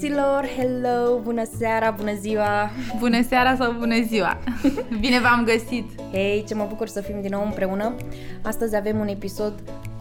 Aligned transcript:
Bună 0.00 0.12
drăguților, 0.12 0.46
hello, 0.56 1.18
bună 1.22 1.42
seara, 1.58 1.90
bună 1.90 2.14
ziua. 2.14 2.70
Bună 2.98 3.22
seara 3.22 3.56
sau 3.56 3.72
bună 3.72 4.02
ziua, 4.02 4.38
bine 5.00 5.20
v-am 5.20 5.44
găsit. 5.44 5.90
Hei, 6.12 6.44
ce 6.48 6.54
mă 6.54 6.66
bucur 6.68 6.88
să 6.88 7.00
fim 7.00 7.20
din 7.20 7.30
nou 7.30 7.44
împreună. 7.44 7.94
Astăzi 8.42 8.76
avem 8.76 8.98
un 8.98 9.08
episod 9.08 9.52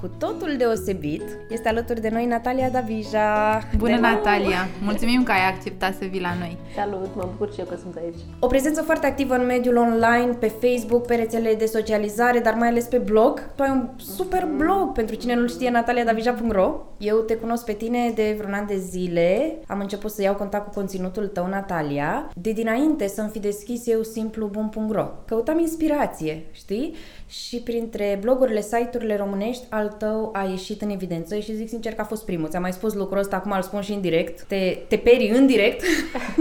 cu 0.01 0.07
totul 0.17 0.55
deosebit. 0.57 1.23
Este 1.49 1.69
alături 1.69 2.01
de 2.01 2.09
noi 2.09 2.25
Natalia 2.25 2.69
Davija. 2.69 3.59
Bună, 3.77 3.95
de 3.95 3.99
Natalia! 3.99 4.67
Mulțumim 4.83 5.23
că 5.23 5.31
ai 5.31 5.47
acceptat 5.47 5.93
să 5.93 6.05
vii 6.09 6.21
la 6.21 6.33
noi. 6.39 6.57
Salut, 6.75 7.15
mă 7.15 7.27
bucur 7.31 7.53
și 7.53 7.59
eu 7.59 7.65
că 7.65 7.75
sunt 7.81 7.95
aici. 7.95 8.19
O 8.39 8.47
prezență 8.47 8.81
foarte 8.81 9.05
activă 9.05 9.35
în 9.35 9.45
mediul 9.45 9.77
online, 9.77 10.33
pe 10.39 10.47
Facebook, 10.61 11.05
pe 11.05 11.15
rețele 11.15 11.55
de 11.55 11.65
socializare, 11.65 12.39
dar 12.39 12.53
mai 12.53 12.67
ales 12.67 12.85
pe 12.85 12.97
blog. 12.97 13.51
Tu 13.55 13.63
ai 13.63 13.69
un 13.69 13.87
super 13.97 14.47
blog, 14.57 14.91
pentru 14.91 15.15
cine 15.15 15.35
nu 15.35 15.47
știe, 15.47 15.69
nataliadavija.ro. 15.69 16.75
Eu 16.97 17.15
te 17.15 17.35
cunosc 17.35 17.65
pe 17.65 17.73
tine 17.73 18.11
de 18.15 18.35
vreun 18.37 18.53
an 18.53 18.65
de 18.65 18.77
zile. 18.77 19.57
Am 19.67 19.79
început 19.79 20.11
să 20.11 20.21
iau 20.21 20.35
contact 20.35 20.65
cu 20.65 20.73
conținutul 20.73 21.27
tău, 21.27 21.47
Natalia. 21.47 22.29
De 22.35 22.51
dinainte 22.51 23.07
să-mi 23.07 23.29
fi 23.29 23.39
deschis 23.39 23.87
eu 23.87 24.01
simplu 24.03 24.45
bun.ro. 24.47 25.07
Căutam 25.25 25.59
inspirație, 25.59 26.43
știi? 26.51 26.95
Și 27.29 27.57
printre 27.57 28.17
blogurile, 28.21 28.61
site-urile 28.61 29.15
românești, 29.15 29.65
al 29.69 29.87
tău 29.87 30.29
a 30.33 30.43
ieșit 30.43 30.81
în 30.81 30.89
evidență 30.89 31.39
și 31.39 31.55
zic 31.55 31.69
sincer 31.69 31.93
că 31.93 32.01
a 32.01 32.03
fost 32.03 32.25
primul. 32.25 32.49
Ți-am 32.49 32.61
mai 32.61 32.73
spus 32.73 32.93
lucrul 32.93 33.19
ăsta, 33.19 33.35
acum 33.35 33.51
îl 33.51 33.61
spun 33.61 33.81
și 33.81 33.93
în 33.93 34.01
direct. 34.01 34.41
Te, 34.41 34.77
te 34.87 34.97
peri 34.97 35.29
în 35.29 35.45
direct. 35.45 35.83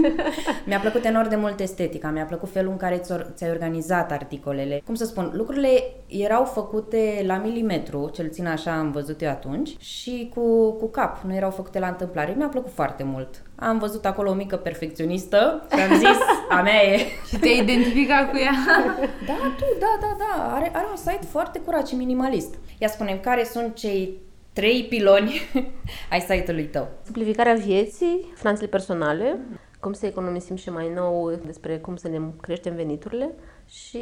mi-a 0.67 0.79
plăcut 0.79 1.05
enorm 1.05 1.29
de 1.29 1.35
mult 1.35 1.59
estetica, 1.59 2.09
mi-a 2.09 2.25
plăcut 2.25 2.49
felul 2.51 2.71
în 2.71 2.77
care 2.77 3.01
ți-ai 3.33 3.49
organizat 3.49 4.11
articolele. 4.11 4.81
Cum 4.85 4.95
să 4.95 5.05
spun, 5.05 5.31
lucrurile 5.33 5.83
erau 6.07 6.43
făcute 6.43 7.23
la 7.25 7.37
milimetru, 7.37 8.09
cel 8.13 8.29
țin 8.29 8.47
așa 8.47 8.77
am 8.77 8.91
văzut 8.91 9.21
eu 9.21 9.29
atunci, 9.29 9.77
și 9.79 10.31
cu, 10.35 10.71
cu 10.71 10.87
cap, 10.87 11.21
nu 11.23 11.35
erau 11.35 11.49
făcute 11.49 11.79
la 11.79 11.87
întâmplare. 11.87 12.33
Mi-a 12.37 12.47
plăcut 12.47 12.71
foarte 12.71 13.03
mult. 13.03 13.41
Am 13.59 13.77
văzut 13.77 14.05
acolo 14.05 14.29
o 14.29 14.33
mică 14.33 14.55
perfecționistă 14.55 15.67
și 15.73 15.79
am 15.79 15.97
zis, 15.97 16.17
a 16.49 16.61
mea 16.61 16.83
e. 16.83 16.97
Și 17.27 17.37
te 17.37 17.49
identificat 17.49 18.29
cu 18.29 18.37
ea? 18.37 18.53
da, 19.27 19.53
tu, 19.57 19.65
da, 19.79 19.97
da, 19.99 20.17
da. 20.17 20.53
Are, 20.55 20.71
are 20.73 20.87
un 20.89 20.95
site 20.95 21.25
foarte 21.29 21.59
curat 21.59 21.87
și 21.87 21.95
minimalist. 21.95 22.55
Ia 22.77 22.87
spunem, 22.87 23.19
care 23.19 23.43
sunt 23.43 23.75
cei 23.75 24.17
trei 24.53 24.85
piloni 24.89 25.41
ai 26.11 26.19
site-ului 26.19 26.65
tău? 26.65 26.87
Simplificarea 27.03 27.53
vieții, 27.53 28.33
finanțele 28.35 28.67
personale, 28.67 29.39
cum 29.79 29.93
să 29.93 30.05
economisim 30.05 30.55
și 30.55 30.69
mai 30.69 30.91
nou 30.95 31.31
despre 31.45 31.77
cum 31.77 31.95
să 31.95 32.07
ne 32.07 32.19
creștem 32.41 32.75
veniturile 32.75 33.29
și 33.65 33.99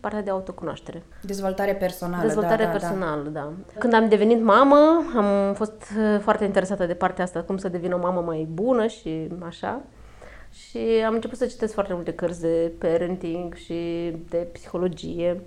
partea 0.00 0.22
de 0.22 0.30
autocunoaștere. 0.30 1.02
Dezvoltare 1.22 1.74
personală. 1.74 2.22
Dezvoltare 2.22 2.64
da, 2.64 2.70
personală, 2.70 3.22
da, 3.22 3.30
da. 3.30 3.52
da. 3.74 3.78
Când 3.78 3.92
am 3.92 4.08
devenit 4.08 4.42
mamă, 4.42 5.04
am 5.16 5.54
fost 5.54 5.82
uh, 5.98 6.20
foarte 6.20 6.44
interesată 6.44 6.86
de 6.86 6.94
partea 6.94 7.24
asta, 7.24 7.42
cum 7.42 7.56
să 7.56 7.68
devin 7.68 7.92
o 7.92 7.98
mamă 7.98 8.20
mai 8.20 8.48
bună 8.52 8.86
și 8.86 9.28
așa. 9.46 9.80
Și 10.50 10.78
am 11.06 11.14
început 11.14 11.38
să 11.38 11.46
citesc 11.46 11.72
foarte 11.72 11.92
multe 11.92 12.12
cărți 12.12 12.40
de 12.40 12.72
parenting 12.78 13.54
și 13.54 14.12
de 14.28 14.48
psihologie. 14.52 15.42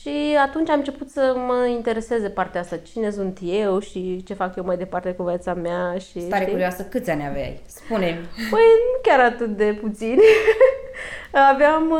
Și 0.00 0.36
atunci 0.46 0.68
am 0.68 0.78
început 0.78 1.10
să 1.10 1.34
mă 1.46 1.66
intereseze 1.66 2.28
partea 2.28 2.60
asta, 2.60 2.76
cine 2.76 3.10
sunt 3.10 3.38
eu 3.42 3.78
și 3.78 4.22
ce 4.26 4.34
fac 4.34 4.56
eu 4.56 4.64
mai 4.64 4.76
departe 4.76 5.12
cu 5.12 5.22
viața 5.22 5.54
mea. 5.54 5.98
Și, 5.98 6.20
Stare 6.20 6.40
știi? 6.40 6.52
curioasă, 6.52 6.82
câți 6.82 7.10
ani 7.10 7.26
aveai? 7.26 7.60
spune 7.66 8.20
Păi 8.50 8.60
nu 8.92 9.00
chiar 9.02 9.20
atât 9.20 9.56
de 9.56 9.78
puțini. 9.80 10.22
Aveam 11.52 11.92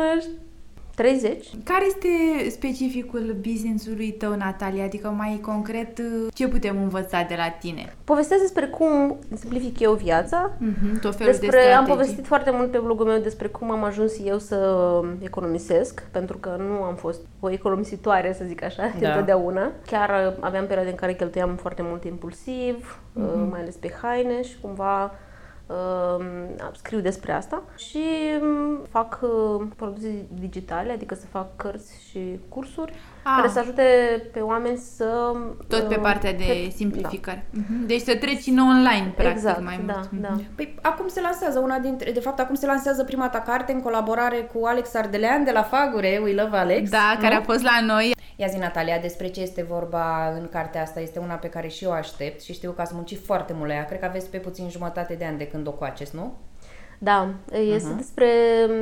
30. 0.99 1.47
Care 1.65 1.87
este 1.87 2.09
specificul 2.51 3.37
business-ului 3.41 4.11
tău, 4.13 4.37
Natalia? 4.37 4.85
Adică 4.85 5.09
mai 5.09 5.39
concret, 5.43 6.01
ce 6.35 6.49
putem 6.49 6.83
învăța 6.83 7.23
de 7.29 7.35
la 7.37 7.49
tine? 7.49 7.95
Povestesc 8.05 8.41
despre 8.41 8.67
cum 8.67 9.19
simplific 9.35 9.81
eu 9.81 9.93
viața. 9.93 10.51
Mm-hmm, 10.51 11.01
tot 11.01 11.17
felul 11.17 11.33
despre, 11.33 11.61
de 11.61 11.73
am 11.73 11.85
povestit 11.85 12.27
foarte 12.27 12.51
mult 12.51 12.71
pe 12.71 12.79
blogul 12.79 13.07
meu 13.07 13.19
despre 13.19 13.49
cum 13.49 13.71
am 13.71 13.85
ajuns 13.85 14.13
eu 14.25 14.39
să 14.39 15.01
economisesc, 15.19 16.03
pentru 16.11 16.37
că 16.37 16.57
nu 16.59 16.83
am 16.83 16.95
fost 16.95 17.21
o 17.41 17.51
economisitoare, 17.51 18.33
să 18.33 18.45
zic 18.47 18.65
așa, 18.65 18.93
da. 19.01 19.09
întotdeauna. 19.09 19.71
Chiar 19.87 20.37
aveam 20.41 20.67
perioade 20.67 20.91
în 20.91 20.97
care 20.97 21.15
cheltuiam 21.15 21.57
foarte 21.57 21.83
mult 21.83 22.05
impulsiv, 22.05 23.01
mm-hmm. 23.17 23.51
mai 23.51 23.61
ales 23.61 23.75
pe 23.75 23.93
haine 24.03 24.43
și 24.43 24.57
cumva 24.61 25.05
uh, 25.05 25.11
scriu 26.73 27.01
despre 27.01 27.33
asta 27.33 27.63
și 27.77 28.05
um, 28.43 28.79
fac 28.91 29.19
uh, 29.23 29.67
produse 29.77 30.27
digitale, 30.41 30.93
adică 30.93 31.15
să 31.15 31.27
fac 31.31 31.57
cărți 31.57 31.93
și 32.11 32.39
cursuri 32.49 32.93
ah. 33.23 33.33
care 33.37 33.49
să 33.49 33.59
ajute 33.59 33.83
pe 34.33 34.41
oameni 34.41 34.77
să... 34.77 35.33
Tot 35.69 35.89
pe 35.89 35.95
uh, 35.95 36.01
partea 36.01 36.33
de 36.33 36.45
pe, 36.47 36.73
simplificare. 36.75 37.47
Da. 37.51 37.61
Uh-huh. 37.61 37.87
Deci 37.87 38.01
să 38.01 38.17
treci 38.17 38.47
în 38.47 38.59
online, 38.59 39.13
practic, 39.15 39.37
exact, 39.37 39.63
mai 39.63 39.81
da, 39.87 39.95
mult. 39.95 40.11
Da. 40.11 40.37
Păi 40.55 40.75
acum 40.83 41.09
se 41.09 41.21
lansează 41.21 41.59
una 41.59 41.79
dintre... 41.79 42.13
De 42.13 42.21
fapt, 42.21 42.41
acum 42.41 42.55
se 42.55 42.67
lansează 42.67 43.05
prima 43.05 43.29
ta 43.29 43.41
carte 43.41 43.73
în 43.73 43.83
colaborare 43.83 44.37
cu 44.37 44.67
Alex 44.67 44.95
Ardelean 44.95 45.45
de 45.45 45.51
la 45.51 45.63
Fagure, 45.63 46.21
We 46.23 46.43
Love 46.43 46.57
Alex. 46.57 46.91
Da, 46.91 47.13
nu? 47.15 47.21
care 47.21 47.35
a 47.35 47.41
fost 47.41 47.63
la 47.63 47.81
noi. 47.87 48.17
Ia 48.41 48.47
zi, 48.47 48.57
Natalia, 48.57 48.99
despre 48.99 49.29
ce 49.29 49.41
este 49.41 49.63
vorba 49.63 50.29
în 50.29 50.49
cartea 50.49 50.83
asta? 50.83 51.01
Este 51.01 51.19
una 51.19 51.35
pe 51.35 51.49
care 51.49 51.69
și 51.69 51.85
eu 51.85 51.93
aștept 51.93 52.43
și 52.43 52.53
știu 52.53 52.71
că 52.71 52.81
ați 52.81 52.95
muncit 52.95 53.25
foarte 53.25 53.53
mult 53.53 53.69
la 53.69 53.75
ea. 53.75 53.85
Cred 53.85 53.99
că 54.01 54.05
aveți 54.05 54.31
pe 54.31 54.39
puțin 54.39 54.71
jumătate 54.71 55.15
de 55.15 55.25
ani 55.25 55.39
de 55.39 55.47
când 55.47 55.67
o 55.67 55.73
coaceți, 55.73 56.15
nu? 56.15 56.37
Da, 56.99 57.35
este 57.53 57.93
uh-huh. 57.93 57.97
despre 57.97 58.27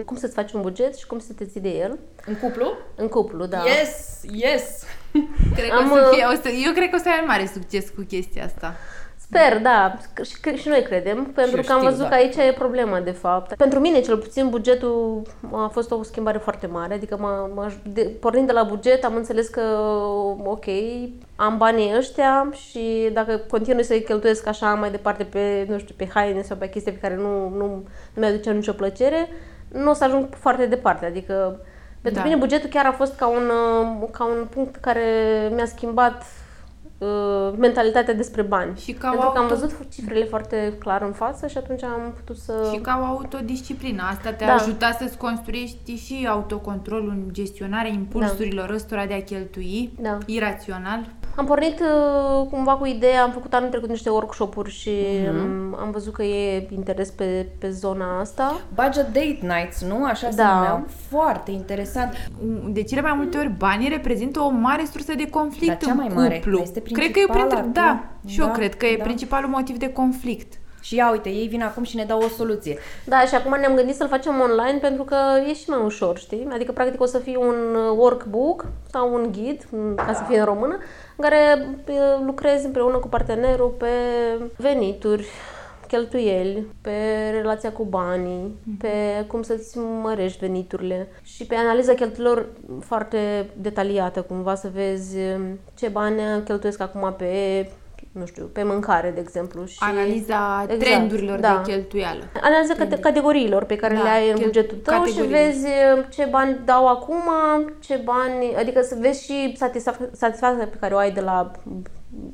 cum 0.05 0.17
să-ți 0.17 0.35
faci 0.35 0.53
un 0.53 0.61
buget 0.61 0.97
și 0.97 1.07
cum 1.07 1.19
să 1.19 1.33
te 1.33 1.45
ții 1.45 1.61
de 1.61 1.69
el. 1.69 1.99
În 2.27 2.35
cuplu? 2.35 2.73
În 2.95 3.09
cuplu, 3.09 3.47
da. 3.47 3.63
Yes, 3.65 4.21
yes! 4.33 4.85
Cred 5.57 5.71
Am, 5.71 5.89
că 5.89 5.93
o 5.93 5.97
să 5.97 6.11
fie, 6.13 6.25
o 6.25 6.35
să, 6.43 6.49
eu 6.67 6.73
cred 6.73 6.91
că 6.91 6.97
o 6.97 7.03
să 7.03 7.09
ai 7.09 7.25
mare 7.27 7.47
succes 7.53 7.89
cu 7.89 8.01
chestia 8.01 8.45
asta. 8.45 8.75
Sper, 9.29 9.61
da, 9.63 9.97
și, 10.23 10.57
și 10.57 10.69
noi 10.69 10.83
credem, 10.83 11.25
pentru 11.25 11.63
că 11.63 11.73
am 11.73 11.83
văzut 11.83 12.03
da. 12.03 12.09
că 12.09 12.15
aici 12.15 12.37
e 12.37 12.53
problema, 12.53 13.01
de 13.01 13.11
fapt. 13.11 13.55
Pentru 13.55 13.79
mine, 13.79 14.01
cel 14.01 14.17
puțin, 14.17 14.49
bugetul 14.49 15.23
a 15.53 15.69
fost 15.73 15.91
o 15.91 16.03
schimbare 16.03 16.39
foarte 16.39 16.67
mare, 16.67 16.95
adică 16.95 17.17
m-a, 17.21 17.51
m-a, 17.55 17.73
de, 17.93 18.03
pornind 18.21 18.47
de 18.47 18.53
la 18.53 18.63
buget 18.63 19.05
am 19.05 19.15
înțeles 19.15 19.49
că, 19.49 19.61
ok, 20.45 20.65
am 21.37 21.57
banii 21.59 21.95
ăștia 21.97 22.49
și 22.53 23.11
dacă 23.13 23.41
continui 23.51 23.85
să-i 23.85 24.03
cheltuiesc 24.03 24.47
așa 24.47 24.75
mai 24.75 24.91
departe 24.91 25.25
pe, 25.25 25.67
nu 25.69 25.79
știu, 25.79 25.95
pe 25.99 26.09
haine 26.15 26.43
sau 26.43 26.57
pe 26.57 26.69
chestii 26.69 26.93
pe 26.93 26.99
care 26.99 27.17
nu, 27.17 27.49
nu, 27.49 27.67
nu 28.15 28.21
mi-aduce 28.21 28.51
nicio 28.51 28.73
plăcere, 28.73 29.29
nu 29.69 29.91
o 29.91 29.95
să 29.95 30.05
ajung 30.05 30.29
foarte 30.35 30.67
departe, 30.67 31.07
adică 31.07 31.61
pentru 32.01 32.21
da. 32.21 32.27
mine 32.27 32.41
bugetul 32.41 32.69
chiar 32.69 32.87
a 32.87 32.93
fost 32.93 33.17
ca 33.17 33.27
un, 33.27 33.51
ca 34.11 34.25
un 34.25 34.47
punct 34.51 34.77
care 34.77 35.03
mi-a 35.55 35.67
schimbat 35.67 36.23
Uh, 36.23 36.46
mentalitatea 37.59 38.15
despre 38.15 38.43
bani. 38.43 38.79
Și 38.79 38.93
ca 38.93 39.09
Pentru 39.09 39.27
auto... 39.27 39.39
că 39.39 39.43
am 39.43 39.49
văzut 39.49 39.89
cifrele 39.93 40.25
foarte 40.25 40.77
clar 40.79 41.03
în 41.03 41.13
față 41.13 41.47
și 41.47 41.57
atunci 41.57 41.83
am 41.83 42.13
putut 42.15 42.37
să... 42.37 42.71
Și 42.73 42.81
ca 42.81 42.99
o 43.03 43.05
autodisciplină. 43.05 44.03
Asta 44.11 44.33
te-a 44.33 44.47
da. 44.47 44.53
ajutat 44.53 44.99
să-ți 44.99 45.17
construiești 45.17 45.97
și 45.97 46.27
autocontrolul 46.29 47.09
în 47.09 47.29
gestionarea 47.33 47.91
impulsurilor 47.91 48.69
da. 48.69 48.75
ăstora 48.75 49.07
de 49.07 49.15
a 49.15 49.23
cheltui 49.23 49.93
da. 50.01 50.19
irațional. 50.27 51.07
Am 51.37 51.45
pornit 51.45 51.81
uh, 51.81 52.47
cumva 52.51 52.77
cu 52.77 52.87
ideea, 52.87 53.23
am 53.23 53.31
făcut 53.31 53.55
anul 53.55 53.69
trecut 53.69 53.89
niște 53.89 54.11
workshop-uri 54.11 54.71
și 54.71 54.91
uh-huh. 54.91 55.81
am 55.81 55.89
văzut 55.93 56.13
că 56.13 56.23
e 56.23 56.69
interes 56.71 57.11
pe, 57.11 57.47
pe 57.59 57.71
zona 57.71 58.21
asta. 58.21 58.61
Budget 58.75 59.07
date 59.07 59.39
nights, 59.41 59.83
nu? 59.83 60.05
Așa 60.05 60.29
da. 60.29 60.43
se 60.43 60.55
numeau. 60.55 60.87
Foarte 61.09 61.51
interesant. 61.51 62.31
De 62.69 62.83
cele 62.83 63.01
mai 63.01 63.13
multe 63.17 63.39
ori 63.39 63.49
banii 63.59 63.89
reprezintă 63.89 64.41
o 64.41 64.49
mare 64.49 64.85
sursă 64.93 65.15
de 65.15 65.29
conflict 65.31 65.67
Dar 65.67 65.79
cea 65.79 65.95
mai 65.95 66.11
mare 66.15 66.35
cuplu. 66.35 66.61
Este 66.63 66.83
cred 66.83 67.11
că 67.11 67.19
e 67.19 67.33
printre, 67.33 67.65
da, 67.73 68.05
și 68.27 68.39
da, 68.39 68.45
eu 68.45 68.53
cred 68.53 68.75
că 68.75 68.87
e 68.87 68.97
da. 68.97 69.03
principalul 69.03 69.51
motiv 69.51 69.77
de 69.77 69.93
conflict. 69.93 70.59
Și 70.87 70.95
ia 70.95 71.11
uite, 71.11 71.29
ei 71.29 71.47
vin 71.47 71.63
acum 71.63 71.83
și 71.83 71.97
ne 71.97 72.05
dau 72.05 72.23
o 72.23 72.29
soluție. 72.29 72.79
Da, 73.05 73.21
și 73.21 73.35
acum 73.35 73.59
ne-am 73.59 73.75
gândit 73.75 73.95
să-l 73.95 74.09
facem 74.09 74.41
online 74.41 74.79
pentru 74.81 75.03
că 75.03 75.17
e 75.49 75.55
și 75.55 75.71
mai 75.71 75.85
ușor, 75.85 76.19
știi? 76.19 76.49
Adică, 76.53 76.73
practic, 76.73 77.01
o 77.01 77.07
să 77.07 77.19
fie 77.19 77.37
un 77.37 77.55
uh, 77.75 77.97
workbook 77.97 78.67
sau 78.91 79.15
un 79.15 79.33
ghid, 79.33 79.69
ca 79.97 80.13
să 80.13 80.23
fie 80.29 80.39
în 80.39 80.45
română, 80.45 80.79
în 81.17 81.25
care 81.29 81.69
uh, 81.89 81.95
lucrezi 82.27 82.67
împreună 82.67 82.97
cu 82.97 83.09
partenerul 83.09 83.75
pe 83.79 83.87
venituri, 84.57 85.27
cheltuieli, 85.89 86.67
pe 86.81 87.31
relația 87.33 87.73
cu 87.73 87.85
banii, 87.85 88.51
mm-hmm. 88.51 88.79
pe 88.79 89.25
cum 89.27 89.43
să-ți 89.43 89.79
mărești 89.79 90.39
veniturile 90.39 91.09
și 91.23 91.47
pe 91.47 91.55
analiza 91.55 91.95
cheltuielor 91.95 92.47
foarte 92.81 93.51
detaliată, 93.57 94.23
cumva 94.23 94.55
să 94.55 94.71
vezi 94.75 95.17
ce 95.79 95.89
bani 95.89 96.21
cheltuiesc 96.45 96.81
acum 96.81 97.15
pe 97.19 97.67
nu 98.19 98.27
știu, 98.27 98.45
pe 98.53 98.63
mâncare, 98.63 99.11
de 99.11 99.21
exemplu. 99.21 99.65
Și... 99.65 99.77
Analiza 99.81 100.61
exact, 100.63 100.79
trendurilor 100.79 101.39
da. 101.39 101.63
de 101.65 101.73
cheltuială. 101.73 102.23
Analiza 102.43 102.75
cate- 102.75 102.99
categoriilor 102.99 103.65
pe 103.65 103.77
care 103.77 103.95
da, 103.95 104.03
le 104.03 104.09
ai 104.09 104.31
în 104.31 104.39
bugetul 104.43 104.77
tău 104.77 105.05
și 105.05 105.23
vezi 105.23 105.67
uh, 105.67 106.05
ce 106.11 106.29
bani 106.31 106.61
dau 106.65 106.87
acum, 106.89 107.23
ce 107.81 108.01
bani, 108.05 108.55
adică 108.59 108.81
să 108.83 108.97
vezi 109.01 109.25
și 109.25 109.57
satisfac- 109.57 110.11
satisfacția 110.13 110.67
pe 110.71 110.77
care 110.81 110.95
o 110.95 110.99
ai 110.99 111.11
de 111.11 111.21
la 111.21 111.51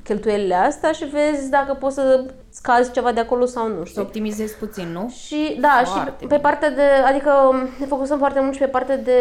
cheltuielile 0.04 0.54
astea 0.54 0.92
și 0.92 1.04
vezi 1.04 1.50
dacă 1.50 1.74
poți 1.74 1.94
să 1.94 2.24
scazi 2.50 2.92
ceva 2.92 3.12
de 3.12 3.20
acolo 3.20 3.44
sau 3.44 3.68
nu 3.68 3.74
știu. 3.84 3.94
Să 3.94 4.00
optimizezi 4.00 4.56
puțin, 4.56 4.88
nu? 4.92 5.08
Și 5.08 5.56
da, 5.60 5.82
foarte 5.84 6.14
și 6.20 6.26
pe 6.26 6.36
partea 6.38 6.70
de, 6.70 6.82
adică 7.06 7.30
ne 7.78 7.86
focusăm 7.86 8.18
foarte 8.18 8.40
mult 8.40 8.52
și 8.52 8.58
pe 8.58 8.66
partea 8.66 8.96
de, 8.96 9.18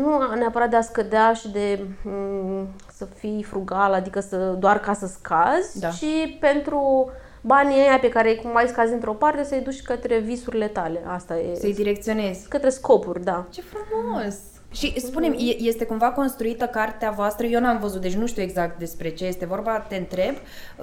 nu 0.00 0.34
neapărat 0.38 0.70
de 0.70 0.76
a 0.76 0.80
scădea 0.80 1.32
și 1.32 1.48
de 1.50 1.78
m- 1.80 1.86
mm, 2.02 2.68
să 2.96 3.04
fii 3.04 3.42
frugal, 3.42 3.92
adică 3.92 4.20
să 4.20 4.36
doar 4.36 4.78
ca 4.80 4.92
să 4.92 5.06
scazi, 5.06 5.80
da. 5.80 5.90
și 5.90 6.36
pentru 6.40 7.10
banii 7.40 7.78
ăia 7.78 7.98
pe 7.98 8.08
care 8.08 8.34
cum 8.34 8.50
mai 8.50 8.66
scazi 8.66 8.92
într-o 8.92 9.12
parte 9.12 9.44
să-i 9.44 9.60
duci 9.60 9.82
către 9.82 10.18
visurile 10.18 10.66
tale. 10.66 11.02
Asta 11.06 11.38
e. 11.38 11.54
Să-i 11.54 11.74
direcționezi. 11.74 12.48
Către 12.48 12.68
scopuri, 12.68 13.24
da. 13.24 13.46
Ce 13.50 13.62
frumos! 13.62 14.34
Și 14.70 15.00
spune 15.00 15.26
este 15.58 15.84
cumva 15.84 16.10
construită 16.10 16.66
cartea 16.66 17.10
voastră? 17.10 17.46
Eu 17.46 17.60
n-am 17.60 17.78
văzut, 17.78 18.00
deci 18.00 18.14
nu 18.14 18.26
știu 18.26 18.42
exact 18.42 18.78
despre 18.78 19.08
ce 19.08 19.24
este 19.24 19.46
vorba, 19.46 19.78
te 19.78 19.96
întreb. 19.96 20.34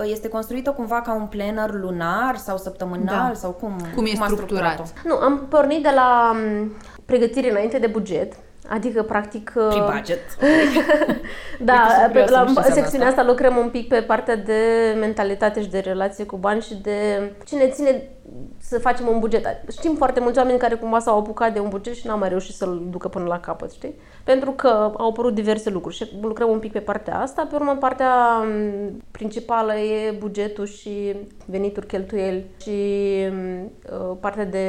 Este 0.04 0.28
construită 0.28 0.72
cumva 0.72 1.02
ca 1.02 1.14
un 1.14 1.26
planner 1.26 1.72
lunar 1.74 2.38
sau 2.38 2.58
săptămânal 2.58 3.28
da. 3.28 3.34
sau 3.34 3.52
cum? 3.52 3.76
Cum 3.96 4.06
e 4.06 4.14
cum 4.18 4.28
structurat? 4.28 4.94
Nu, 5.04 5.16
am 5.16 5.46
pornit 5.50 5.84
de 5.84 5.90
la 5.96 6.36
pregătire 7.06 7.50
înainte 7.50 7.78
de 7.78 7.88
buget 7.88 8.34
Adică, 8.68 9.04
practic... 9.04 9.54
Uh, 9.56 9.68
Pre-budget. 9.68 10.20
da, 11.70 12.10
pe, 12.14 12.26
la 12.30 12.54
secțiunea 12.64 13.08
asta 13.08 13.24
lucrăm 13.24 13.58
un 13.58 13.70
pic 13.70 13.88
pe 13.88 14.02
partea 14.02 14.36
de 14.36 14.96
mentalitate 15.00 15.62
și 15.62 15.70
de 15.70 15.80
relație 15.80 16.26
cu 16.26 16.38
bani 16.38 16.62
și 16.62 16.76
de 16.76 17.32
cine 17.46 17.68
ține 17.70 18.10
să 18.58 18.80
facem 18.80 19.08
un 19.08 19.20
buget. 19.20 19.46
Știm 19.72 19.96
foarte 19.96 20.20
mulți 20.20 20.38
oameni 20.38 20.60
care 20.60 20.76
cumva 20.76 21.00
s-au 21.00 21.18
apucat 21.18 21.54
de 21.54 21.60
un 21.60 21.70
buget 21.70 21.96
și 21.96 22.08
n-au 22.08 22.18
mai 22.18 22.30
reușit 22.30 22.56
să-l 22.56 22.82
ducă 22.90 23.08
până 23.08 23.26
la 23.26 23.40
capăt, 23.40 23.72
știi? 23.72 23.96
Pentru 24.24 24.52
că 24.52 24.68
au 24.98 25.10
apărut 25.10 25.34
diverse 25.34 25.70
lucruri 25.70 25.96
și 25.96 26.08
lucrăm 26.22 26.50
un 26.50 26.60
pic 26.60 26.72
pe 26.72 26.80
partea 26.80 27.20
asta. 27.20 27.48
Pe 27.50 27.56
urmă, 27.56 27.76
partea 27.80 28.14
principală 29.12 29.76
e 29.76 30.16
bugetul 30.20 30.66
și 30.66 31.16
venituri, 31.46 31.88
cheltuieli 31.88 32.46
și 32.62 32.70
uh, 32.70 34.16
partea 34.20 34.46
de 34.46 34.66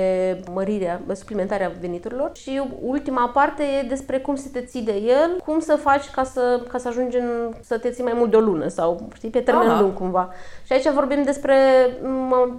mărire, 0.52 1.00
suplimentarea 1.12 1.72
veniturilor. 1.80 2.30
Și 2.34 2.62
ultima 2.80 3.28
parte 3.28 3.62
e 3.62 3.86
despre 3.88 4.18
cum 4.18 4.34
să 4.34 4.48
te 4.52 4.60
ții 4.60 4.82
de 4.82 5.02
el, 5.06 5.40
cum 5.44 5.60
să 5.60 5.76
faci 5.76 6.10
ca 6.10 6.24
să, 6.24 6.60
ca 6.68 6.78
să 6.78 6.88
ajungi 6.88 7.16
în, 7.16 7.52
să 7.60 7.78
te 7.78 7.90
ții 7.90 8.04
mai 8.04 8.14
mult 8.16 8.30
de 8.30 8.36
o 8.36 8.40
lună 8.40 8.68
sau, 8.68 9.08
știi, 9.14 9.30
pe 9.30 9.40
termen 9.40 9.68
Aha. 9.68 9.80
lung 9.80 9.94
cumva. 9.94 10.30
Și 10.64 10.72
aici 10.72 10.90
vorbim 10.90 11.22
despre 11.22 11.56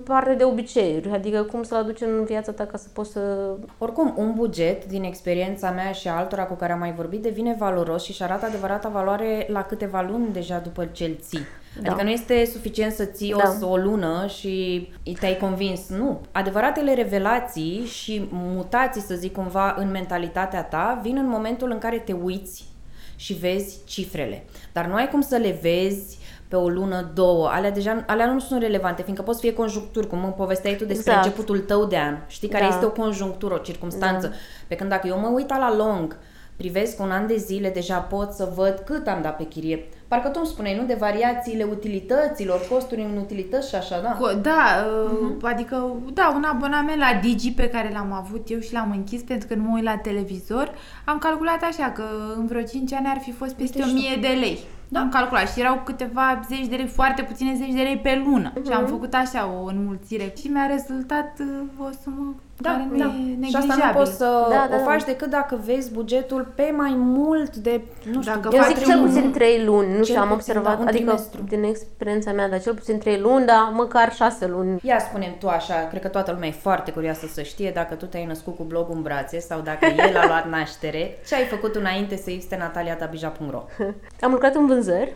partea 0.04 0.36
de 0.36 0.44
obiceiuri, 0.94 1.20
adică 1.20 1.44
cum 1.44 1.64
să-l 1.64 1.78
aduci 1.78 2.02
în 2.02 2.24
viața 2.24 2.52
ta 2.52 2.66
ca 2.66 2.78
să 2.78 2.88
poți 2.94 3.12
să... 3.12 3.54
Oricum, 3.78 4.14
un 4.18 4.34
buget, 4.36 4.86
din 4.86 5.04
experiența 5.04 5.72
mea 5.72 5.92
și 5.92 6.08
altora 6.08 6.46
cu 6.46 6.54
care 6.54 6.72
am 6.72 6.80
mai 6.80 6.94
vorbit, 6.94 7.22
devine 7.22 7.56
valoros 7.60 8.04
și 8.04 8.12
își 8.12 8.24
arată 8.24 8.46
adevărata 8.46 8.90
valoare 8.90 9.46
la 9.50 9.64
câteva 9.64 10.02
luni 10.02 10.34
deja 10.34 10.58
după 10.58 10.86
ce 10.86 11.04
îl 11.04 11.16
ții. 11.20 11.46
Da. 11.82 11.90
Adică 11.90 12.04
nu 12.04 12.10
este 12.10 12.46
suficient 12.46 12.94
să 12.94 13.06
ții 13.06 13.36
da. 13.38 13.58
o, 13.62 13.70
o 13.70 13.78
lună 13.78 14.28
și 14.28 14.88
te-ai 15.20 15.38
convins. 15.38 15.90
Nu. 15.90 16.22
Adevăratele 16.32 16.94
revelații 16.94 17.86
și 17.86 18.28
mutații, 18.32 19.02
să 19.02 19.16
zic 19.16 19.34
cumva, 19.34 19.76
în 19.78 19.92
mentalitatea 19.92 20.64
ta 20.64 21.00
vin 21.04 21.18
în 21.18 21.28
momentul 21.28 21.72
în 21.72 21.78
care 21.78 21.98
te 21.98 22.14
uiți 22.14 22.72
și 23.16 23.34
vezi 23.34 23.80
cifrele. 23.86 24.44
Dar 24.72 24.86
nu 24.86 24.94
ai 24.94 25.08
cum 25.08 25.22
să 25.22 25.36
le 25.36 25.60
vezi 25.62 26.18
pe 26.54 26.60
o 26.60 26.70
lună, 26.70 27.12
două, 27.14 27.48
alea 27.48 27.72
deja 27.72 28.04
alea 28.08 28.26
nu 28.26 28.40
sunt 28.40 28.62
relevante, 28.62 29.02
fiindcă 29.02 29.24
poți 29.24 29.40
fi 29.40 29.54
conjuncturi, 29.54 30.08
cum 30.08 30.24
îmi 30.24 30.34
povesteai 30.34 30.76
tu 30.76 30.86
despre 30.86 31.12
exact. 31.12 31.26
începutul 31.26 31.60
tău 31.60 31.86
de 31.86 31.98
an, 31.98 32.18
știi, 32.28 32.50
care 32.50 32.64
da. 32.64 32.70
este 32.70 32.86
o 32.86 32.90
conjunctură, 32.90 33.54
o 33.54 33.58
circunstanță. 33.58 34.28
Da. 34.28 34.34
Pe 34.68 34.76
când 34.76 34.90
dacă 34.90 35.08
eu 35.08 35.20
mă 35.20 35.28
uit 35.28 35.50
la 35.50 35.76
lung, 35.76 36.18
privesc 36.56 37.00
un 37.00 37.12
an 37.12 37.28
de 37.28 37.36
zile, 37.36 37.70
deja 37.70 37.98
pot 37.98 38.32
să 38.32 38.52
văd 38.56 38.82
cât 38.86 39.08
am 39.08 39.22
dat 39.22 39.38
pe 39.38 39.44
chirie. 39.44 39.90
Parcă 40.08 40.28
tu 40.28 40.40
îmi 40.40 40.48
spuneai, 40.48 40.78
nu? 40.78 40.86
De 40.86 40.98
variațiile 41.00 41.64
utilităților, 41.64 42.68
costuri 42.70 43.02
în 43.02 43.18
utilități 43.18 43.70
și 43.70 43.76
așa, 43.76 44.02
da? 44.02 44.34
Da, 44.42 44.86
uh-huh. 44.86 45.42
adică, 45.42 45.96
da, 46.14 46.34
un 46.36 46.44
abonament 46.44 47.00
la 47.00 47.20
Digi 47.22 47.52
pe 47.52 47.70
care 47.70 47.90
l-am 47.94 48.12
avut 48.12 48.50
eu 48.50 48.60
și 48.60 48.74
l-am 48.74 48.92
închis 48.92 49.22
pentru 49.22 49.48
că 49.48 49.56
nu 49.56 49.64
mă 49.64 49.72
uit 49.76 49.84
la 49.84 49.98
televizor, 49.98 50.72
am 51.06 51.18
calculat 51.18 51.64
așa 51.64 51.92
că 51.92 52.04
în 52.38 52.46
vreo 52.48 52.62
5 52.62 52.94
ani 52.94 53.08
ar 53.10 53.20
fi 53.22 53.32
fost 53.32 53.54
peste 53.54 53.82
1000 53.82 54.18
de 54.22 54.28
lei. 54.28 54.60
Da. 54.94 55.00
Am 55.00 55.10
calculat 55.10 55.52
și 55.52 55.60
erau 55.60 55.82
câteva 55.86 56.42
zeci 56.48 56.68
de 56.68 56.76
lei, 56.76 56.88
foarte 56.88 57.22
puține 57.22 57.56
zeci 57.56 57.74
de 57.74 57.82
lei 57.82 57.98
pe 57.98 58.24
lună. 58.26 58.52
Uh-huh. 58.52 58.66
Și 58.66 58.72
am 58.72 58.86
făcut 58.86 59.14
așa 59.14 59.52
o 59.62 59.66
înmulțire 59.66 60.34
și 60.38 60.48
mi-a 60.48 60.66
rezultat 60.66 61.40
uh, 61.40 61.86
o 61.86 61.90
sumă 62.04 62.36
da, 62.64 62.70
care 62.70 62.88
da. 62.98 63.14
ne 63.40 63.48
Și 63.48 63.56
asta 63.56 63.76
nu 63.76 64.00
poți 64.00 64.16
să 64.16 64.48
da, 64.50 64.68
da, 64.70 64.76
o 64.76 64.78
da. 64.78 64.84
faci 64.84 65.00
da. 65.00 65.06
decât 65.06 65.30
dacă 65.30 65.60
vezi 65.66 65.92
bugetul 65.92 66.52
pe 66.56 66.74
mai 66.76 66.94
mult 66.98 67.56
de, 67.56 67.82
nu 68.12 68.22
știu, 68.22 68.34
dacă 68.34 68.50
Eu 68.56 68.64
zic 68.64 68.86
cel 68.86 69.02
puțin 69.02 69.32
3 69.32 69.64
luni, 69.64 69.98
nu 69.98 70.04
știu, 70.04 70.22
am 70.22 70.32
observat, 70.32 70.78
da, 70.78 70.84
adică 70.84 71.04
trimestru. 71.04 71.42
din 71.42 71.64
experiența 71.64 72.32
mea, 72.32 72.50
dar 72.50 72.62
cel 72.62 72.74
puțin 72.74 72.98
3 72.98 73.20
luni, 73.20 73.46
dar 73.46 73.72
măcar 73.74 74.14
6 74.14 74.48
luni. 74.48 74.80
Ia 74.84 75.00
spunem 75.00 75.36
tu 75.40 75.48
așa, 75.48 75.88
cred 75.90 76.02
că 76.02 76.08
toată 76.08 76.32
lumea 76.32 76.48
e 76.48 76.52
foarte 76.52 76.92
curioasă 76.92 77.28
să 77.28 77.42
știe 77.42 77.72
dacă 77.72 77.96
tu 77.96 78.06
te-ai 78.06 78.26
născut 78.26 78.56
cu 78.56 78.64
blogul 78.64 78.96
în 78.96 79.02
brațe 79.02 79.40
sau 79.40 79.60
dacă 79.60 79.86
el 79.86 80.18
a 80.18 80.26
luat 80.32 80.50
naștere, 80.50 81.18
ce 81.28 81.36
ai 81.36 81.46
făcut 81.46 81.76
înainte 81.76 82.16
să 82.16 82.30
existe 82.30 82.56
nataliatabija.ro 82.56 83.64
Am 84.26 84.32
lucrat 84.32 84.56
în 84.56 84.68
vânzări, 84.68 85.16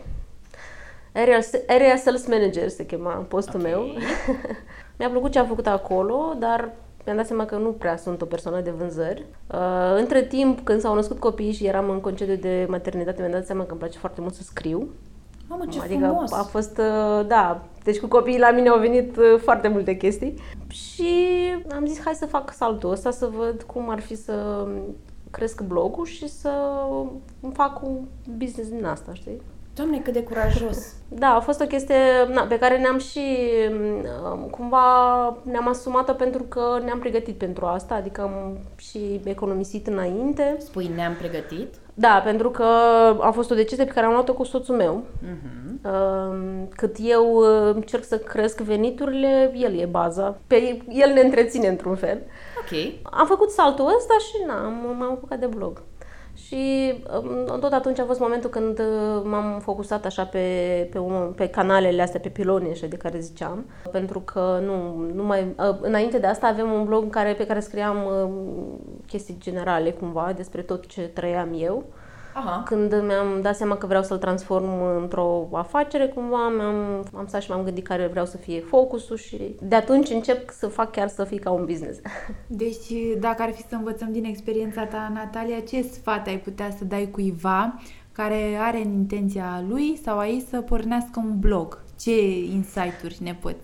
Area, 1.12 1.38
Area 1.66 1.96
Sales 1.96 2.26
Manager 2.26 2.68
se 2.68 2.86
chema 2.86 3.10
postul 3.12 3.60
okay. 3.60 3.72
meu. 3.72 3.86
Mi-a 4.98 5.08
plăcut 5.08 5.32
ce 5.32 5.38
am 5.38 5.46
făcut 5.46 5.66
acolo, 5.66 6.34
dar 6.38 6.70
mi-am 7.08 7.20
dat 7.20 7.26
seama 7.26 7.44
că 7.44 7.56
nu 7.56 7.70
prea 7.70 7.96
sunt 7.96 8.22
o 8.22 8.24
persoană 8.24 8.60
de 8.60 8.70
vânzări. 8.70 9.24
Uh, 9.52 9.96
între 9.96 10.22
timp, 10.24 10.60
când 10.60 10.80
s-au 10.80 10.94
născut 10.94 11.18
copiii 11.18 11.52
și 11.52 11.66
eram 11.66 11.90
în 11.90 12.00
concediu 12.00 12.34
de 12.34 12.66
maternitate, 12.68 13.20
mi-am 13.20 13.32
dat 13.32 13.46
seama 13.46 13.62
că 13.62 13.70
îmi 13.70 13.78
place 13.78 13.98
foarte 13.98 14.20
mult 14.20 14.34
să 14.34 14.42
scriu. 14.42 14.88
Mamă, 15.48 15.64
ce 15.70 15.80
adică 15.80 16.06
frumos! 16.06 16.32
a 16.32 16.42
fost, 16.42 16.78
uh, 16.78 17.26
da, 17.26 17.64
deci 17.84 17.98
cu 17.98 18.06
copiii 18.06 18.38
la 18.38 18.50
mine 18.50 18.68
au 18.68 18.78
venit 18.78 19.16
uh, 19.16 19.40
foarte 19.42 19.68
multe 19.68 19.96
chestii 19.96 20.34
și 20.68 21.14
am 21.74 21.86
zis 21.86 22.00
hai 22.04 22.14
să 22.14 22.26
fac 22.26 22.52
saltul 22.52 22.90
ăsta, 22.90 23.10
să 23.10 23.30
văd 23.36 23.62
cum 23.62 23.88
ar 23.90 24.00
fi 24.00 24.14
să 24.14 24.66
cresc 25.30 25.62
blogul 25.62 26.04
și 26.04 26.28
să 26.28 26.50
fac 27.52 27.82
un 27.82 27.98
business 28.36 28.70
din 28.70 28.84
asta, 28.84 29.14
știi? 29.14 29.40
Doamne, 29.78 29.98
cât 29.98 30.12
de 30.12 30.22
curajos! 30.22 30.94
Da, 31.08 31.26
a 31.26 31.40
fost 31.40 31.60
o 31.60 31.66
chestie 31.66 31.94
na, 32.32 32.42
pe 32.42 32.58
care 32.58 32.78
ne-am 32.78 32.98
și 32.98 33.20
um, 34.32 34.40
cumva 34.50 34.86
ne-am 35.42 35.68
asumat-o 35.68 36.12
pentru 36.12 36.42
că 36.42 36.80
ne-am 36.84 36.98
pregătit 36.98 37.38
pentru 37.38 37.64
asta, 37.64 37.94
adică 37.94 38.20
am 38.20 38.58
și 38.76 39.20
economisit 39.24 39.86
înainte. 39.86 40.56
Spui 40.58 40.90
ne-am 40.94 41.14
pregătit? 41.14 41.74
Da, 41.94 42.20
pentru 42.24 42.50
că 42.50 42.64
a 43.20 43.30
fost 43.30 43.50
o 43.50 43.54
decizie 43.54 43.84
pe 43.84 43.92
care 43.92 44.06
am 44.06 44.12
luat-o 44.12 44.34
cu 44.34 44.44
soțul 44.44 44.76
meu. 44.76 45.02
Uh-huh. 45.02 45.90
Cât 46.76 46.96
eu 47.00 47.34
uh, 47.34 47.74
încerc 47.74 48.04
să 48.04 48.18
cresc 48.18 48.60
veniturile, 48.60 49.52
el 49.56 49.78
e 49.78 49.84
baza. 49.84 50.38
Pe 50.46 50.82
el 50.88 51.12
ne 51.12 51.20
întreține 51.20 51.68
într-un 51.68 51.94
fel. 51.94 52.18
Ok. 52.60 52.92
Am 53.02 53.26
făcut 53.26 53.50
saltul 53.50 53.94
ăsta 53.96 54.14
și 54.18 54.46
na, 54.46 54.68
m-am 54.68 55.02
apucat 55.02 55.38
de 55.38 55.46
blog. 55.46 55.82
Și 56.46 56.92
um, 57.22 57.60
tot 57.60 57.72
atunci 57.72 57.98
a 57.98 58.04
fost 58.04 58.20
momentul 58.20 58.50
când 58.50 58.78
uh, 58.78 59.22
m-am 59.24 59.60
focusat 59.60 60.04
așa 60.04 60.24
pe, 60.24 60.38
pe, 60.90 60.98
un, 60.98 61.32
pe 61.36 61.48
canalele 61.48 62.02
astea, 62.02 62.20
pe 62.20 62.28
pilonii 62.28 62.70
așa 62.70 62.86
de 62.86 62.96
care 62.96 63.18
ziceam, 63.18 63.66
pentru 63.92 64.20
că 64.20 64.60
nu, 64.64 64.94
nu 65.14 65.22
mai, 65.22 65.54
uh, 65.58 65.76
înainte 65.80 66.18
de 66.18 66.26
asta 66.26 66.46
aveam 66.46 66.72
un 66.72 66.84
blog 66.84 67.10
care, 67.10 67.32
pe 67.32 67.46
care 67.46 67.60
scriam 67.60 67.96
uh, 68.06 68.30
chestii 69.06 69.36
generale 69.38 69.90
cumva 69.90 70.32
despre 70.36 70.62
tot 70.62 70.86
ce 70.86 71.00
trăiam 71.00 71.56
eu 71.58 71.84
Aha. 72.38 72.62
Când 72.64 73.02
mi-am 73.06 73.40
dat 73.42 73.56
seama 73.56 73.76
că 73.76 73.86
vreau 73.86 74.02
să-l 74.02 74.18
transform 74.18 74.82
într-o 75.02 75.48
afacere, 75.52 76.06
cumva 76.06 76.48
mi-am, 76.48 77.06
am 77.14 77.26
stat 77.26 77.42
și 77.42 77.50
m-am 77.50 77.62
gândit 77.62 77.86
care 77.86 78.06
vreau 78.06 78.26
să 78.26 78.36
fie 78.36 78.60
focusul 78.60 79.16
și 79.16 79.56
de 79.62 79.74
atunci 79.74 80.10
încep 80.10 80.50
să 80.50 80.66
fac 80.66 80.90
chiar 80.90 81.08
să 81.08 81.24
fie 81.24 81.38
ca 81.38 81.50
un 81.50 81.64
business. 81.64 82.00
Deci, 82.46 82.92
dacă 83.18 83.42
ar 83.42 83.52
fi 83.52 83.60
să 83.60 83.74
învățăm 83.74 84.12
din 84.12 84.24
experiența 84.24 84.84
ta, 84.84 85.10
Natalia, 85.14 85.60
ce 85.60 85.82
sfat 85.82 86.26
ai 86.26 86.38
putea 86.38 86.70
să 86.78 86.84
dai 86.84 87.08
cuiva 87.10 87.74
care 88.12 88.58
are 88.60 88.78
în 88.78 88.92
intenția 88.92 89.64
lui 89.68 90.00
sau 90.04 90.18
a 90.18 90.28
ei 90.28 90.46
să 90.50 90.60
pornească 90.60 91.22
un 91.24 91.38
blog? 91.38 91.86
Ce 92.00 92.20
insight-uri 92.52 93.16
ne 93.22 93.34
poți 93.40 93.56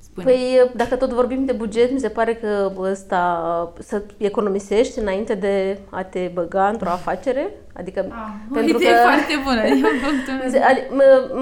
spune? 0.00 0.24
Păi, 0.24 0.70
dacă 0.74 0.96
tot 0.96 1.10
vorbim 1.10 1.44
de 1.44 1.52
buget, 1.52 1.92
mi 1.92 2.00
se 2.00 2.08
pare 2.08 2.34
că 2.34 2.72
ăsta 2.78 3.72
să 3.78 4.02
economisești 4.16 4.98
înainte 4.98 5.34
de 5.34 5.78
a 5.90 6.02
te 6.02 6.30
băga 6.34 6.68
într-o 6.68 6.88
afacere. 6.88 7.50
Adică, 7.78 8.06
ah, 8.08 8.28
pentru 8.52 8.76
o 8.76 8.80
idee 8.80 8.92
că... 8.92 8.98
foarte 9.02 9.34
bună. 9.44 9.60
Adi, 9.60 10.80
m- 10.80 11.30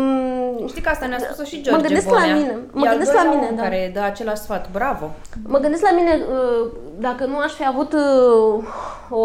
m- 0.64 0.68
Știi 0.68 0.82
că 0.82 0.88
asta 0.88 1.06
ne-a 1.06 1.18
spus 1.18 1.46
și 1.46 1.62
George 1.62 1.70
Mă 1.80 1.86
gândesc 1.86 2.08
Bonea. 2.08 2.26
la 2.26 2.34
mine. 2.34 2.58
Mă 2.72 2.86
gândesc 2.86 3.12
la 3.12 3.22
mine, 3.34 3.52
da. 3.56 3.62
care 3.62 3.90
dă 3.94 4.00
același 4.00 4.40
sfat. 4.40 4.70
Bravo! 4.72 5.10
Mă 5.46 5.58
gândesc 5.58 5.82
la 5.82 5.94
mine, 5.94 6.20
uh, 6.30 6.70
dacă 6.98 7.24
nu 7.24 7.38
aș 7.38 7.52
fi 7.52 7.66
avut 7.66 7.92
uh, 7.92 8.64
o, 9.10 9.18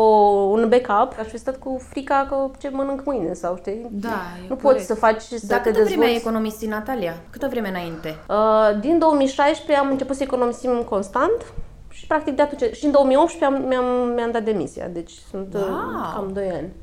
un 0.51 0.69
backup, 0.69 1.19
aș 1.19 1.27
fi 1.27 1.37
stat 1.37 1.57
cu 1.57 1.81
frica 1.89 2.25
că 2.29 2.49
ce 2.59 2.69
mănânc 2.69 3.01
mâine 3.05 3.33
sau 3.33 3.55
știi? 3.57 3.85
Da, 3.91 4.21
Nu 4.49 4.55
poți 4.55 4.85
să 4.85 4.93
faci 4.95 5.21
să 5.21 5.45
Dar 5.47 5.59
te 5.59 5.71
câtă 5.71 5.83
vreme 5.83 6.05
ai 6.05 6.15
economisit, 6.15 6.69
Natalia? 6.69 7.08
Câtă 7.29 7.47
vreme 7.49 7.67
înainte? 7.67 8.15
Uh, 8.29 8.79
din 8.79 8.99
2016 8.99 9.83
am 9.83 9.91
început 9.91 10.15
să 10.15 10.23
economisim 10.23 10.83
constant 10.89 11.53
și 11.89 12.07
practic 12.07 12.35
de 12.35 12.41
atunci, 12.41 12.75
și 12.75 12.85
în 12.85 12.91
2018 12.91 13.45
am, 13.45 13.67
mi-am, 13.67 14.13
mi-am 14.15 14.31
dat 14.31 14.43
demisia, 14.43 14.87
deci 14.87 15.11
sunt 15.29 15.53
wow. 15.53 16.11
cam 16.13 16.29
2 16.33 16.51
ani. 16.51 16.73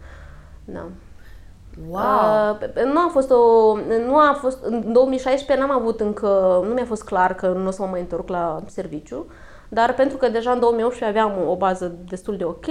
Da. 0.64 0.85
Wow. 1.88 2.59
Uh, 2.76 2.92
nu 2.92 2.99
a 2.99 3.09
fost 3.12 3.30
o 3.30 3.76
nu 4.06 4.16
a 4.16 4.37
fost 4.40 4.59
în 4.62 4.92
2016 4.92 5.66
n-am 5.66 5.80
avut 5.80 6.00
încă 6.00 6.62
nu 6.66 6.75
mi-a 6.75 6.85
fost 6.85 7.04
clar 7.04 7.35
că 7.35 7.49
nu 7.49 7.66
o 7.66 7.71
să 7.71 7.83
mă 7.83 7.88
mai 7.90 8.00
întorc 8.00 8.28
la 8.28 8.62
serviciu. 8.66 9.26
Dar 9.68 9.94
pentru 9.94 10.16
că 10.16 10.28
deja 10.28 10.50
în 10.50 10.61
2018 10.61 11.18
aveam 11.18 11.49
o 11.49 11.56
bază 11.56 11.96
destul 12.08 12.37
de 12.37 12.44
ok, 12.44 12.66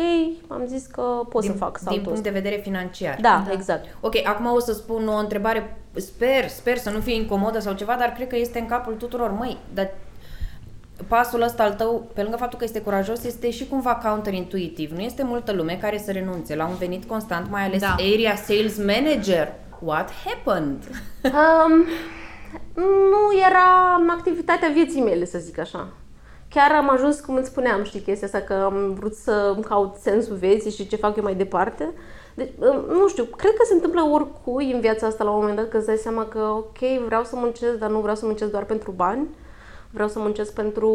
am 0.47 0.63
zis 0.65 0.85
că 0.85 1.01
pot 1.29 1.41
din, 1.41 1.51
să 1.51 1.57
fac 1.57 1.77
saltul 1.77 1.95
Din 1.95 2.07
punct 2.07 2.23
de 2.23 2.29
vedere 2.29 2.55
financiar. 2.55 3.17
Da, 3.21 3.43
da, 3.47 3.53
exact. 3.53 3.85
Ok, 3.99 4.13
acum 4.23 4.45
o 4.45 4.59
să 4.59 4.73
spun 4.73 5.07
o 5.07 5.17
întrebare, 5.17 5.77
sper, 5.93 6.47
sper 6.47 6.77
să 6.77 6.89
nu 6.89 6.99
fie 6.99 7.15
incomodă 7.15 7.59
sau 7.59 7.73
ceva, 7.73 7.95
dar 7.99 8.09
cred 8.09 8.27
că 8.27 8.35
este 8.35 8.59
în 8.59 8.65
capul 8.65 8.93
tuturor. 8.93 9.31
Măi, 9.31 9.57
dar 9.73 9.91
pasul 11.07 11.41
ăsta 11.41 11.63
al 11.63 11.73
tău, 11.73 12.07
pe 12.13 12.21
lângă 12.21 12.37
faptul 12.37 12.57
că 12.57 12.63
este 12.63 12.81
curajos, 12.81 13.23
este 13.23 13.49
și 13.49 13.67
cumva 13.67 13.95
counterintuitiv. 13.95 14.91
Nu 14.91 14.99
este 14.99 15.23
multă 15.23 15.51
lume 15.51 15.77
care 15.81 15.97
să 15.97 16.11
renunțe 16.11 16.55
la 16.55 16.67
un 16.67 16.75
venit 16.75 17.05
constant, 17.05 17.49
mai 17.49 17.63
ales 17.63 17.81
da. 17.81 17.95
area 18.13 18.35
sales 18.35 18.77
manager. 18.77 19.53
What 19.79 20.11
happened? 20.25 20.83
Um, 21.23 21.85
nu 22.83 23.39
era 23.47 23.95
activitatea 24.09 24.69
vieții 24.69 25.01
mele, 25.01 25.25
să 25.25 25.37
zic 25.37 25.59
așa. 25.59 25.87
Chiar 26.55 26.71
am 26.71 26.89
ajuns, 26.89 27.19
cum 27.19 27.35
îți 27.35 27.49
spuneam, 27.49 27.83
știi, 27.83 27.99
chestia 27.99 28.27
asta, 28.27 28.39
că 28.39 28.53
am 28.53 28.93
vrut 28.93 29.13
să 29.13 29.57
caut 29.67 29.95
sensul 29.95 30.35
vieții 30.35 30.71
și 30.71 30.87
ce 30.87 30.95
fac 30.95 31.17
eu 31.17 31.23
mai 31.23 31.35
departe. 31.35 31.93
Deci, 32.33 32.51
nu 32.89 33.07
știu, 33.07 33.23
cred 33.23 33.53
că 33.53 33.63
se 33.67 33.73
întâmplă 33.73 34.01
oricui 34.01 34.71
în 34.71 34.79
viața 34.79 35.07
asta 35.07 35.23
la 35.23 35.29
un 35.29 35.39
moment 35.39 35.57
dat, 35.57 35.69
că 35.69 35.77
îți 35.77 35.85
dai 35.85 35.95
seama 35.95 36.25
că, 36.25 36.39
ok, 36.39 36.77
vreau 37.05 37.23
să 37.23 37.35
muncesc, 37.35 37.77
dar 37.77 37.89
nu 37.89 37.99
vreau 37.99 38.15
să 38.15 38.25
muncesc 38.25 38.51
doar 38.51 38.63
pentru 38.63 38.91
bani 38.91 39.27
Vreau 39.89 40.09
să 40.09 40.19
muncesc 40.19 40.53
pentru 40.53 40.93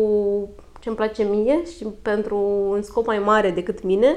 ce 0.80 0.88
îmi 0.88 0.96
place 0.96 1.22
mie 1.22 1.64
și 1.64 1.84
pentru 2.02 2.36
un 2.68 2.82
scop 2.82 3.06
mai 3.06 3.18
mare 3.18 3.50
decât 3.50 3.82
mine, 3.82 4.16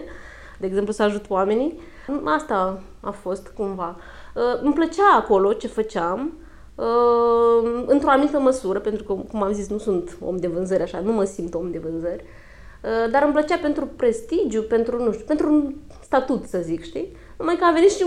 de 0.59 0.65
exemplu 0.65 0.93
să 0.93 1.03
ajut 1.03 1.29
oamenii. 1.29 1.79
Asta 2.23 2.81
a 2.99 3.11
fost 3.11 3.47
cumva. 3.47 3.95
Uh, 4.35 4.61
îmi 4.61 4.73
plăcea 4.73 5.15
acolo 5.15 5.53
ce 5.53 5.67
făceam, 5.67 6.33
uh, 6.75 7.83
într-o 7.85 8.09
anumită 8.09 8.39
măsură, 8.39 8.79
pentru 8.79 9.03
că, 9.03 9.13
cum 9.13 9.43
am 9.43 9.51
zis, 9.51 9.69
nu 9.69 9.77
sunt 9.77 10.17
om 10.25 10.37
de 10.37 10.47
vânzări 10.47 10.83
așa, 10.83 10.99
nu 10.99 11.11
mă 11.11 11.23
simt 11.23 11.53
om 11.53 11.71
de 11.71 11.77
vânzări, 11.77 12.23
uh, 12.23 13.11
dar 13.11 13.23
îmi 13.23 13.33
plăcea 13.33 13.57
pentru 13.57 13.85
prestigiu, 13.85 14.61
pentru, 14.61 15.03
nu 15.03 15.11
știu, 15.11 15.25
pentru 15.25 15.53
un 15.53 15.73
statut, 16.01 16.45
să 16.45 16.59
zic, 16.61 16.83
știi? 16.83 17.15
Numai 17.37 17.55
că 17.55 17.65
a 17.65 17.71
venit 17.71 17.91
și 17.91 18.05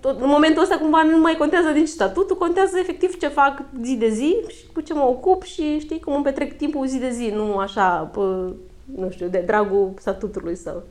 tot, 0.00 0.20
în 0.20 0.28
momentul 0.28 0.62
ăsta 0.62 0.78
cumva 0.78 1.02
nu 1.02 1.18
mai 1.18 1.34
contează 1.38 1.68
nici 1.68 1.88
statutul, 1.88 2.36
contează 2.36 2.78
efectiv 2.78 3.18
ce 3.18 3.28
fac 3.28 3.62
zi 3.82 3.96
de 3.96 4.08
zi 4.08 4.36
și 4.48 4.66
cu 4.72 4.80
ce 4.80 4.94
mă 4.94 5.02
ocup 5.02 5.42
și 5.42 5.78
știi 5.78 6.00
cum 6.00 6.14
îmi 6.14 6.24
petrec 6.24 6.56
timpul 6.56 6.86
zi 6.86 6.98
de 6.98 7.10
zi, 7.10 7.30
nu 7.34 7.56
așa, 7.56 8.10
pă, 8.12 8.52
nu 8.84 9.10
știu, 9.10 9.26
de 9.26 9.42
dragul 9.46 9.92
statutului 9.98 10.54
sau... 10.54 10.82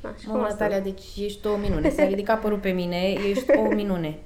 Da, 0.00 0.14
și 0.20 0.28
Mă, 0.28 0.36
Natalia, 0.36 0.80
deci 0.80 1.02
ești 1.16 1.46
o 1.46 1.56
minune. 1.56 1.90
S-a 1.90 2.06
ridicat 2.06 2.40
părul 2.40 2.58
pe 2.58 2.70
mine, 2.70 3.12
ești 3.30 3.56
o 3.56 3.74
minune. 3.74 4.18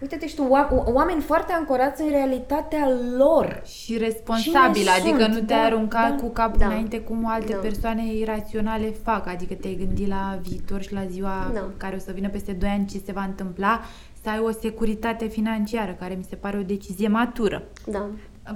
Uite-te, 0.00 0.26
tu, 0.34 0.46
oameni 0.84 1.20
foarte 1.20 1.52
ancorați 1.52 2.02
în 2.02 2.08
realitatea 2.08 2.88
lor. 3.16 3.62
Și 3.64 3.98
responsabili, 3.98 4.88
adică 5.00 5.22
sunt? 5.22 5.34
nu 5.34 5.40
te-ai 5.40 5.60
da, 5.60 5.66
aruncat 5.66 6.10
da, 6.10 6.22
cu 6.22 6.28
capul 6.28 6.58
da, 6.58 6.66
înainte 6.66 7.00
cum 7.00 7.28
alte 7.28 7.52
da. 7.52 7.58
persoane 7.58 8.14
iraționale 8.14 8.90
fac. 9.02 9.26
Adică 9.26 9.54
te-ai 9.54 9.74
gândit 9.74 10.08
la 10.08 10.38
viitor 10.42 10.82
și 10.82 10.92
la 10.92 11.04
ziua 11.04 11.50
da. 11.54 11.64
care 11.76 11.94
o 11.96 11.98
să 11.98 12.12
vină 12.14 12.28
peste 12.28 12.52
2 12.52 12.68
ani 12.68 12.86
ce 12.86 12.98
se 13.04 13.12
va 13.12 13.22
întâmpla, 13.22 13.80
să 14.22 14.28
ai 14.28 14.38
o 14.38 14.50
securitate 14.50 15.26
financiară, 15.26 15.92
care 15.92 16.14
mi 16.14 16.26
se 16.28 16.36
pare 16.36 16.58
o 16.58 16.62
decizie 16.62 17.08
matură. 17.08 17.62
Da. 17.86 18.06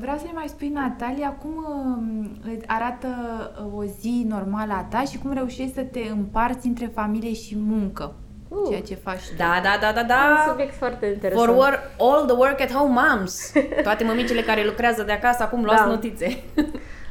Vreau 0.00 0.16
să 0.16 0.24
ne 0.24 0.32
mai 0.34 0.48
spui, 0.48 0.68
Natalia, 0.68 1.32
cum 1.32 1.54
uh, 2.46 2.56
arată 2.66 3.08
uh, 3.66 3.78
o 3.78 3.84
zi 3.84 4.24
normală 4.28 4.72
a 4.72 4.82
ta 4.82 5.00
și 5.00 5.18
cum 5.18 5.32
reușești 5.32 5.74
să 5.74 5.82
te 5.82 6.00
împarți 6.10 6.66
între 6.66 6.86
familie 6.86 7.32
și 7.32 7.56
muncă. 7.58 8.14
Uh. 8.50 8.68
Ceea 8.68 8.80
ce 8.80 8.94
faci 8.94 9.28
tu. 9.28 9.34
Da, 9.36 9.60
da, 9.62 9.78
da, 9.80 9.92
da, 9.92 10.02
da. 10.02 10.44
Un 10.44 10.50
subiect 10.50 10.74
foarte 10.74 11.06
interesant. 11.06 11.46
For 11.46 11.56
work, 11.56 11.80
all 11.98 12.24
the 12.26 12.36
work 12.36 12.60
at 12.60 12.72
home 12.72 13.00
moms. 13.00 13.52
Toate 13.82 14.04
mămicile 14.04 14.40
care 14.40 14.64
lucrează 14.64 15.02
de 15.02 15.12
acasă 15.12 15.42
acum 15.42 15.64
luați 15.64 15.82
da. 15.82 15.88
notițe. 15.88 16.42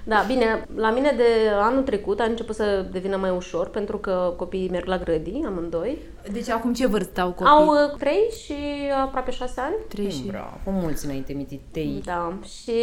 Da, 0.04 0.24
bine, 0.28 0.66
la 0.76 0.92
mine 0.92 1.14
de 1.18 1.50
anul 1.62 1.84
trecut 1.84 2.20
a 2.20 2.24
început 2.24 2.56
să 2.56 2.86
devină 2.92 3.18
mai 3.18 3.30
ușor 3.30 3.70
pentru 3.70 3.98
că 3.98 4.34
copiii 4.38 4.70
merg 4.70 4.86
la 4.86 4.98
grădii, 4.98 5.44
amândoi. 5.46 5.98
Deci 6.32 6.50
acum 6.50 6.74
ce 6.74 6.88
vârstă 6.88 7.22
au 7.22 7.32
copiii? 7.32 7.50
Au 7.50 7.96
3 7.98 8.14
uh, 8.14 8.36
și 8.36 8.56
aproape 9.04 9.32
6 9.32 9.62
ani. 9.62 9.76
3 9.88 10.10
și... 10.10 10.24
Bravo, 10.28 10.58
mulți 10.66 11.06
înainte 11.06 11.34
mititei. 11.34 12.02
Da, 12.06 12.34
și 12.44 12.82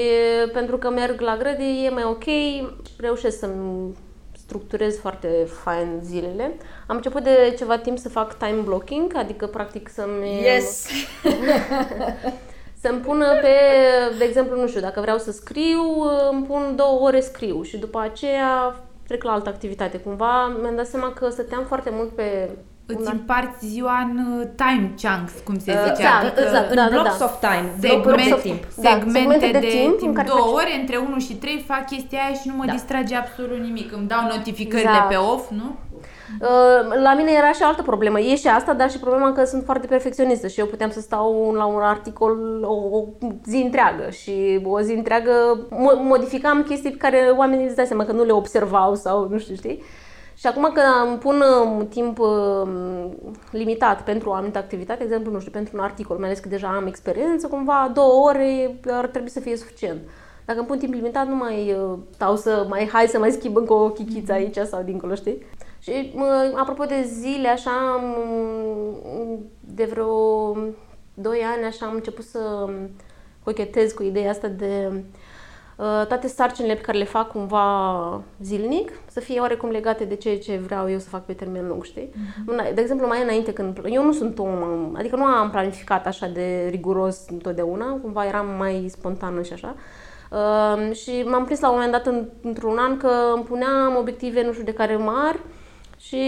pentru 0.52 0.78
că 0.78 0.90
merg 0.90 1.20
la 1.20 1.36
grădii 1.36 1.84
e 1.86 1.90
mai 1.90 2.04
ok, 2.04 2.24
reușesc 2.98 3.38
să-mi 3.38 3.94
structurez 4.46 4.98
foarte 4.98 5.28
fain 5.62 6.00
zilele. 6.02 6.52
Am 6.86 6.96
început 6.96 7.22
de 7.22 7.54
ceva 7.58 7.78
timp 7.78 7.98
să 7.98 8.08
fac 8.08 8.38
time 8.38 8.60
blocking, 8.64 9.16
adică 9.16 9.46
practic 9.46 9.88
să-mi... 9.88 10.42
Yes! 10.42 10.86
să-mi 12.82 13.00
pună 13.00 13.26
pe, 13.40 13.54
de 14.18 14.24
exemplu, 14.24 14.60
nu 14.60 14.66
știu, 14.66 14.80
dacă 14.80 15.00
vreau 15.00 15.18
să 15.18 15.32
scriu, 15.32 15.82
îmi 16.30 16.44
pun 16.44 16.76
două 16.76 17.00
ore 17.00 17.20
scriu 17.20 17.62
și 17.62 17.76
după 17.76 18.00
aceea 18.00 18.80
trec 19.06 19.22
la 19.22 19.32
altă 19.32 19.48
activitate. 19.48 19.98
Cumva 19.98 20.46
mi-am 20.46 20.76
dat 20.76 20.86
seama 20.86 21.12
că 21.12 21.28
stăteam 21.28 21.64
foarte 21.64 21.90
mult 21.92 22.08
pe 22.08 22.50
Îți 22.86 23.10
împarți 23.12 23.66
ziua 23.66 23.98
în 24.10 24.38
uh, 24.38 24.46
time 24.62 24.94
chunks, 25.02 25.32
cum 25.44 25.58
se 25.58 25.72
zice. 25.72 25.90
Exact, 25.90 26.22
adică 26.24 26.40
exact, 26.40 26.74
da, 26.74 26.82
în 26.82 26.88
da, 26.90 26.94
blocks 26.94 27.18
da. 27.18 27.24
of 27.24 27.34
time, 27.46 27.66
segmente, 27.80 28.32
of 28.32 28.42
timp. 28.42 28.62
Da, 28.76 28.90
segmente 28.90 29.48
de, 29.52 29.58
de 29.58 29.66
timp, 29.66 29.98
timp 29.98 30.24
două 30.26 30.46
ore, 30.60 30.80
între 30.80 30.96
1 30.96 31.18
și 31.18 31.34
3 31.34 31.64
fac 31.66 31.86
chestia 31.86 32.18
aia 32.24 32.34
și 32.34 32.48
nu 32.48 32.54
mă 32.56 32.64
da. 32.66 32.72
distrage 32.72 33.14
absolut 33.16 33.58
nimic. 33.58 33.92
Îmi 33.92 34.06
dau 34.06 34.22
notificările 34.34 34.88
exact. 34.88 35.08
pe 35.08 35.14
off, 35.14 35.50
nu? 35.50 35.76
Uh, 36.40 37.02
la 37.02 37.14
mine 37.14 37.30
era 37.30 37.52
și 37.52 37.62
altă 37.62 37.82
problemă. 37.82 38.20
E 38.20 38.36
și 38.36 38.48
asta, 38.48 38.72
dar 38.74 38.90
și 38.90 38.98
problema 38.98 39.32
că 39.32 39.44
sunt 39.44 39.64
foarte 39.64 39.86
perfecționistă 39.86 40.46
și 40.48 40.60
eu 40.60 40.66
puteam 40.66 40.90
să 40.90 41.00
stau 41.00 41.52
la 41.52 41.64
un 41.64 41.80
articol 41.82 42.62
o 42.62 43.04
zi 43.46 43.56
întreagă 43.56 44.10
și 44.10 44.60
o 44.64 44.80
zi 44.80 44.92
întreagă 44.92 45.58
modificam 46.02 46.62
chestii 46.62 46.90
pe 46.90 46.96
care 46.96 47.32
oamenii 47.36 47.66
îți 47.66 47.76
dai 47.76 47.86
seama 47.86 48.04
că 48.04 48.12
nu 48.12 48.24
le 48.24 48.32
observau 48.32 48.94
sau 48.94 49.28
nu 49.28 49.38
știu, 49.38 49.54
știi? 49.54 49.82
Și 50.36 50.46
acum 50.46 50.70
că 50.74 50.82
îmi 51.08 51.18
pun 51.18 51.42
um, 51.62 51.88
timp 51.88 52.18
um, 52.18 53.16
limitat 53.50 54.04
pentru 54.04 54.28
o 54.28 54.32
anumită 54.32 54.58
activitate, 54.58 54.98
de 54.98 55.04
exemplu, 55.04 55.32
nu 55.32 55.38
știu, 55.38 55.52
pentru 55.52 55.76
un 55.76 55.82
articol, 55.82 56.16
mai 56.16 56.26
ales 56.26 56.38
că 56.38 56.48
deja 56.48 56.68
am 56.68 56.86
experiență, 56.86 57.46
cumva 57.46 57.90
două 57.94 58.28
ore 58.28 58.78
ar 58.90 59.06
trebui 59.06 59.30
să 59.30 59.40
fie 59.40 59.56
suficient. 59.56 60.00
Dacă 60.44 60.58
îmi 60.58 60.68
pun 60.68 60.78
timp 60.78 60.92
limitat, 60.92 61.26
nu 61.26 61.34
mai 61.34 61.72
uh, 61.72 61.98
stau 62.10 62.36
să 62.36 62.66
mai, 62.68 62.88
hai 62.92 63.06
să 63.06 63.18
mai 63.18 63.30
schimb 63.30 63.56
încă 63.56 63.72
o 63.72 63.90
chichiță 63.90 64.32
aici 64.32 64.56
sau 64.56 64.82
dincolo, 64.82 65.14
știi? 65.14 65.42
Și 65.78 66.14
apropo 66.54 66.84
de 66.84 67.02
zile, 67.02 67.48
așa, 67.48 68.00
de 69.60 69.84
vreo 69.84 70.52
2 71.14 71.40
ani, 71.54 71.64
așa, 71.64 71.86
am 71.86 71.94
început 71.94 72.24
să 72.24 72.68
cochetez 73.44 73.92
cu 73.92 74.02
ideea 74.02 74.30
asta 74.30 74.48
de 74.48 74.88
uh, 74.92 74.98
toate 76.08 76.26
sarcinile 76.28 76.74
pe 76.74 76.80
care 76.80 76.98
le 76.98 77.04
fac 77.04 77.30
cumva 77.30 78.22
zilnic 78.42 78.92
să 79.10 79.20
fie 79.20 79.40
oarecum 79.40 79.70
legate 79.70 80.04
de 80.04 80.14
ceea 80.14 80.38
ce 80.38 80.56
vreau 80.56 80.90
eu 80.90 80.98
să 80.98 81.08
fac 81.08 81.24
pe 81.24 81.32
termen 81.32 81.68
lung, 81.68 81.84
știi? 81.84 82.08
Mm-hmm. 82.08 82.74
De 82.74 82.80
exemplu, 82.80 83.06
mai 83.06 83.22
înainte 83.22 83.52
când... 83.52 83.80
Eu 83.84 84.04
nu 84.04 84.12
sunt 84.12 84.38
om, 84.38 84.94
adică 84.96 85.16
nu 85.16 85.24
am 85.24 85.50
planificat 85.50 86.06
așa 86.06 86.26
de 86.26 86.68
riguros 86.70 87.24
întotdeauna, 87.30 87.98
cumva 88.02 88.26
eram 88.26 88.46
mai 88.58 88.86
spontană 88.88 89.42
și 89.42 89.52
așa. 89.52 89.74
Uh, 90.30 90.94
și 90.94 91.22
m-am 91.26 91.44
prins 91.44 91.60
la 91.60 91.68
un 91.68 91.74
moment 91.74 91.92
dat 91.92 92.06
în, 92.06 92.28
într-un 92.42 92.78
an 92.78 92.96
că 92.96 93.10
îmi 93.34 93.44
puneam 93.44 93.96
obiective 93.96 94.44
nu 94.44 94.52
știu 94.52 94.64
de 94.64 94.72
care 94.72 94.96
mari 94.96 95.38
și, 95.98 96.22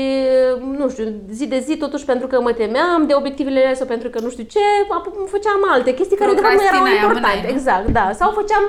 nu 0.76 0.88
știu, 0.88 1.04
zi 1.30 1.46
de 1.46 1.58
zi, 1.58 1.76
totuși 1.76 2.04
pentru 2.04 2.26
că 2.26 2.40
mă 2.40 2.52
temeam 2.52 3.06
de 3.06 3.14
obiectivele 3.14 3.74
sau 3.74 3.86
pentru 3.86 4.08
că 4.08 4.20
nu 4.20 4.30
știu 4.30 4.44
ce, 4.44 4.58
făceam 5.26 5.60
alte 5.70 5.94
chestii 5.94 6.16
care 6.16 6.32
de 6.32 6.40
fapt 6.40 6.54
nu 6.54 6.62
erau 6.62 6.86
importante. 7.02 7.48
Exact, 7.50 7.88
da. 7.88 8.10
Sau 8.12 8.30
făceam 8.30 8.62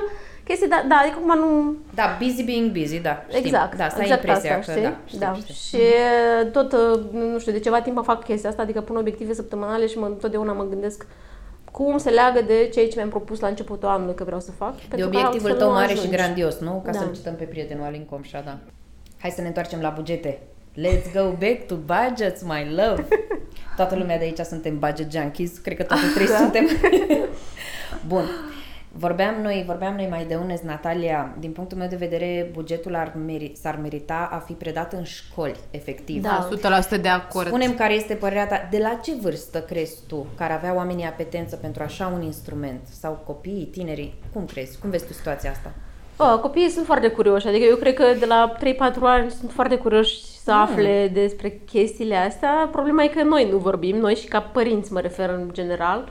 chestii, 0.50 0.68
da, 0.68 0.84
da 0.88 0.96
adică 1.02 1.16
acum 1.18 1.38
nu... 1.38 1.74
Da, 1.94 2.16
busy 2.20 2.42
being 2.44 2.70
busy, 2.78 3.00
da. 3.00 3.24
Știm. 3.28 3.44
Exact. 3.44 3.76
Da, 3.76 3.84
asta 3.84 4.02
exact 4.02 4.22
impresia 4.24 4.58
asta, 4.58 4.72
că, 4.72 4.78
știi? 4.78 4.90
da. 4.90 4.96
Știu, 5.06 5.18
da. 5.18 5.34
știu. 5.34 5.54
Și 5.54 5.84
tot, 6.52 6.72
nu 7.12 7.38
știu, 7.38 7.52
de 7.52 7.58
ceva 7.58 7.80
timp 7.80 8.04
fac 8.04 8.24
chestia 8.24 8.48
asta, 8.48 8.62
adică 8.62 8.80
pun 8.80 8.96
obiective 8.96 9.34
săptămânale 9.34 9.86
și 9.86 9.98
mă, 9.98 10.06
întotdeauna 10.06 10.52
mă 10.52 10.64
gândesc 10.64 11.06
cum 11.70 11.98
se 11.98 12.10
leagă 12.10 12.40
de 12.46 12.68
ceea 12.72 12.88
ce 12.88 12.92
mi-am 12.96 13.08
propus 13.08 13.40
la 13.40 13.48
începutul 13.48 13.88
anului 13.88 14.14
că 14.14 14.24
vreau 14.24 14.40
să 14.40 14.50
fac. 14.50 14.74
De 14.88 15.04
obiectivul 15.04 15.52
tău 15.52 15.70
mare 15.70 15.84
ajungi. 15.84 16.02
și 16.02 16.08
grandios, 16.08 16.58
nu? 16.58 16.82
Ca 16.84 16.90
da. 16.90 16.98
să-l 16.98 17.14
cităm 17.14 17.34
pe 17.34 17.44
prietenul 17.44 17.84
Alin 17.84 18.04
Comșa, 18.10 18.40
da. 18.44 18.58
Hai 19.18 19.30
să 19.30 19.40
ne 19.40 19.46
întoarcem 19.46 19.80
la 19.80 19.88
bugete. 19.88 20.38
Let's 20.76 21.12
go 21.12 21.36
back 21.38 21.66
to 21.66 21.74
budgets, 21.74 22.42
my 22.42 22.66
love! 22.68 23.08
Toată 23.76 23.96
lumea 23.96 24.18
de 24.18 24.24
aici 24.24 24.38
suntem 24.38 24.78
budget 24.78 25.12
junkies, 25.12 25.58
cred 25.58 25.76
că 25.76 25.82
toate 25.82 26.02
trei 26.14 26.26
da. 26.26 26.36
suntem. 26.36 26.66
Bun. 28.08 28.24
Vorbeam 28.92 29.34
noi, 29.42 29.64
vorbeam 29.66 29.94
noi 29.94 30.06
mai 30.10 30.24
de 30.24 30.34
unes, 30.34 30.60
Natalia, 30.60 31.34
din 31.38 31.52
punctul 31.52 31.78
meu 31.78 31.88
de 31.88 31.96
vedere, 31.96 32.50
bugetul 32.52 32.94
ar 32.94 33.12
meri, 33.26 33.52
s-ar 33.60 33.78
merita 33.82 34.28
a 34.32 34.38
fi 34.38 34.52
predat 34.52 34.92
în 34.92 35.04
școli, 35.04 35.56
efectiv. 35.70 36.22
Da, 36.22 36.48
100% 36.96 37.00
de 37.00 37.08
acord. 37.08 37.46
Spunem 37.46 37.74
care 37.74 37.94
este 37.94 38.14
părerea 38.14 38.46
ta. 38.46 38.68
De 38.70 38.78
la 38.78 38.98
ce 39.02 39.12
vârstă 39.20 39.60
crezi 39.60 39.98
tu 40.08 40.26
care 40.36 40.52
avea 40.52 40.74
oamenii 40.74 41.04
apetență 41.04 41.56
pentru 41.56 41.82
așa 41.82 42.12
un 42.14 42.22
instrument? 42.22 42.80
Sau 43.00 43.22
copiii, 43.26 43.64
tinerii? 43.64 44.14
Cum 44.32 44.44
crezi? 44.44 44.78
Cum 44.78 44.90
vezi 44.90 45.06
tu 45.06 45.12
situația 45.12 45.50
asta? 45.50 45.72
Oh, 46.16 46.38
copiii 46.40 46.68
sunt 46.68 46.86
foarte 46.86 47.08
curioși, 47.08 47.48
adică 47.48 47.64
eu 47.64 47.76
cred 47.76 47.94
că 47.94 48.04
de 48.18 48.26
la 48.26 48.54
3-4 48.58 48.60
ani 49.00 49.30
sunt 49.30 49.50
foarte 49.50 49.76
curioși 49.76 50.24
să 50.44 50.52
mm. 50.52 50.60
afle 50.60 51.10
despre 51.12 51.60
chestiile 51.66 52.16
astea. 52.16 52.68
Problema 52.72 53.02
e 53.02 53.08
că 53.08 53.22
noi 53.22 53.48
nu 53.50 53.56
vorbim, 53.56 53.96
noi 53.96 54.14
și 54.14 54.26
ca 54.26 54.40
părinți 54.40 54.92
mă 54.92 55.00
refer 55.00 55.28
în 55.28 55.48
general 55.52 56.08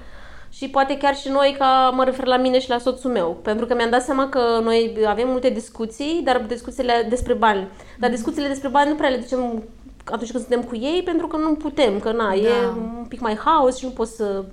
și 0.49 0.69
poate 0.69 0.97
chiar 0.97 1.15
și 1.15 1.29
noi, 1.29 1.55
ca 1.57 1.91
mă 1.95 2.03
refer 2.03 2.25
la 2.25 2.37
mine 2.37 2.59
și 2.59 2.69
la 2.69 2.77
soțul 2.77 3.11
meu, 3.11 3.37
pentru 3.41 3.65
că 3.65 3.75
mi-am 3.75 3.89
dat 3.89 4.03
seama 4.03 4.29
că 4.29 4.39
noi 4.63 4.97
avem 5.07 5.27
multe 5.29 5.49
discuții, 5.49 6.21
dar 6.23 6.41
discuțiile 6.47 7.05
despre 7.09 7.33
bani. 7.33 7.67
Dar 7.99 8.09
discuțiile 8.09 8.47
despre 8.47 8.69
bani 8.69 8.89
nu 8.89 8.95
prea 8.95 9.09
le 9.09 9.17
ducem 9.17 9.63
atunci 10.05 10.31
când 10.31 10.43
suntem 10.43 10.63
cu 10.63 10.75
ei, 10.75 11.01
pentru 11.05 11.27
că 11.27 11.37
nu 11.37 11.53
putem, 11.53 11.99
că 11.99 12.11
na, 12.11 12.27
da. 12.27 12.35
e 12.35 12.49
un 12.99 13.05
pic 13.07 13.19
mai 13.19 13.35
haos 13.35 13.77
și 13.77 13.85
nu 13.85 13.91
poți 13.91 14.15
să... 14.15 14.43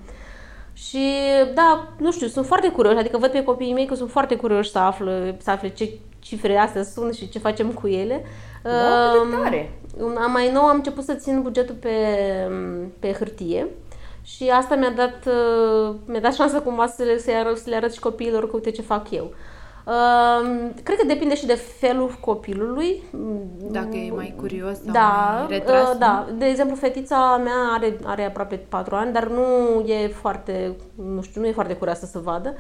Și 0.73 1.09
da, 1.55 1.89
nu 1.99 2.13
știu, 2.13 2.27
sunt 2.27 2.47
foarte 2.47 2.71
curioși, 2.71 2.99
adică 2.99 3.19
văd 3.19 3.31
pe 3.31 3.43
copiii 3.43 3.73
mei 3.73 3.87
că 3.87 3.95
sunt 3.95 4.11
foarte 4.11 4.37
curioși 4.37 4.71
să 4.71 4.79
afle, 4.79 5.37
să 5.43 5.51
afle 5.51 5.69
ce 5.69 5.91
cifre 6.19 6.57
astea 6.57 6.83
sunt 6.83 7.15
și 7.15 7.29
ce 7.29 7.39
facem 7.39 7.71
cu 7.71 7.87
ele. 7.87 8.25
Wow, 8.65 9.27
uh, 9.27 9.39
tare! 9.43 9.79
Mai 10.33 10.51
nou 10.53 10.63
am 10.63 10.77
început 10.77 11.05
să 11.05 11.15
țin 11.15 11.43
bugetul 11.43 11.75
pe, 11.75 11.97
pe 12.99 13.13
hârtie 13.13 13.67
și 14.27 14.51
asta 14.51 14.75
mi-a 14.75 14.91
dat, 14.91 15.27
uh, 15.27 15.95
mi-a 16.07 16.21
dat 16.21 16.35
șansa 16.35 16.61
cumva 16.61 16.87
să 16.87 17.03
le, 17.03 17.19
să, 17.19 17.31
le 17.31 17.37
arăt, 17.37 17.57
să 17.57 17.71
le 17.71 17.77
arăt 17.77 17.93
și 17.93 18.01
copiilor 18.01 18.49
că 18.49 18.55
uite 18.55 18.71
ce 18.71 18.83
fac 18.83 19.11
eu. 19.11 19.35
Uh, 19.85 20.71
cred 20.83 20.99
că 20.99 21.07
depinde 21.07 21.35
și 21.35 21.47
de 21.47 21.55
felul 21.55 22.17
copilului. 22.21 23.03
Dacă 23.71 23.97
e 23.97 24.11
mai 24.11 24.35
curios 24.37 24.83
sau 24.83 24.93
da, 24.93 25.45
mai 25.49 25.59
retras. 25.59 25.93
Uh, 25.93 25.99
da, 25.99 26.27
de 26.39 26.45
exemplu, 26.45 26.77
fetița 26.77 27.41
mea 27.45 27.75
are, 27.75 27.99
are 28.05 28.25
aproape 28.25 28.57
4 28.57 28.95
ani, 28.95 29.13
dar 29.13 29.29
nu 29.29 29.81
e 29.87 30.09
foarte, 30.09 30.77
nu 30.95 31.23
știu, 31.23 31.41
nu 31.41 31.47
e 31.47 31.53
foarte 31.53 31.77
curioasă 31.77 32.07
să 32.07 32.19
vadă. 32.19 32.55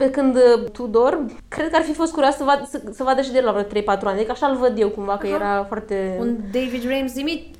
Pe 0.00 0.10
când 0.10 0.36
uh, 0.36 0.70
Tudor, 0.72 1.24
cred 1.48 1.70
că 1.70 1.76
ar 1.76 1.82
fi 1.82 1.92
fost 1.92 2.12
curios 2.12 2.34
să, 2.34 2.44
vad, 2.44 2.66
să, 2.70 2.80
să 2.92 3.02
vadă 3.02 3.20
și 3.22 3.30
de 3.32 3.38
el 3.38 3.44
la 3.44 3.52
vreo 3.52 3.82
3-4 3.82 3.84
ani. 3.86 4.16
Adică 4.16 4.30
așa-l 4.30 4.56
văd 4.56 4.78
eu 4.78 4.88
cumva, 4.88 5.16
că 5.16 5.26
Aha. 5.26 5.34
era 5.34 5.64
foarte... 5.64 6.16
Un 6.20 6.36
David 6.52 6.84
Ramsey 6.88 7.22
mic 7.22 7.56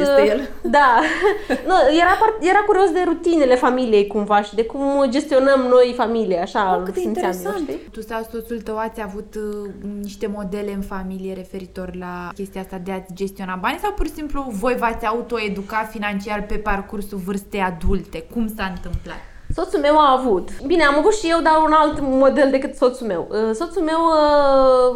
este 0.00 0.26
el. 0.26 0.48
Da. 0.78 1.00
nu, 1.48 1.74
era, 2.00 2.18
era 2.40 2.58
curios 2.66 2.90
de 2.90 3.02
rutinele 3.04 3.54
familiei 3.54 4.06
cumva 4.06 4.42
și 4.42 4.54
de 4.54 4.64
cum 4.64 5.04
gestionăm 5.08 5.60
noi 5.60 5.94
familie, 5.96 6.38
așa 6.38 6.76
oh, 6.76 6.82
cât 6.84 6.96
interesant. 6.96 7.56
Eu, 7.56 7.62
știi? 7.62 7.88
Tu 7.90 8.00
sau 8.00 8.28
soțul 8.30 8.60
tău 8.60 8.78
ați 8.78 9.00
avut 9.02 9.34
uh, 9.34 9.70
niște 10.00 10.26
modele 10.26 10.72
în 10.72 10.82
familie 10.82 11.34
referitor 11.34 11.96
la 11.96 12.30
chestia 12.34 12.60
asta 12.60 12.80
de 12.84 12.92
a 12.92 13.02
gestiona 13.14 13.58
bani 13.60 13.78
sau 13.82 13.92
pur 13.92 14.06
și 14.06 14.12
simplu 14.12 14.46
voi 14.48 14.74
v-ați 14.78 15.06
autoeducat 15.06 15.90
financiar 15.90 16.42
pe 16.46 16.54
parcursul 16.54 17.18
vârstei 17.18 17.60
adulte? 17.60 18.22
Cum 18.32 18.52
s-a 18.56 18.72
întâmplat? 18.74 19.33
Soțul 19.54 19.80
meu 19.80 19.98
a 19.98 20.12
avut. 20.18 20.62
Bine, 20.66 20.84
am 20.84 20.98
avut 20.98 21.14
și 21.14 21.30
eu, 21.30 21.40
dar 21.40 21.62
un 21.64 21.72
alt 21.72 22.00
model 22.00 22.50
decât 22.50 22.74
soțul 22.74 23.06
meu. 23.06 23.28
Uh, 23.30 23.50
soțul 23.52 23.82
meu 23.82 23.98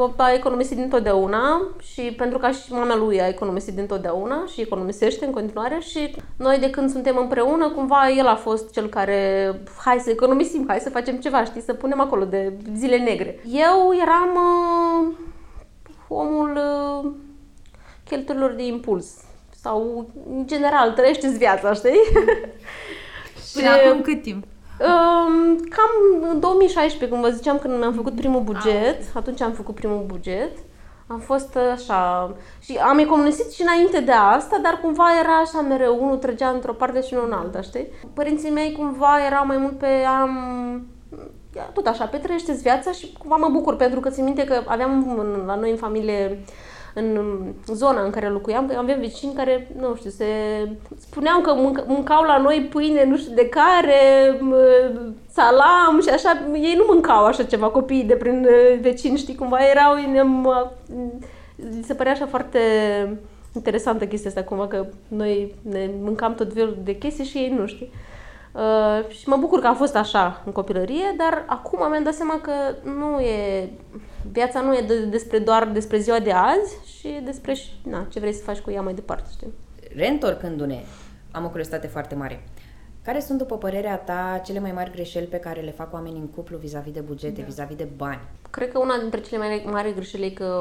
uh, 0.07 0.13
a 0.17 0.33
economisit 0.33 0.77
dintotdeauna 0.77 1.63
și 1.93 2.03
pentru 2.03 2.39
că 2.39 2.51
și 2.51 2.73
mama 2.73 2.97
lui 2.97 3.21
a 3.21 3.29
economisit 3.29 3.75
dintotdeauna 3.75 4.45
și 4.53 4.61
economisește 4.61 5.25
în 5.25 5.33
continuare 5.33 5.79
și 5.81 6.15
noi 6.37 6.59
de 6.59 6.71
când 6.71 6.91
suntem 6.91 7.17
împreună, 7.17 7.69
cumva 7.69 8.09
el 8.09 8.27
a 8.27 8.35
fost 8.35 8.73
cel 8.73 8.89
care 8.89 9.53
hai 9.85 9.99
să 9.99 10.11
economisim, 10.11 10.65
hai 10.69 10.79
să 10.79 10.91
facem 10.91 11.17
ceva, 11.17 11.45
știi, 11.45 11.61
să 11.61 11.73
punem 11.73 12.01
acolo 12.01 12.25
de 12.25 12.53
zile 12.77 12.97
negre. 12.97 13.41
Eu 13.51 13.93
eram 14.03 14.31
uh, 14.35 15.15
omul 16.09 16.59
uh, 17.05 17.11
cheltuielor 18.05 18.53
de 18.53 18.67
impuls 18.67 19.07
sau 19.63 20.11
în 20.31 20.47
general 20.47 20.93
trăiește-ți 20.93 21.39
viața, 21.39 21.73
știi? 21.73 22.01
Până 23.61 23.75
și, 23.75 23.81
acum 23.81 24.01
cât 24.01 24.23
timp? 24.23 24.45
Um, 24.81 25.57
cam 25.57 25.91
în 26.33 26.41
2016, 26.41 27.09
când 27.09 27.29
vă 27.29 27.37
ziceam, 27.37 27.59
când 27.59 27.79
mi-am 27.79 27.93
făcut 27.93 28.15
primul 28.15 28.41
buget, 28.41 29.01
ah. 29.01 29.15
atunci 29.15 29.41
am 29.41 29.53
făcut 29.53 29.75
primul 29.75 30.05
buget, 30.07 30.53
am 31.07 31.19
fost 31.19 31.57
așa... 31.73 32.33
Și 32.61 32.77
am 32.77 32.99
economisit 32.99 33.53
și 33.53 33.63
înainte 33.63 34.01
de 34.01 34.13
asta, 34.13 34.59
dar 34.63 34.79
cumva 34.83 35.05
era 35.21 35.37
așa 35.37 35.61
mereu, 35.61 35.99
unul 36.03 36.17
trăgea 36.17 36.49
într-o 36.49 36.73
parte 36.73 37.03
și 37.03 37.15
unul 37.15 37.27
în 37.27 37.33
alta, 37.33 37.61
știi? 37.61 37.87
Părinții 38.15 38.51
mei 38.51 38.73
cumva 38.73 39.25
erau 39.27 39.47
mai 39.47 39.57
mult 39.57 39.79
pe 39.79 39.87
am... 40.21 40.31
Tot 41.73 41.87
așa, 41.87 42.05
petrește 42.05 42.53
viața 42.53 42.93
și 42.93 43.13
cumva 43.19 43.37
mă 43.37 43.49
bucur, 43.53 43.77
pentru 43.77 44.01
că 44.01 44.11
țin 44.11 44.25
minte 44.25 44.45
că 44.45 44.63
aveam 44.67 45.23
la 45.47 45.55
noi 45.55 45.71
în 45.71 45.77
familie 45.77 46.45
în 46.95 47.39
zona 47.67 48.05
în 48.05 48.11
care 48.11 48.29
locuiam, 48.29 48.73
aveam 48.77 49.01
vecini 49.01 49.35
care, 49.35 49.69
nu 49.81 49.95
știu, 49.95 50.11
se 50.11 50.25
spuneau 50.99 51.41
că 51.41 51.55
mânca, 51.55 51.85
mâncau 51.87 52.25
la 52.25 52.39
noi 52.39 52.69
pâine, 52.71 53.05
nu 53.05 53.17
știu 53.17 53.35
de 53.35 53.49
care, 53.49 54.01
salam 55.31 56.01
și 56.03 56.09
așa, 56.09 56.43
ei 56.55 56.75
nu 56.77 56.85
mâncau 56.89 57.25
așa 57.25 57.43
ceva, 57.43 57.69
copiii 57.69 58.05
de 58.05 58.15
prin 58.15 58.49
vecini, 58.81 59.19
știi, 59.19 59.35
cumva 59.35 59.59
erau, 59.71 59.95
se 61.83 61.95
părea 61.95 62.13
așa 62.13 62.27
foarte 62.27 62.59
interesantă 63.55 64.07
chestia 64.07 64.29
asta, 64.29 64.43
cumva 64.43 64.67
că 64.67 64.87
noi 65.09 65.55
ne 65.63 65.91
mâncam 66.01 66.35
tot 66.35 66.53
felul 66.53 66.77
de 66.85 66.97
chestii 66.97 67.25
și 67.25 67.39
ei 67.39 67.55
nu, 67.59 67.67
știi. 67.67 67.91
Uh, 68.53 69.09
și 69.09 69.29
mă 69.29 69.37
bucur 69.37 69.61
că 69.61 69.67
a 69.67 69.75
fost 69.75 69.97
așa 69.97 70.43
în 70.47 70.53
copilărie, 70.53 71.15
dar 71.17 71.45
acum 71.47 71.89
mi-am 71.89 72.03
dat 72.03 72.15
seama 72.15 72.41
că 72.41 72.53
nu 72.83 73.21
e 73.21 73.71
viața 74.33 74.61
nu 74.61 74.77
e 74.77 74.85
de, 74.87 75.05
despre 75.05 75.39
doar 75.39 75.69
despre 75.69 75.99
ziua 75.99 76.19
de 76.19 76.33
azi 76.33 76.99
și 76.99 77.21
despre 77.25 77.57
na, 77.83 78.07
ce 78.11 78.21
vrei 78.21 78.33
să 78.33 78.43
faci 78.43 78.59
cu 78.59 78.71
ea 78.71 78.83
mai 78.83 78.95
departe, 78.95 79.29
știi? 79.33 79.53
Reîntorcându-ne, 79.95 80.83
am 81.31 81.45
o 81.45 81.49
curiozitate 81.49 81.87
foarte 81.87 82.15
mare. 82.15 82.45
Care 83.03 83.21
sunt, 83.21 83.39
după 83.39 83.57
părerea 83.57 83.97
ta, 83.97 84.41
cele 84.45 84.61
mai 84.61 84.73
mari 84.73 84.91
greșeli 84.91 85.27
pe 85.27 85.37
care 85.37 85.61
le 85.61 85.71
fac 85.71 85.93
oamenii 85.93 86.21
în 86.21 86.27
cuplu 86.27 86.57
vis-a-vis 86.57 86.93
de 86.93 87.01
bugete, 87.01 87.41
da. 87.41 87.47
vis-a-vis 87.47 87.77
de 87.77 87.89
bani? 87.97 88.21
Cred 88.51 88.73
că 88.73 88.79
una 88.79 88.99
dintre 88.99 89.21
cele 89.21 89.39
mai 89.39 89.65
mari 89.71 89.95
greșeli 89.95 90.27
e 90.27 90.31
că 90.31 90.61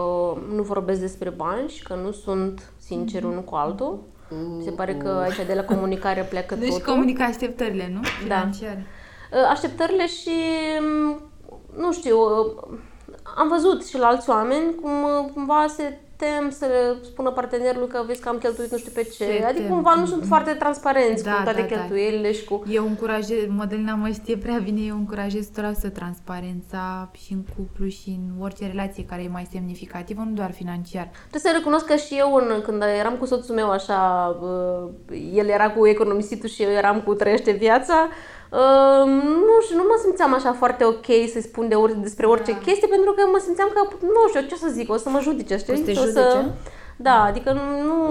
nu 0.54 0.63
vorbesc 0.63 1.00
despre 1.00 1.30
bani 1.30 1.69
și 1.69 1.84
că 1.84 1.95
nu 1.95 2.12
sunt 2.12 2.71
sinceri 2.78 3.23
mm-hmm. 3.23 3.30
unul 3.30 3.43
cu 3.43 3.56
altul. 3.56 4.04
Uh, 4.30 4.63
Se 4.63 4.72
pare 4.72 4.96
că 4.96 5.08
aici 5.08 5.46
de 5.48 5.54
la 5.54 5.63
comunicare 5.63 6.22
pleacă 6.22 6.56
deci 6.56 6.63
totul. 6.70 6.84
Deci 6.86 6.94
comunica 6.94 7.24
așteptările, 7.24 7.90
nu? 7.94 8.00
Da. 8.28 8.50
Așteptările 9.50 10.08
și, 10.08 10.32
nu 11.78 11.94
știu, 11.94 12.18
am 13.38 13.48
văzut 13.48 13.86
și 13.86 13.98
la 13.98 14.08
alți 14.08 14.30
oameni 14.30 14.76
cum 14.82 14.92
cumva 15.34 15.66
se 15.68 16.00
tem 16.18 16.50
să 16.50 16.66
le 16.66 16.96
spună 17.04 17.32
partenerului 17.32 17.88
că 17.88 18.04
vezi 18.08 18.22
că 18.22 18.30
am 18.30 18.38
cheltuit 18.38 18.72
nu 18.72 18.78
știu 18.78 18.92
pe 18.96 19.04
ce. 19.04 19.26
Se 19.26 19.44
adică 19.48 19.62
tem. 19.62 19.72
cumva 19.72 19.94
nu 19.94 20.06
sunt 20.06 20.26
foarte 20.26 20.54
transparenți 20.54 21.24
da, 21.24 21.32
cu 21.32 21.44
toate 21.44 21.62
da, 21.62 21.68
da. 21.68 21.76
cheltuielile 21.76 22.28
da. 22.28 22.34
și 22.34 22.44
cu... 22.44 22.64
Eu 22.70 22.86
încurajez, 22.86 23.38
Modelina 23.48 23.96
mă 23.96 24.10
știe 24.10 24.38
prea 24.38 24.58
bine, 24.58 24.82
eu 24.82 24.96
încurajez 24.96 25.50
să 25.80 25.90
transparența 25.90 27.12
și 27.26 27.34
în 27.34 27.44
cuplu 27.56 27.88
și 27.88 28.10
în 28.10 28.42
orice 28.42 28.68
relație 28.68 29.06
care 29.06 29.24
e 29.24 29.28
mai 29.28 29.48
semnificativă, 29.52 30.22
nu 30.28 30.34
doar 30.34 30.52
financiar. 30.52 31.10
Trebuie 31.30 31.42
să 31.42 31.58
recunosc 31.58 31.86
că 31.86 31.96
și 31.96 32.16
eu 32.18 32.34
în, 32.34 32.62
când 32.62 32.84
eram 33.00 33.16
cu 33.16 33.26
soțul 33.26 33.56
meu 33.56 33.70
așa, 33.70 34.30
el 35.34 35.48
era 35.48 35.72
cu 35.72 35.88
economisitul 35.88 36.50
și 36.50 36.64
eu 36.64 36.70
eram 36.70 37.02
cu 37.02 37.14
trăiește 37.14 37.52
viața, 37.52 38.10
Uh, 38.52 39.06
nu 39.48 39.62
știu, 39.62 39.76
nu 39.76 39.84
mă 39.84 40.00
simțeam 40.04 40.34
așa 40.34 40.54
foarte 40.54 40.84
ok 40.84 41.06
să-i 41.06 41.42
spun 41.42 41.68
de 41.68 41.76
ori, 41.76 42.02
despre 42.02 42.26
orice 42.26 42.52
da. 42.52 42.58
chestie, 42.58 42.88
pentru 42.88 43.12
că 43.12 43.22
mă 43.32 43.42
simțeam 43.46 43.70
că, 43.74 43.96
nu 44.02 44.28
știu, 44.28 44.42
ce 44.42 44.56
să 44.56 44.68
zic, 44.70 44.92
o 44.92 44.98
să 44.98 45.10
mă 45.10 45.20
judice, 45.20 45.58
știi? 45.58 45.74
O 45.74 45.76
să 45.76 45.84
te 45.84 45.94
judice? 45.94 46.12
Să... 46.12 46.46
Da, 46.98 47.24
adică 47.24 47.52
nu... 47.52 48.04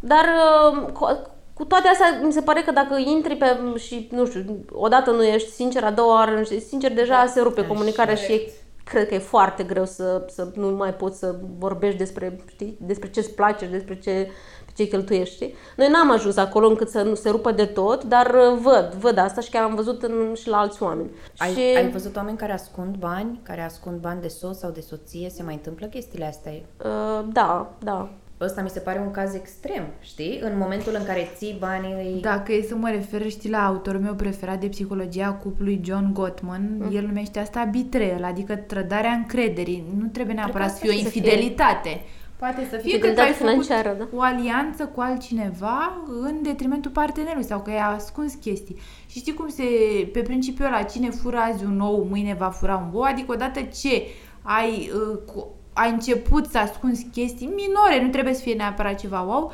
Dar 0.00 0.24
uh, 0.24 0.92
cu, 0.92 1.06
cu 1.54 1.64
toate 1.64 1.88
astea, 1.88 2.20
mi 2.22 2.32
se 2.32 2.40
pare 2.40 2.60
că 2.62 2.70
dacă 2.70 2.96
intri 2.96 3.36
pe 3.36 3.56
și, 3.76 4.08
nu 4.12 4.26
știu, 4.26 4.64
odată 4.72 5.10
nu 5.10 5.24
ești 5.24 5.50
sincer, 5.50 5.84
a 5.84 5.90
doua 5.90 6.14
oară 6.14 6.30
nu 6.30 6.38
ești 6.40 6.60
sincer, 6.60 6.92
deja 6.92 7.22
da, 7.24 7.30
se 7.30 7.40
rupe 7.40 7.66
comunicarea 7.66 8.14
și 8.14 8.32
e 8.32 8.50
cred 8.84 9.08
că 9.08 9.14
e 9.14 9.18
foarte 9.18 9.62
greu 9.62 9.84
să, 9.84 10.26
să 10.28 10.50
nu 10.54 10.68
mai 10.68 10.94
poți 10.94 11.18
să 11.18 11.34
vorbești 11.58 11.98
despre, 11.98 12.40
știi, 12.46 12.76
despre 12.80 13.10
ce-ți 13.10 13.34
place, 13.34 13.66
despre 13.66 13.98
ce 13.98 14.30
ce 14.76 14.88
cheltuiești. 14.88 15.54
Noi 15.76 15.88
n-am 15.88 16.10
ajuns 16.10 16.36
acolo 16.36 16.68
încât 16.68 16.88
să 16.88 17.02
nu 17.02 17.14
se 17.14 17.30
rupă 17.30 17.50
de 17.50 17.64
tot, 17.64 18.04
dar 18.04 18.26
uh, 18.26 18.58
văd, 18.62 18.92
văd 18.98 19.18
asta 19.18 19.40
și 19.40 19.50
chiar 19.50 19.62
am 19.62 19.74
văzut 19.74 20.02
în, 20.02 20.34
și 20.34 20.48
la 20.48 20.56
alți 20.56 20.82
oameni. 20.82 21.10
Ai, 21.36 21.52
și... 21.52 21.58
ai 21.76 21.90
văzut 21.90 22.16
oameni 22.16 22.36
care 22.36 22.52
ascund 22.52 22.96
bani, 22.96 23.40
care 23.42 23.62
ascund 23.62 24.00
bani 24.00 24.20
de 24.20 24.28
soț 24.28 24.58
sau 24.58 24.70
de 24.70 24.80
soție? 24.80 25.28
Se 25.28 25.42
mai 25.42 25.54
întâmplă 25.54 25.86
chestiile 25.86 26.26
astea? 26.26 26.52
Uh, 26.52 27.24
da, 27.32 27.74
da. 27.78 28.08
ăsta 28.40 28.62
mi 28.62 28.68
se 28.68 28.80
pare 28.80 28.98
un 28.98 29.10
caz 29.10 29.34
extrem, 29.34 29.82
știi? 30.00 30.40
În 30.42 30.58
momentul 30.58 30.94
în 30.98 31.04
care 31.04 31.30
ții 31.36 31.56
banii... 31.58 31.92
Îi... 31.92 32.20
Dacă 32.20 32.52
e 32.52 32.62
să 32.62 32.74
mă 32.74 32.90
refer, 32.90 33.30
știi, 33.30 33.50
la 33.50 33.66
autorul 33.66 34.00
meu 34.00 34.14
preferat 34.14 34.60
de 34.60 34.66
psihologia 34.66 35.32
cuplului, 35.32 35.80
John 35.84 36.12
Gottman, 36.12 36.76
mm. 36.78 36.96
el 36.96 37.06
numește 37.06 37.38
asta 37.38 37.70
betrayal, 37.72 38.24
adică 38.24 38.56
trădarea 38.56 39.10
încrederii. 39.10 39.84
Nu 39.98 40.06
trebuie 40.06 40.34
neapărat 40.34 40.70
să 40.70 40.78
fie 40.78 40.90
o 40.90 40.98
infidelitate. 40.98 41.88
Fie. 41.88 42.00
Poate 42.38 42.66
să 42.70 42.76
fie 42.76 42.98
că 42.98 43.20
ai 43.20 43.32
făcut 43.32 43.66
da? 43.66 44.08
o 44.12 44.20
alianță 44.20 44.86
cu 44.86 45.00
altcineva 45.00 46.02
în 46.20 46.42
detrimentul 46.42 46.90
partenerului 46.90 47.44
sau 47.44 47.60
că 47.60 47.70
ai 47.70 47.94
ascuns 47.94 48.34
chestii. 48.34 48.76
Și 49.06 49.18
știi 49.18 49.34
cum 49.34 49.48
se, 49.48 49.64
pe 50.12 50.20
principiul 50.20 50.66
ăla, 50.66 50.82
cine 50.82 51.10
fură 51.10 51.36
azi 51.36 51.64
un 51.64 51.80
ou, 51.80 52.06
mâine 52.10 52.34
va 52.34 52.48
fura 52.48 52.76
un 52.76 52.90
bou, 52.90 53.02
adică 53.02 53.32
odată 53.32 53.60
ce 53.60 54.02
ai, 54.42 54.90
uh, 54.94 55.18
cu, 55.32 55.54
ai 55.72 55.90
început 55.90 56.46
să 56.46 56.58
ascunzi 56.58 57.06
chestii 57.12 57.46
minore, 57.46 58.02
nu 58.02 58.08
trebuie 58.08 58.34
să 58.34 58.42
fie 58.42 58.54
neapărat 58.54 58.98
ceva 58.98 59.20
wow, 59.20 59.44
uh, 59.44 59.52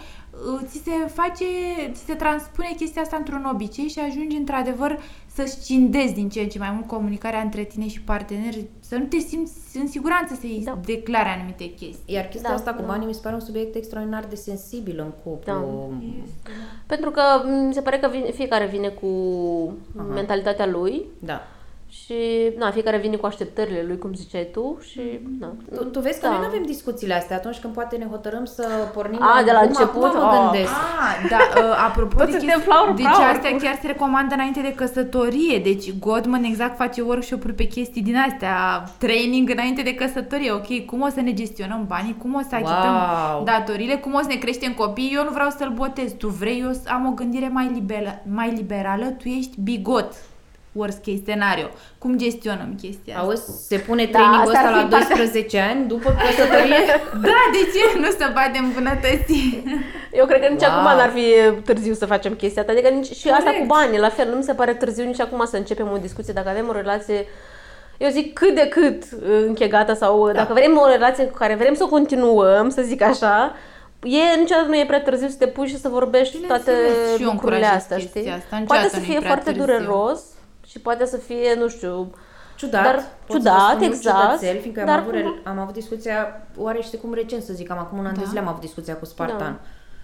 ți 0.66 0.82
se 0.84 0.90
face, 1.06 1.44
ți 1.92 2.04
se 2.04 2.14
transpune 2.14 2.74
chestia 2.76 3.02
asta 3.02 3.16
într-un 3.16 3.48
obicei 3.52 3.88
și 3.88 3.98
ajungi 3.98 4.36
într-adevăr 4.36 4.98
să 5.34 5.44
scindezi 5.46 6.14
din 6.14 6.28
ce 6.28 6.40
în 6.40 6.48
ce 6.48 6.58
mai 6.58 6.70
mult 6.70 6.86
comunicarea 6.86 7.40
între 7.40 7.64
tine 7.64 7.88
și 7.88 8.00
parteneri, 8.00 8.66
să 8.80 8.96
nu 8.96 9.04
te 9.04 9.18
simți 9.18 9.76
în 9.76 9.88
siguranță 9.88 10.34
să-i 10.40 10.62
da. 10.64 10.78
declare 10.84 11.28
anumite 11.28 11.64
chestii. 11.64 12.14
Iar 12.14 12.24
chestia 12.24 12.48
da, 12.48 12.54
asta 12.54 12.74
cu 12.74 12.82
banii 12.86 13.06
mi 13.06 13.14
se 13.14 13.20
pare 13.22 13.34
un 13.34 13.40
subiect 13.40 13.74
extraordinar 13.74 14.24
de 14.24 14.34
sensibil 14.34 14.98
în 14.98 15.10
cuplu. 15.22 15.52
Da. 15.52 15.64
Pentru 16.86 17.10
că 17.10 17.22
mi 17.66 17.74
se 17.74 17.80
pare 17.80 17.98
că 17.98 18.10
fiecare 18.32 18.66
vine 18.66 18.88
cu 18.88 19.06
Aha. 19.96 20.06
mentalitatea 20.06 20.66
lui. 20.66 21.04
Da 21.18 21.40
și, 22.04 22.14
na, 22.58 22.70
fiecare 22.70 22.98
vine 22.98 23.16
cu 23.16 23.26
așteptările 23.26 23.84
lui, 23.86 23.98
cum 23.98 24.14
ziceai 24.14 24.48
tu 24.52 24.78
și, 24.90 25.00
na. 25.40 25.54
Tu, 25.74 25.84
tu 25.84 26.00
vezi 26.00 26.20
că 26.20 26.26
da. 26.26 26.32
noi 26.32 26.40
nu 26.40 26.46
avem 26.46 26.62
discuțiile 26.62 27.14
astea 27.14 27.36
atunci 27.36 27.58
când 27.58 27.74
poate 27.74 27.96
ne 27.96 28.06
hotărâm 28.10 28.44
să 28.44 28.68
pornim 28.94 29.22
A, 29.22 29.42
de 29.44 29.52
la 29.52 29.60
început? 29.60 30.04
Acum 30.04 30.20
mă 30.20 30.48
gândesc. 30.50 30.72
A, 30.72 31.28
da, 31.28 31.38
uh, 31.60 31.82
apropo 31.88 32.24
de 32.24 32.30
chestii, 32.30 32.50
flower, 32.50 32.94
deci 32.94 33.06
flower. 33.06 33.34
astea 33.34 33.56
chiar 33.56 33.78
se 33.80 33.86
recomandă 33.86 34.34
înainte 34.34 34.60
de 34.60 34.74
căsătorie, 34.74 35.58
deci 35.58 35.98
Godman 35.98 36.44
exact 36.44 36.76
face 36.76 37.00
workshop-uri 37.00 37.54
pe 37.54 37.64
chestii 37.64 38.02
din 38.02 38.16
astea, 38.16 38.84
training 38.98 39.50
înainte 39.50 39.82
de 39.82 39.94
căsătorie, 39.94 40.52
ok, 40.52 40.84
cum 40.84 41.00
o 41.00 41.08
să 41.08 41.20
ne 41.20 41.32
gestionăm 41.32 41.84
banii, 41.86 42.16
cum 42.18 42.34
o 42.34 42.40
să 42.48 42.54
achităm 42.54 42.94
wow. 42.94 43.44
datorile, 43.44 43.94
cum 43.94 44.14
o 44.14 44.20
să 44.20 44.28
ne 44.28 44.34
creștem 44.36 44.72
copii, 44.72 45.12
eu 45.14 45.24
nu 45.24 45.30
vreau 45.30 45.50
să-l 45.50 45.70
botez, 45.70 46.12
tu 46.12 46.28
vrei, 46.28 46.60
eu 46.60 46.70
am 46.86 47.06
o 47.06 47.10
gândire 47.10 47.48
mai, 47.48 47.70
liberă, 47.72 48.22
mai 48.34 48.50
liberală, 48.50 49.04
tu 49.04 49.28
ești 49.28 49.60
bigot 49.60 50.12
worst 50.72 50.98
case 51.04 51.20
scenario. 51.24 51.68
Cum 51.98 52.18
gestionăm 52.18 52.74
chestia 52.80 53.14
asta? 53.14 53.26
Auzi, 53.26 53.66
se 53.66 53.76
pune 53.78 54.04
da, 54.04 54.18
training 54.18 54.48
ăsta 54.48 54.70
la 54.70 54.82
12 54.82 55.58
ani 55.58 55.86
după 55.86 56.16
căsătorie? 56.24 56.82
da, 57.28 57.40
de 57.52 57.62
ce 57.72 57.98
nu 57.98 58.10
să 58.18 58.30
batem 58.34 58.64
îmbunătăți? 58.64 59.62
Eu 60.12 60.26
cred 60.26 60.40
că 60.40 60.48
nici 60.48 60.62
wow. 60.62 60.70
acum 60.70 60.96
n-ar 60.96 61.10
fi 61.10 61.24
târziu 61.64 61.94
să 61.94 62.06
facem 62.06 62.34
chestia 62.34 62.60
asta. 62.60 62.72
Adică 62.72 62.88
nici, 62.88 63.12
și 63.12 63.26
Correct. 63.26 63.46
asta 63.46 63.58
cu 63.58 63.66
banii, 63.66 63.98
la 63.98 64.08
fel, 64.08 64.28
nu 64.28 64.36
mi 64.36 64.42
se 64.42 64.54
pare 64.54 64.74
târziu 64.74 65.04
nici 65.04 65.20
acum 65.20 65.44
să 65.46 65.56
începem 65.56 65.90
o 65.92 65.96
discuție 65.96 66.32
dacă 66.32 66.48
avem 66.48 66.68
o 66.68 66.72
relație 66.72 67.26
eu 68.02 68.10
zic 68.10 68.32
cât 68.32 68.54
de 68.54 68.68
cât 68.68 69.02
uh, 69.02 69.44
închegată 69.46 69.94
sau 69.94 70.26
da. 70.26 70.32
dacă 70.32 70.52
vrem 70.52 70.78
o 70.78 70.86
relație 70.86 71.24
cu 71.24 71.36
care 71.36 71.54
vrem 71.54 71.74
să 71.74 71.84
o 71.84 71.88
continuăm, 71.88 72.70
să 72.70 72.82
zic 72.82 73.02
așa, 73.02 73.54
e 74.02 74.38
niciodată 74.38 74.68
nu 74.68 74.76
e 74.76 74.84
prea 74.86 75.02
târziu 75.02 75.28
să 75.28 75.36
te 75.38 75.46
pui 75.46 75.68
și 75.68 75.80
să 75.80 75.88
vorbești 75.88 76.36
Bine 76.36 76.46
toate 76.46 76.72
lucrurile 77.18 77.66
astea, 77.66 77.98
știi? 77.98 78.30
Asta. 78.30 78.62
Poate 78.66 78.88
să 78.88 78.98
fie 78.98 79.20
foarte 79.20 79.52
târziu. 79.52 79.64
dureros, 79.64 80.22
și 80.72 80.78
poate 80.78 81.06
să 81.06 81.16
fie, 81.16 81.54
nu 81.54 81.68
știu, 81.68 82.14
ciudat, 82.56 82.84
dar 82.84 83.04
ciudat, 83.28 83.80
exact. 83.80 84.24
Ciudățel, 84.24 84.60
fiindcă 84.60 84.84
dar 84.84 84.98
am, 84.98 85.08
avut, 85.08 85.22
cum... 85.22 85.40
am 85.44 85.58
avut 85.58 85.74
discuția, 85.74 86.46
oare 86.56 86.80
știi 86.80 86.98
cum 86.98 87.14
recent 87.14 87.42
să 87.42 87.52
zic, 87.52 87.70
am 87.70 87.78
acum 87.78 87.98
un 87.98 88.06
an 88.06 88.14
da. 88.14 88.20
de 88.20 88.26
zile 88.26 88.40
am 88.40 88.48
avut 88.48 88.60
discuția 88.60 88.96
cu 88.96 89.04
Spartan. 89.04 89.38
Da. 89.38 89.60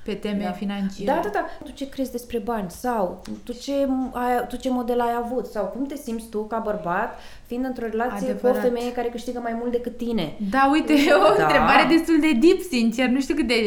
Pe 0.08 0.14
teme 0.14 0.44
da. 0.44 0.50
financiare. 0.50 1.20
Da, 1.20 1.28
da, 1.28 1.30
da. 1.32 1.46
Tu 1.64 1.70
ce 1.74 1.88
crezi 1.88 2.10
despre 2.10 2.38
bani? 2.38 2.70
Sau 2.70 3.22
tu 3.44 3.52
ce, 3.52 3.72
ai, 4.12 4.46
tu 4.48 4.56
ce 4.56 4.70
model 4.70 5.00
ai 5.00 5.14
avut? 5.24 5.46
Sau 5.46 5.64
cum 5.64 5.86
te 5.86 5.96
simți 5.96 6.26
tu 6.26 6.38
ca 6.42 6.58
bărbat 6.58 7.18
fiind 7.46 7.64
într-o 7.64 7.86
relație 7.90 8.30
Adevărat. 8.30 8.56
cu 8.56 8.66
o 8.66 8.68
femeie 8.68 8.92
care 8.92 9.08
câștigă 9.08 9.38
mai 9.42 9.56
mult 9.58 9.70
decât 9.70 9.96
tine? 9.96 10.32
Da, 10.50 10.68
uite, 10.72 10.92
e 10.92 11.14
o 11.14 11.36
da. 11.36 11.44
întrebare 11.44 11.84
destul 11.88 12.20
de 12.20 12.32
deep, 12.32 12.60
sincer. 12.70 13.08
Nu 13.08 13.20
știu 13.20 13.34
cât 13.34 13.46
de 13.46 13.60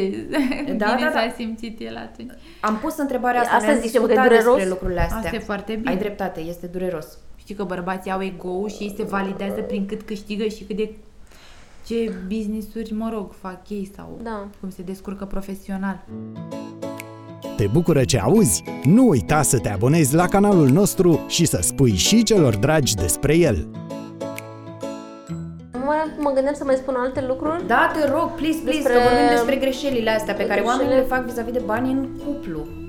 da, 0.77 0.85
bine 0.95 1.09
da, 1.09 1.11
da. 1.13 1.19
s-a 1.19 1.33
simțit 1.35 1.79
el 1.79 1.95
atunci. 1.97 2.31
Am 2.59 2.77
pus 2.77 2.97
întrebarea 2.97 3.41
asta, 3.41 3.55
asta 3.55 3.73
zice, 3.73 3.97
că 3.99 4.11
e 4.11 4.15
dureros. 4.15 4.43
despre 4.43 4.69
lucrurile 4.69 5.01
astea. 5.01 5.17
Asta 5.17 5.35
e 5.35 5.39
foarte 5.39 5.73
bine. 5.75 5.89
Ai 5.89 5.97
dreptate, 5.97 6.39
este 6.39 6.67
dureros. 6.67 7.17
Știi 7.35 7.55
că 7.55 7.63
bărbații 7.63 8.11
au 8.11 8.21
ego 8.23 8.67
și 8.67 8.83
ei 8.83 8.93
se 8.97 9.03
validează 9.03 9.61
prin 9.61 9.85
cât 9.85 10.01
câștigă 10.01 10.43
și 10.43 10.63
cât 10.63 10.75
de 10.75 10.93
ce 11.91 12.13
business-uri, 12.27 12.93
mă 12.93 13.09
rog, 13.13 13.31
fac 13.41 13.69
ei 13.69 13.91
sau 13.95 14.19
da. 14.23 14.47
cum 14.59 14.69
se 14.69 14.81
descurcă 14.81 15.25
profesional. 15.25 16.03
Te 17.57 17.67
bucură 17.67 18.03
ce 18.03 18.19
auzi? 18.19 18.63
Nu 18.83 19.07
uita 19.07 19.41
să 19.41 19.59
te 19.59 19.69
abonezi 19.69 20.15
la 20.15 20.27
canalul 20.27 20.69
nostru 20.69 21.25
și 21.27 21.45
să 21.45 21.59
spui 21.61 21.91
și 21.91 22.23
celor 22.23 22.55
dragi 22.55 22.95
despre 22.95 23.37
el. 23.37 23.67
Mă 26.19 26.31
gândeam 26.33 26.55
să 26.55 26.63
mai 26.63 26.75
spun 26.75 26.95
alte 26.97 27.25
lucruri. 27.27 27.67
Da, 27.67 27.91
te 27.93 28.11
rog, 28.11 28.31
please, 28.35 28.59
please, 28.63 28.81
despre... 28.81 28.93
că 28.93 28.99
vorbim 29.09 29.27
despre 29.29 29.55
greșelile 29.55 30.09
astea 30.09 30.33
pe 30.33 30.45
care 30.45 30.61
oamenii 30.61 30.95
le 30.95 31.01
fac 31.01 31.25
vis-a-vis 31.25 31.53
de 31.53 31.61
bani 31.65 31.91
în 31.91 32.07
cuplu. 32.25 32.80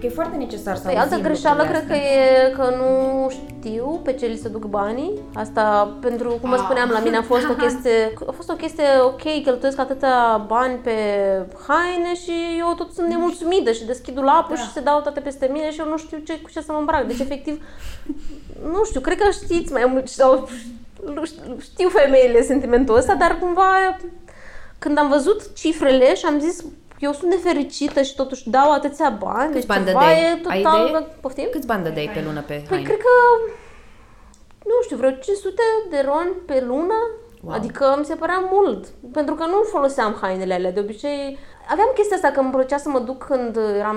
Cred 0.00 0.12
că 0.12 0.18
e 0.18 0.22
foarte 0.22 0.44
necesar 0.44 0.76
să 0.76 0.82
păi, 0.82 0.94
altă 0.94 1.16
greșeală 1.16 1.64
cred 1.64 1.86
că 1.86 1.94
e 1.94 2.50
că 2.56 2.74
nu 2.76 3.28
știu 3.30 4.00
pe 4.04 4.12
ce 4.12 4.26
li 4.26 4.36
se 4.36 4.48
duc 4.48 4.64
banii. 4.64 5.12
Asta 5.34 5.96
pentru, 6.00 6.28
cum 6.40 6.50
vă 6.50 6.56
ah. 6.56 6.62
spuneam, 6.64 6.90
la 6.90 6.98
mine 6.98 7.16
a 7.16 7.22
fost 7.22 7.48
o 7.48 7.54
chestie, 7.62 8.12
a 8.26 8.30
fost 8.30 8.50
o 8.50 8.54
chestie 8.54 8.84
ok, 9.02 9.22
cheltuiesc 9.42 9.78
atâția 9.78 10.44
bani 10.46 10.74
pe 10.74 10.92
haine 11.66 12.14
și 12.14 12.32
eu 12.58 12.74
tot 12.76 12.92
sunt 12.92 13.08
nemulțumită 13.08 13.72
și 13.72 13.84
deschid 13.84 14.14
dulapul 14.14 14.54
da. 14.56 14.62
și 14.62 14.72
se 14.72 14.80
dau 14.80 15.00
toate 15.00 15.20
peste 15.20 15.48
mine 15.52 15.70
și 15.70 15.80
eu 15.80 15.88
nu 15.88 15.96
știu 15.98 16.18
ce, 16.18 16.40
cu 16.40 16.50
ce 16.50 16.60
să 16.60 16.72
mă 16.72 16.78
îmbrac. 16.78 17.06
Deci, 17.06 17.18
efectiv, 17.18 17.64
nu 18.62 18.84
știu, 18.84 19.00
cred 19.00 19.18
că 19.18 19.30
știți 19.30 19.72
mai 19.72 19.84
mult 19.92 20.08
sau 20.08 20.48
știu 21.60 21.88
femeile 21.88 22.42
sentimentul 22.42 22.96
ăsta, 22.96 23.14
dar 23.14 23.38
cumva 23.40 23.96
când 24.78 24.98
am 24.98 25.08
văzut 25.08 25.54
cifrele 25.54 26.14
și 26.14 26.24
am 26.24 26.38
zis, 26.38 26.64
eu 27.00 27.12
sunt 27.12 27.30
nefericită 27.30 28.02
și 28.02 28.14
totuși 28.14 28.50
dau 28.50 28.72
atâția 28.72 29.10
bani. 29.10 29.52
Câți 29.52 29.66
bani 29.66 29.84
dădeai? 29.84 30.40
Total... 30.42 31.06
Poftim? 31.20 31.48
Câți 31.50 31.66
bani 31.66 31.82
dădeai 31.82 32.10
pe 32.14 32.22
lună 32.26 32.40
pe 32.40 32.64
Păi 32.68 32.82
cred 32.82 32.96
că, 32.96 33.14
nu 34.64 34.82
știu, 34.82 34.96
vreo 34.96 35.10
500 35.10 35.62
de 35.90 36.04
ron 36.06 36.32
pe 36.46 36.64
lună. 36.66 36.94
Wow. 37.42 37.54
Adică 37.54 37.94
mi 37.98 38.04
se 38.04 38.14
părea 38.14 38.48
mult, 38.52 38.86
pentru 39.12 39.34
că 39.34 39.44
nu 39.44 39.62
foloseam 39.70 40.18
hainele 40.20 40.54
alea. 40.54 40.72
De 40.72 40.80
obicei, 40.80 41.38
aveam 41.70 41.88
chestia 41.94 42.16
asta 42.16 42.28
că 42.28 42.40
îmi 42.40 42.50
plăcea 42.50 42.78
să 42.78 42.88
mă 42.88 42.98
duc 42.98 43.24
când 43.24 43.56
eram, 43.56 43.96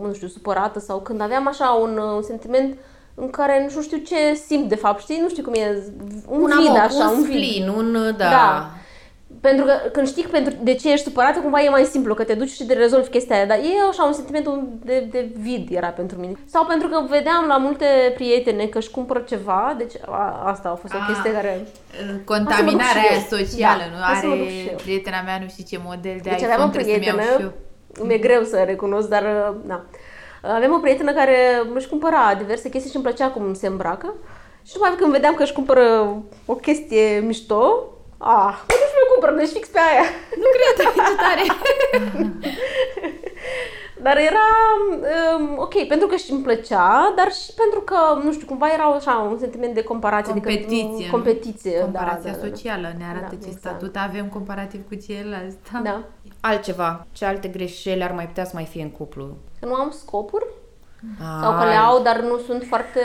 nu 0.00 0.12
știu, 0.12 0.28
supărată 0.28 0.78
sau 0.78 0.98
când 0.98 1.20
aveam 1.20 1.46
așa 1.46 1.70
un, 1.70 1.98
un 1.98 2.22
sentiment 2.22 2.78
în 3.14 3.30
care 3.30 3.70
nu 3.74 3.82
știu 3.82 3.98
ce 3.98 4.34
simt 4.46 4.68
de 4.68 4.74
fapt, 4.74 5.00
știi? 5.00 5.20
Nu 5.20 5.28
știu 5.28 5.42
cum 5.42 5.52
e, 5.52 5.82
un, 6.28 6.42
un 6.42 6.50
vid 6.58 6.76
așa, 6.76 7.08
un, 7.08 7.16
un 7.16 7.24
splin, 7.24 7.68
un, 7.68 7.92
da. 7.92 8.28
da. 8.28 8.70
Pentru 9.48 9.64
că 9.64 9.72
când 9.92 10.06
știi 10.06 10.22
pentru 10.22 10.54
de 10.62 10.74
ce 10.74 10.92
ești 10.92 11.04
supărată, 11.04 11.38
cumva 11.38 11.62
e 11.62 11.68
mai 11.68 11.84
simplu, 11.84 12.14
că 12.14 12.24
te 12.24 12.34
duci 12.34 12.50
și 12.50 12.64
te 12.64 12.72
rezolvi 12.72 13.08
chestia 13.08 13.36
aia. 13.36 13.46
Dar 13.46 13.58
e 13.58 13.88
așa 13.90 14.04
un 14.04 14.12
sentiment 14.12 14.48
de, 14.82 15.08
de 15.10 15.28
vid 15.38 15.68
era 15.70 15.88
pentru 15.88 16.18
mine. 16.18 16.32
Sau 16.46 16.64
pentru 16.64 16.88
că 16.88 17.04
vedeam 17.08 17.44
la 17.48 17.56
multe 17.56 17.86
prietene 18.14 18.66
că 18.66 18.78
își 18.78 18.90
cumpără 18.90 19.24
ceva, 19.28 19.74
deci 19.78 19.92
a, 20.06 20.42
asta 20.44 20.68
a 20.68 20.74
fost 20.74 20.94
o 20.94 20.96
ah, 21.00 21.06
chestie 21.06 21.32
care... 21.32 21.66
Contaminarea 22.24 23.18
socială, 23.30 23.82
da, 23.82 23.96
nu? 23.96 24.28
Are 24.28 24.76
prietena 24.82 25.20
mea, 25.22 25.38
nu 25.42 25.48
știu 25.48 25.64
ce 25.68 25.82
model 25.84 26.18
de 26.22 26.28
deci 26.28 26.32
iPhone 26.32 26.52
aveam 26.52 26.68
o 26.68 26.72
prietenă, 26.72 27.22
mi-e 28.02 28.18
greu 28.18 28.42
să 28.42 28.62
recunosc, 28.66 29.08
dar 29.08 29.54
da. 29.66 29.84
Avem 30.42 30.72
o 30.72 30.78
prietenă 30.78 31.12
care 31.12 31.36
își 31.74 31.88
cumpăra 31.88 32.34
diverse 32.38 32.68
chestii 32.68 32.90
și 32.90 32.96
îmi 32.96 33.04
plăcea 33.04 33.28
cum 33.28 33.54
se 33.54 33.66
îmbracă. 33.66 34.14
Și 34.66 34.72
după 34.72 34.94
când 34.98 35.12
vedeam 35.12 35.34
că 35.34 35.42
își 35.42 35.52
cumpără 35.52 36.16
o 36.46 36.54
chestie 36.54 37.22
mișto, 37.26 37.88
Ah, 38.18 38.54
nu 38.68 38.84
și 38.88 38.96
mi 38.98 39.10
cumpăr, 39.12 39.32
deci 39.38 39.48
fix 39.56 39.68
pe 39.68 39.78
aia. 39.90 40.06
Nu 40.42 40.48
cred, 40.56 40.74
ce 41.06 41.14
tare. 41.24 41.44
Dar 44.06 44.16
era 44.16 44.46
um, 45.38 45.54
ok, 45.58 45.86
pentru 45.86 46.06
că 46.06 46.16
și 46.16 46.30
îmi 46.30 46.42
plăcea, 46.42 47.12
dar 47.16 47.32
și 47.32 47.52
pentru 47.54 47.80
că, 47.80 47.96
nu 48.22 48.32
știu, 48.32 48.46
cumva 48.46 48.72
era 48.72 48.84
așa 48.84 49.26
un 49.30 49.38
sentiment 49.38 49.74
de 49.74 49.82
comparație. 49.82 50.32
Competiție. 50.32 50.84
Adică, 50.84 51.10
competiție, 51.10 51.80
Comparația 51.80 52.30
da, 52.30 52.36
da, 52.36 52.42
da. 52.42 52.48
socială 52.48 52.92
ne 52.98 53.04
arată 53.04 53.34
da, 53.34 53.42
ce 53.42 53.46
exact. 53.46 53.58
statut 53.58 53.96
avem 53.96 54.28
comparativ 54.28 54.88
cu 54.88 54.94
ceilalți. 54.94 55.56
Da. 55.72 55.80
da. 55.84 56.04
Altceva, 56.40 57.06
ce 57.12 57.24
alte 57.24 57.48
greșeli 57.48 58.02
ar 58.02 58.12
mai 58.12 58.26
putea 58.26 58.44
să 58.44 58.50
mai 58.54 58.64
fie 58.64 58.82
în 58.82 58.90
cuplu? 58.90 59.36
Că 59.60 59.66
nu 59.66 59.74
am 59.74 59.90
scopuri. 59.90 60.46
Ai. 61.20 61.42
Sau 61.42 61.58
că 61.58 61.64
le 61.64 61.74
au, 61.74 62.02
dar 62.02 62.20
nu 62.20 62.38
sunt 62.38 62.64
foarte 62.68 63.00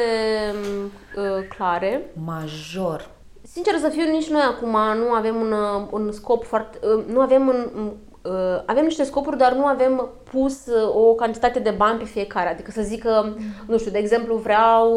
uh, 1.15 1.47
clare. 1.47 2.01
Major. 2.25 3.09
Sincer 3.51 3.77
să 3.77 3.89
fiu, 3.89 4.11
nici 4.11 4.29
noi 4.29 4.41
acum 4.41 4.77
nu 4.97 5.11
avem 5.11 5.35
un, 5.35 5.51
uh, 5.51 5.87
un 5.91 6.11
scop 6.11 6.43
foarte... 6.45 6.79
Uh, 6.95 7.03
nu 7.07 7.19
avem 7.19 7.47
un, 7.47 7.91
uh, 8.21 8.61
avem 8.65 8.83
niște 8.83 9.03
scopuri, 9.03 9.37
dar 9.37 9.53
nu 9.53 9.65
avem 9.65 10.09
pus 10.31 10.65
uh, 10.65 10.95
o 10.95 11.13
cantitate 11.13 11.59
de 11.59 11.69
bani 11.69 11.97
pe 11.97 12.05
fiecare. 12.05 12.49
Adică 12.49 12.71
să 12.71 12.81
zic 12.81 13.03
că, 13.03 13.25
nu 13.67 13.77
știu, 13.77 13.91
de 13.91 13.97
exemplu, 13.97 14.35
vreau, 14.35 14.93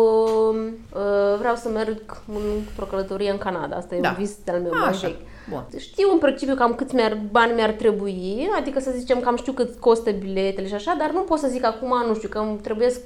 uh, 0.93 1.39
vreau 1.39 1.55
să 1.55 1.69
merg 1.69 2.23
într-o 2.59 2.85
călătorie 2.85 3.31
în 3.31 3.39
Canada. 3.39 3.77
Asta 3.77 3.95
e 3.95 4.01
da. 4.01 4.09
un 4.09 4.15
vis 4.19 4.37
al 4.47 4.61
meu 4.61 4.73
mai 4.81 4.93
vechi. 4.93 5.21
Bun. 5.51 5.67
Știu 5.79 6.09
în 6.13 6.19
principiu 6.19 6.55
cam 6.55 6.75
câți 6.75 6.95
mi-ar, 6.95 7.19
bani 7.31 7.53
mi-ar 7.53 7.71
trebui, 7.71 8.51
adică 8.57 8.81
să 8.81 8.91
zicem 8.91 9.21
cam 9.21 9.37
știu 9.37 9.53
cât 9.53 9.79
costă 9.81 10.11
biletele 10.11 10.67
și 10.67 10.75
așa, 10.75 10.97
dar 10.99 11.11
nu 11.11 11.21
pot 11.21 11.39
să 11.39 11.49
zic 11.49 11.65
acum, 11.65 12.05
nu 12.07 12.15
știu, 12.15 12.29
că 12.29 12.39
îmi 12.39 12.57
trebuie 12.57 12.89
10.000 12.89 12.97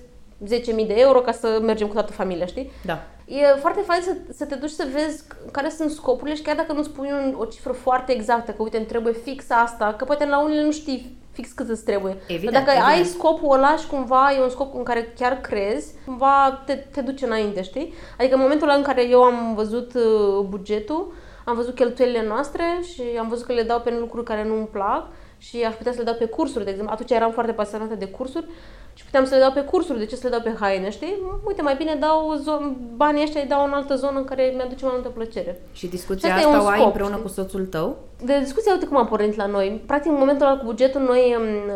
de 0.87 0.95
euro 0.97 1.21
ca 1.21 1.33
să 1.33 1.59
mergem 1.63 1.87
cu 1.87 1.93
toată 1.93 2.13
familia, 2.13 2.47
știi? 2.47 2.71
Da. 2.85 3.07
E 3.27 3.45
foarte 3.61 3.81
fain 3.81 4.01
să, 4.03 4.17
să 4.33 4.45
te 4.45 4.55
duci 4.55 4.71
să 4.71 4.87
vezi 4.93 5.23
care 5.53 5.69
sunt 5.69 5.91
scopurile 5.91 6.37
și 6.37 6.43
chiar 6.43 6.57
dacă 6.57 6.73
nu 6.73 6.83
spui 6.83 7.11
un, 7.13 7.35
o 7.39 7.45
cifră 7.45 7.73
foarte 7.73 8.13
exactă, 8.13 8.51
că 8.51 8.63
uite, 8.63 8.77
îmi 8.77 8.87
trebuie 8.87 9.13
fix 9.13 9.51
asta, 9.51 9.95
că 9.99 10.05
poate 10.05 10.27
la 10.27 10.43
unele 10.43 10.63
nu 10.63 10.73
știi 10.73 11.17
fix 11.33 11.53
cât 11.53 11.69
îți 11.69 11.85
trebuie. 11.85 12.17
Evident, 12.27 12.53
Dar 12.53 12.63
dacă 12.63 12.77
evident. 12.77 12.97
ai 12.97 13.05
scopul 13.05 13.57
ăla 13.57 13.77
și 13.77 13.87
cumva 13.87 14.33
e 14.37 14.43
un 14.43 14.49
scop 14.49 14.75
în 14.75 14.83
care 14.83 15.13
chiar 15.19 15.41
crezi, 15.41 15.95
cumva 16.05 16.63
te, 16.67 16.75
te 16.75 17.01
duce 17.01 17.25
înainte, 17.25 17.63
știi? 17.63 17.95
Adică 18.19 18.35
în 18.35 18.41
momentul 18.41 18.69
ăla 18.69 18.77
în 18.77 18.83
care 18.83 19.09
eu 19.09 19.23
am 19.23 19.55
văzut 19.55 19.95
uh, 19.95 20.45
bugetul, 20.49 21.13
am 21.45 21.55
văzut 21.55 21.75
cheltuielile 21.75 22.27
noastre 22.27 22.65
și 22.93 23.03
am 23.19 23.29
văzut 23.29 23.47
că 23.47 23.53
le 23.53 23.63
dau 23.63 23.81
pe 23.81 23.97
lucruri 23.99 24.25
care 24.25 24.45
nu 24.45 24.57
îmi 24.57 24.67
plac 24.67 25.07
și 25.49 25.65
aș 25.65 25.75
putea 25.75 25.93
să 25.93 25.99
le 25.99 26.05
dau 26.05 26.15
pe 26.15 26.25
cursuri, 26.25 26.65
de 26.65 26.71
exemplu. 26.71 26.93
Atunci 26.93 27.11
eram 27.11 27.33
foarte 27.33 27.53
pasionată 27.53 27.95
de 27.95 28.07
cursuri 28.07 28.47
și 28.95 29.05
puteam 29.05 29.25
să 29.25 29.35
le 29.35 29.41
dau 29.41 29.53
pe 29.53 29.61
cursuri, 29.61 29.99
de 29.99 30.07
ce 30.07 30.17
să 30.17 30.21
le 30.25 30.31
dau 30.31 30.41
pe 30.41 30.55
haine, 30.61 30.91
știi? 30.91 31.15
Uite, 31.47 31.63
mai 31.63 31.75
bine 31.75 31.95
dau 31.95 32.35
zon, 32.43 32.77
banii 32.97 33.23
ăștia 33.23 33.41
îi 33.41 33.49
dau 33.49 33.65
în 33.65 33.73
altă 33.73 33.95
zonă 33.95 34.19
în 34.19 34.25
care 34.25 34.53
mi-aduce 34.57 34.85
mai 34.85 34.95
multă 34.95 35.09
plăcere. 35.09 35.63
Și 35.73 35.87
discuția 35.87 36.29
Și 36.29 36.35
asta, 36.35 36.47
asta 36.47 36.59
e 36.59 36.61
un 36.61 36.67
o 36.67 36.69
ai 36.69 36.77
scop, 36.77 36.87
împreună 36.87 37.15
știi? 37.15 37.27
cu 37.27 37.33
soțul 37.33 37.67
tău? 37.67 37.97
De 38.25 38.39
discuția, 38.39 38.73
uite 38.73 38.87
cum 38.87 38.97
a 38.97 39.05
pornit 39.05 39.37
la 39.37 39.47
noi. 39.47 39.83
Practic, 39.87 40.11
în 40.11 40.19
momentul 40.19 40.47
ăla 40.47 40.57
cu 40.57 40.65
bugetul, 40.65 41.01
noi, 41.01 41.37
um, 41.39 41.71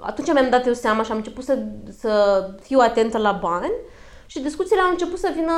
atunci 0.00 0.32
mi-am 0.32 0.50
dat 0.50 0.66
eu 0.66 0.72
seama 0.72 1.02
și 1.02 1.10
am 1.10 1.16
început 1.16 1.44
să, 1.44 1.58
să 1.98 2.10
fiu 2.62 2.78
atentă 2.78 3.18
la 3.18 3.32
bani 3.32 3.72
și 4.26 4.40
discuțiile 4.40 4.82
au 4.82 4.90
început 4.90 5.18
să 5.18 5.32
vină 5.34 5.52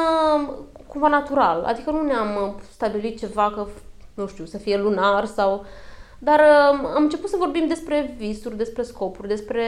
cumva 0.86 1.08
natural. 1.08 1.62
Adică 1.66 1.90
nu 1.90 2.02
ne-am 2.02 2.28
uh, 2.42 2.62
stabilit 2.72 3.18
ceva 3.18 3.52
că, 3.54 3.66
nu 4.14 4.26
știu, 4.26 4.44
să 4.44 4.58
fie 4.58 4.76
lunar 4.76 5.24
sau... 5.24 5.64
Dar 6.24 6.40
um, 6.72 6.86
am 6.96 7.02
început 7.02 7.28
să 7.28 7.36
vorbim 7.38 7.64
despre 7.68 8.14
visuri, 8.18 8.56
despre 8.56 8.82
scopuri, 8.82 9.28
despre 9.28 9.64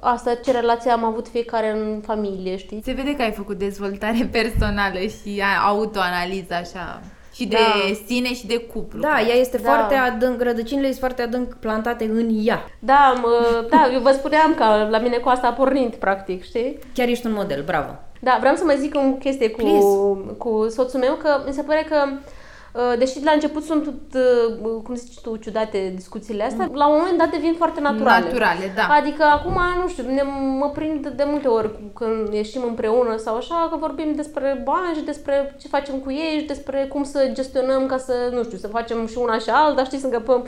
asta, 0.00 0.34
ce 0.34 0.50
relație 0.52 0.90
am 0.90 1.04
avut 1.04 1.28
fiecare 1.28 1.70
în 1.70 2.00
familie, 2.06 2.56
știi? 2.56 2.80
Se 2.84 2.92
vede 2.92 3.16
că 3.16 3.22
ai 3.22 3.30
făcut 3.32 3.58
dezvoltare 3.58 4.28
personală 4.38 4.98
și 4.98 5.42
a- 5.42 5.66
autoanaliză 5.68 6.54
așa. 6.54 7.00
Și 7.34 7.46
de 7.46 7.56
Da. 7.56 7.94
sine 8.06 8.34
și 8.34 8.46
de 8.46 8.56
cuplu. 8.58 9.00
Da, 9.00 9.20
ea 9.28 9.34
este 9.34 9.56
Da. 9.56 9.70
foarte 9.70 9.94
adânc, 9.94 10.42
rădăcinile 10.42 10.86
sunt 10.86 10.98
foarte 10.98 11.22
adânc 11.22 11.54
plantate 11.54 12.04
în 12.04 12.28
ea. 12.44 12.64
Da, 12.78 13.14
mă, 13.22 13.64
da, 13.70 13.90
eu 13.92 14.00
vă 14.00 14.10
spuneam 14.10 14.54
că 14.54 14.64
la 14.90 14.98
mine 14.98 15.16
cu 15.16 15.28
asta 15.28 15.46
a 15.46 15.52
pornit, 15.52 15.94
practic, 15.94 16.44
știi? 16.44 16.78
Chiar 16.94 17.08
ești 17.08 17.26
un 17.26 17.32
model, 17.32 17.62
bravo. 17.66 17.90
Da, 18.20 18.36
vreau 18.40 18.54
să 18.54 18.64
mai 18.64 18.76
zic 18.78 18.94
o 18.96 19.12
chestie 19.12 19.50
cu, 19.50 19.60
Please. 19.62 20.34
cu 20.38 20.66
soțul 20.68 21.00
meu, 21.00 21.14
că 21.14 21.28
mi 21.46 21.52
se 21.52 21.62
pare 21.62 21.86
că 21.88 21.96
uh, 22.06 22.18
Deși 22.98 23.24
la 23.24 23.30
început 23.30 23.64
sunt, 23.64 23.86
uh, 24.14 24.80
cum 24.82 24.94
zici 24.94 25.20
tu, 25.20 25.36
ciudate 25.36 25.92
discuțiile 25.94 26.44
astea, 26.44 26.68
la 26.72 26.88
un 26.88 26.96
moment 26.98 27.18
dat 27.18 27.30
devin 27.30 27.54
foarte 27.56 27.80
naturale. 27.80 28.24
Naturale, 28.24 28.72
da. 28.74 28.86
Adică 28.94 29.22
acum, 29.22 29.58
nu 29.82 29.88
știu, 29.88 30.04
ne, 30.04 30.22
mă 30.58 30.70
prind 30.74 31.08
de 31.08 31.24
multe 31.26 31.48
ori 31.48 31.70
când 31.94 32.32
ieșim 32.32 32.62
împreună 32.66 33.16
sau 33.16 33.36
așa, 33.36 33.68
că 33.70 33.76
vorbim 33.76 34.12
despre 34.14 34.60
bani 34.64 34.96
și 34.96 35.04
despre 35.04 35.56
ce 35.60 35.68
facem 35.68 35.98
cu 35.98 36.10
ei 36.10 36.38
și 36.38 36.46
despre 36.46 36.86
cum 36.88 37.04
să 37.04 37.30
gestionăm 37.32 37.86
ca 37.86 37.98
să, 37.98 38.14
nu 38.32 38.42
știu, 38.42 38.58
să 38.58 38.66
facem 38.66 39.06
și 39.06 39.18
una 39.18 39.38
și 39.38 39.50
alta, 39.50 39.84
știi, 39.84 39.98
să 39.98 40.06
încăpăm, 40.06 40.46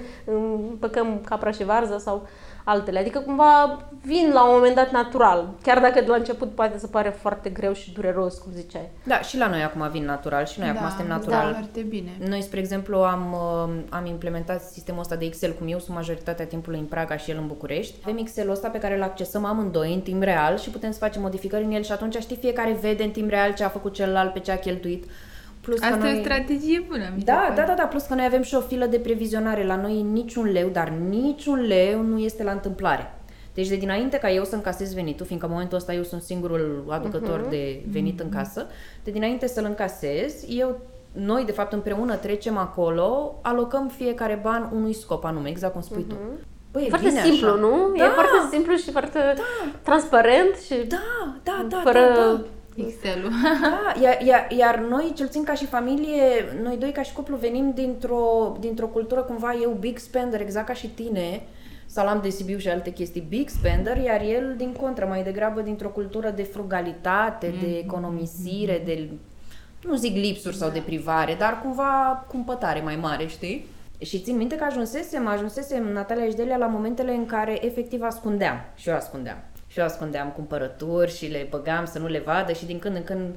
împăcăm 0.71 1.21
capra 1.29 1.51
și 1.51 1.65
varză 1.65 1.99
sau 1.99 2.27
altele. 2.65 2.99
Adică 2.99 3.19
cumva 3.19 3.83
vin 4.03 4.31
la 4.33 4.45
un 4.45 4.55
moment 4.55 4.75
dat 4.75 4.91
natural, 4.91 5.49
chiar 5.63 5.81
dacă 5.81 6.01
de 6.01 6.07
la 6.07 6.15
început 6.17 6.55
poate 6.55 6.79
să 6.79 6.87
pare 6.87 7.09
foarte 7.09 7.49
greu 7.51 7.73
și 7.73 7.93
dureros, 7.93 8.39
cum 8.39 8.53
ziceai. 8.53 8.89
Da, 9.03 9.21
și 9.21 9.39
la 9.39 9.49
noi 9.49 9.63
acum 9.63 9.89
vin 9.91 10.05
natural 10.05 10.45
și 10.47 10.61
noi 10.61 10.69
acum 10.69 10.89
suntem 10.89 11.07
Da, 11.09 11.15
natural. 11.15 11.53
foarte 11.53 11.81
bine. 11.81 12.11
Noi, 12.29 12.43
spre 12.43 12.59
exemplu, 12.59 12.97
am, 12.97 13.33
uh, 13.33 13.75
am 13.89 14.07
implementat 14.07 14.63
sistemul 14.63 15.01
ăsta 15.01 15.17
de 15.17 15.25
Excel, 15.25 15.53
cum 15.53 15.69
eu 15.69 15.79
sunt 15.79 15.97
majoritatea 15.97 16.47
timpului 16.47 16.79
în 16.79 16.85
Praga 16.85 17.17
și 17.17 17.31
el 17.31 17.37
în 17.41 17.47
București. 17.47 17.95
Avem 18.03 18.19
Excel-ul 18.19 18.53
ăsta 18.53 18.69
pe 18.69 18.79
care 18.79 18.97
îl 18.97 19.03
accesăm 19.03 19.45
amândoi 19.45 19.95
în 19.95 20.01
timp 20.01 20.23
real 20.23 20.59
și 20.59 20.71
putem 20.71 20.91
să 20.93 20.99
facem 20.99 21.23
modificări 21.23 21.65
în 21.65 21.73
el 21.73 21.83
și 21.83 21.93
atunci 21.93 22.17
știi 22.17 22.37
fiecare 22.37 22.79
vede 22.81 23.03
în 23.03 23.11
timp 23.11 23.31
real 23.31 23.55
ce 23.55 23.65
a 23.65 23.69
făcut 23.69 23.95
celălalt, 23.95 24.33
pe 24.33 24.39
ce 24.39 24.51
a 24.53 24.59
cheltuit. 24.59 25.05
Plus 25.65 25.79
că 25.79 25.85
Asta 25.85 25.97
noi... 25.97 26.15
e 26.15 26.19
o 26.19 26.23
strategie 26.23 26.85
bună, 26.89 27.13
mi 27.15 27.19
se 27.19 27.25
Da, 27.25 27.33
pare. 27.35 27.55
da, 27.55 27.63
da, 27.63 27.75
da, 27.75 27.83
plus 27.83 28.03
că 28.03 28.15
noi 28.15 28.25
avem 28.25 28.43
și 28.43 28.55
o 28.55 28.61
filă 28.61 28.87
de 28.87 28.99
previzionare. 28.99 29.67
La 29.67 29.77
noi 29.77 30.03
niciun 30.03 30.53
leu, 30.53 30.69
dar 30.69 30.89
niciun 31.09 31.61
leu 31.61 32.03
nu 32.03 32.19
este 32.19 32.43
la 32.43 32.51
întâmplare. 32.51 33.15
Deci 33.55 33.69
de 33.69 33.77
dinainte 33.77 34.17
ca 34.19 34.31
eu 34.31 34.45
să 34.45 34.55
încasez 34.55 34.95
venitul, 34.95 35.27
fiindcă 35.27 35.47
în 35.47 35.53
momentul 35.53 35.77
ăsta 35.77 35.95
eu 35.95 36.03
sunt 36.03 36.23
singurul 36.23 36.85
aducător 36.89 37.47
uh-huh. 37.47 37.51
de 37.51 37.83
venit 37.91 38.21
uh-huh. 38.21 38.25
în 38.25 38.31
casă, 38.31 38.67
de 39.05 39.11
dinainte 39.11 39.47
să-l 39.47 39.65
încasez, 39.65 40.45
eu 40.49 40.81
noi, 41.13 41.45
de 41.45 41.53
fapt, 41.53 41.73
împreună 41.73 42.15
trecem 42.15 42.57
acolo, 42.57 43.39
alocăm 43.43 43.89
fiecare 43.97 44.39
ban 44.43 44.71
unui 44.75 44.93
scop 44.93 45.25
anume, 45.25 45.49
exact 45.49 45.73
cum 45.73 45.83
spui 45.83 46.05
uh-huh. 46.05 46.09
tu. 46.09 46.17
Băi, 46.73 46.85
e 46.85 46.89
Foarte 46.89 47.09
bine 47.09 47.23
simplu, 47.23 47.47
așa. 47.47 47.57
nu? 47.57 47.93
Da, 47.97 48.05
E 48.05 48.09
foarte 48.09 48.49
simplu 48.51 48.75
și 48.75 48.91
foarte 48.91 49.19
transparent 49.83 50.57
și 50.67 50.75
da, 50.89 51.37
da, 51.43 51.67
da, 51.69 51.81
fără... 51.85 51.99
da, 51.99 52.15
da. 52.15 52.41
Excel-ul. 52.77 53.31
Da, 53.61 54.01
iar, 54.03 54.21
iar, 54.21 54.51
iar 54.51 54.79
noi, 54.79 55.13
cel 55.17 55.27
puțin 55.27 55.45
ca 55.45 55.55
și 55.55 55.67
familie, 55.67 56.21
noi 56.63 56.77
doi 56.77 56.93
ca 56.93 57.03
și 57.03 57.13
cuplu 57.13 57.37
venim 57.37 57.73
dintr-o, 57.75 58.57
dintr-o 58.61 58.87
cultură 58.87 59.21
cumva 59.21 59.55
eu 59.63 59.71
big 59.71 59.99
spender, 59.99 60.41
exact 60.41 60.67
ca 60.67 60.73
și 60.73 60.87
tine, 60.87 61.43
salam 61.87 62.21
de 62.23 62.29
Sibiu 62.29 62.59
și 62.59 62.69
alte 62.69 62.91
chestii, 62.91 63.25
big 63.29 63.49
spender, 63.49 63.97
iar 63.97 64.21
el 64.21 64.55
din 64.57 64.73
contră, 64.73 65.07
mai 65.07 65.23
degrabă 65.23 65.61
dintr-o 65.61 65.89
cultură 65.89 66.31
de 66.31 66.43
frugalitate, 66.43 67.53
mm. 67.55 67.61
de 67.61 67.79
economisire, 67.79 68.83
de, 68.85 69.09
nu 69.85 69.95
zic 69.97 70.15
lipsuri 70.15 70.57
sau 70.57 70.71
de 70.71 70.83
privare, 70.85 71.35
dar 71.39 71.61
cumva 71.61 72.25
cumpătare 72.29 72.81
mai 72.81 72.97
mare, 72.97 73.27
știi? 73.27 73.67
Și 73.99 74.21
țin 74.21 74.37
minte 74.37 74.57
că 74.57 74.65
ajunsesem, 74.65 75.27
ajunsesem 75.27 75.93
Natalia 75.93 76.29
și 76.29 76.35
Delia 76.35 76.57
la 76.57 76.67
momentele 76.67 77.13
în 77.13 77.27
care 77.27 77.67
efectiv 77.67 78.03
ascundeam 78.03 78.65
și 78.77 78.89
eu 78.89 78.95
ascundeam. 78.95 79.37
Și 79.75 79.81
eu 79.81 79.87
ascundeam 79.87 80.29
cumpărături 80.35 81.17
și 81.17 81.27
le 81.27 81.47
băgam 81.51 81.85
să 81.85 81.99
nu 81.99 82.07
le 82.07 82.23
vadă 82.25 82.53
și 82.53 82.65
din 82.67 82.79
când 82.79 82.97
în 82.97 83.05
când 83.05 83.35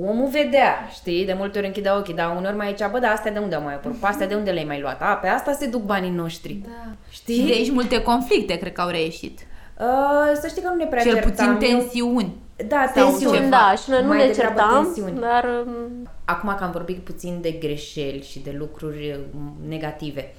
omul 0.00 0.28
vedea, 0.28 0.88
știi, 0.92 1.26
de 1.26 1.32
multe 1.32 1.58
ori 1.58 1.66
închidea 1.66 1.96
ochii, 1.96 2.14
dar 2.14 2.36
uneori 2.36 2.56
mai 2.56 2.68
zicea, 2.68 2.88
bă, 2.88 2.98
dar 2.98 3.12
astea 3.12 3.32
de 3.32 3.38
unde 3.38 3.54
au 3.54 3.62
mai 3.62 3.74
apărut? 3.74 3.96
Pe 3.96 4.06
astea 4.06 4.26
de 4.26 4.34
unde 4.34 4.50
le-ai 4.50 4.64
mai 4.64 4.80
luat? 4.80 5.00
A, 5.02 5.14
pe 5.14 5.26
asta 5.28 5.52
se 5.52 5.66
duc 5.66 5.82
banii 5.82 6.10
noștri. 6.10 6.52
Da. 6.64 6.92
Știi? 7.10 7.34
Și 7.40 7.46
de 7.46 7.52
aici 7.52 7.70
multe 7.70 8.02
conflicte, 8.02 8.56
cred 8.58 8.72
că 8.72 8.80
au 8.80 8.88
reieșit. 8.88 9.38
Uh, 9.80 10.36
să 10.40 10.48
știi 10.48 10.62
că 10.62 10.68
nu 10.68 10.74
ne 10.74 10.86
prea 10.86 11.02
Cel 11.02 11.12
certam. 11.14 11.30
puțin 11.30 11.46
Eu- 11.48 11.56
tensiuni. 11.78 12.34
Da, 12.68 12.90
Sau 12.94 13.04
tensiuni. 13.08 13.36
ceva. 13.36 13.48
Da, 13.48 13.74
și 13.82 13.90
noi 13.90 14.02
nu 14.02 14.08
Mai 14.08 14.16
ne 14.18 14.26
degrabă 14.26 14.54
certam, 14.58 14.82
tensiuni. 14.84 15.20
dar 15.20 15.44
um, 15.66 16.08
Acum 16.24 16.54
că 16.58 16.64
am 16.64 16.70
vorbit 16.70 16.98
puțin 16.98 17.38
de 17.40 17.50
greșeli 17.50 18.24
și 18.30 18.38
de 18.38 18.54
lucruri 18.58 19.18
mm, 19.34 19.56
negative, 19.68 20.34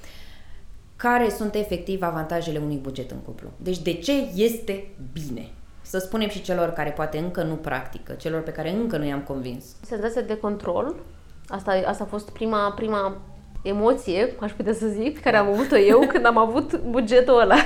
care 0.98 1.28
sunt 1.28 1.54
efectiv 1.54 2.02
avantajele 2.02 2.58
unui 2.58 2.76
buget 2.76 3.10
în 3.10 3.18
cuplu? 3.18 3.48
Deci 3.56 3.78
de 3.78 3.92
ce 3.92 4.12
este 4.34 4.94
bine? 5.12 5.48
Să 5.80 5.98
spunem 5.98 6.28
și 6.28 6.42
celor 6.42 6.68
care 6.68 6.90
poate 6.90 7.18
încă 7.18 7.42
nu 7.42 7.54
practică, 7.54 8.12
celor 8.12 8.40
pe 8.40 8.52
care 8.52 8.70
încă 8.70 8.96
nu 8.96 9.04
i-am 9.04 9.20
convins. 9.20 9.64
senzația 9.80 10.20
de 10.20 10.36
control, 10.36 10.94
asta, 11.48 11.82
asta 11.86 12.04
a 12.04 12.06
fost 12.06 12.30
prima, 12.30 12.72
prima 12.72 13.16
emoție, 13.62 14.34
aș 14.40 14.52
putea 14.52 14.72
să 14.72 14.86
zic, 14.86 15.14
pe 15.14 15.20
care 15.20 15.36
am 15.36 15.48
avut-o 15.48 15.76
eu 15.76 15.98
când 16.06 16.26
am 16.26 16.38
avut 16.38 16.80
bugetul 16.80 17.40
ăla. 17.40 17.56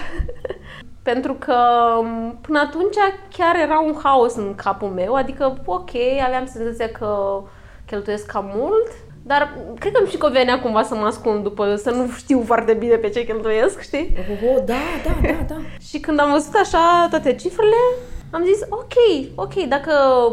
Pentru 1.02 1.34
că 1.34 1.56
um, 1.98 2.38
până 2.40 2.58
atunci 2.58 2.96
chiar 3.36 3.56
era 3.56 3.80
un 3.80 3.94
haos 4.02 4.34
în 4.34 4.54
capul 4.54 4.88
meu, 4.88 5.14
adică 5.14 5.62
ok, 5.64 5.90
aveam 6.26 6.46
senzația 6.46 6.88
că 6.88 7.42
cheltuiesc 7.86 8.26
cam 8.26 8.52
mult, 8.54 8.88
dar 9.22 9.58
cred 9.78 9.92
că 9.92 9.98
îmi 9.98 10.10
și 10.10 10.16
convenea 10.16 10.60
cumva 10.60 10.82
să 10.82 10.94
mă 10.94 11.06
ascund 11.06 11.42
după, 11.42 11.76
să 11.76 11.90
nu 11.90 12.08
știu 12.16 12.42
foarte 12.46 12.72
bine 12.72 12.94
pe 12.94 13.08
ce 13.08 13.24
cheltuiesc, 13.24 13.80
știi? 13.80 14.16
Oh, 14.18 14.50
oh, 14.50 14.62
da, 14.64 14.82
da, 15.04 15.28
da, 15.28 15.54
da. 15.54 15.60
Și 15.88 16.00
când 16.00 16.20
am 16.20 16.30
văzut 16.30 16.54
așa 16.54 17.06
toate 17.10 17.34
cifrele, 17.34 17.76
am 18.30 18.44
zis, 18.44 18.60
ok, 18.68 18.96
ok, 19.34 19.54
dacă 19.54 19.92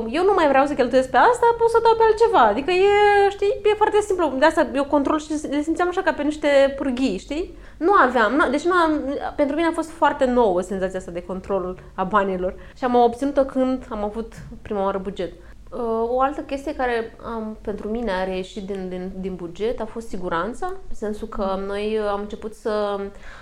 eu 0.09 0.23
nu 0.23 0.33
mai 0.35 0.47
vreau 0.47 0.65
să 0.65 0.73
cheltuiesc 0.73 1.09
pe 1.09 1.17
asta, 1.17 1.55
pot 1.57 1.69
să 1.69 1.79
dau 1.83 1.95
pe 1.95 2.03
altceva. 2.03 2.43
Adică 2.45 2.71
e, 2.71 3.29
știi, 3.29 3.61
e 3.71 3.81
foarte 3.81 4.01
simplu. 4.01 4.33
De 4.39 4.45
asta 4.45 4.67
eu 4.73 4.85
control 4.85 5.19
și 5.19 5.47
le 5.49 5.61
simțeam 5.61 5.87
așa 5.87 6.01
ca 6.01 6.13
pe 6.13 6.23
niște 6.23 6.73
pârghii, 6.77 7.17
știi? 7.17 7.57
Nu 7.77 7.91
aveam, 7.91 8.33
nu, 8.33 8.49
deci 8.49 8.65
nu 8.65 8.73
am, 8.73 8.91
pentru 9.35 9.55
mine 9.55 9.67
a 9.67 9.71
fost 9.79 9.89
foarte 9.89 10.25
nouă 10.25 10.61
senzația 10.61 10.99
asta 10.99 11.11
de 11.11 11.23
control 11.23 11.79
a 11.93 12.03
banilor. 12.03 12.55
Și 12.77 12.83
am 12.83 12.95
obținut-o 12.95 13.43
când 13.43 13.85
am 13.89 14.03
avut 14.03 14.33
prima 14.61 14.83
oară 14.83 14.97
buget. 14.97 15.31
Uh, 15.69 16.07
O 16.07 16.21
altă 16.21 16.41
chestie 16.41 16.75
care 16.75 17.15
am, 17.25 17.57
pentru 17.61 17.89
mine 17.89 18.11
a 18.11 18.23
reieșit 18.23 18.65
din, 18.65 18.89
din, 18.89 19.11
din 19.19 19.35
buget 19.35 19.79
a 19.79 19.85
fost 19.85 20.07
siguranța, 20.07 20.65
în 20.67 20.95
sensul 20.95 21.27
că 21.27 21.59
noi 21.67 21.97
uh, 21.97 22.07
am 22.11 22.19
început 22.19 22.53
să 22.53 22.99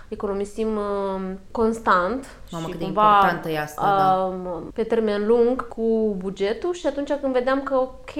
economisim 0.07 0.67
uh, 0.75 1.31
constant 1.51 2.25
Mamă, 2.51 2.65
și 2.65 2.71
cât 2.71 2.79
de 2.79 2.85
cumva 2.85 3.01
importantă 3.01 3.49
e 3.49 3.59
asta, 3.59 3.95
da. 3.97 4.23
um, 4.23 4.71
pe 4.73 4.83
termen 4.83 5.27
lung 5.27 5.67
cu 5.67 6.15
bugetul 6.17 6.73
și 6.73 6.87
atunci 6.87 7.13
când 7.13 7.33
vedeam 7.33 7.63
că 7.63 7.75
ok, 7.75 8.11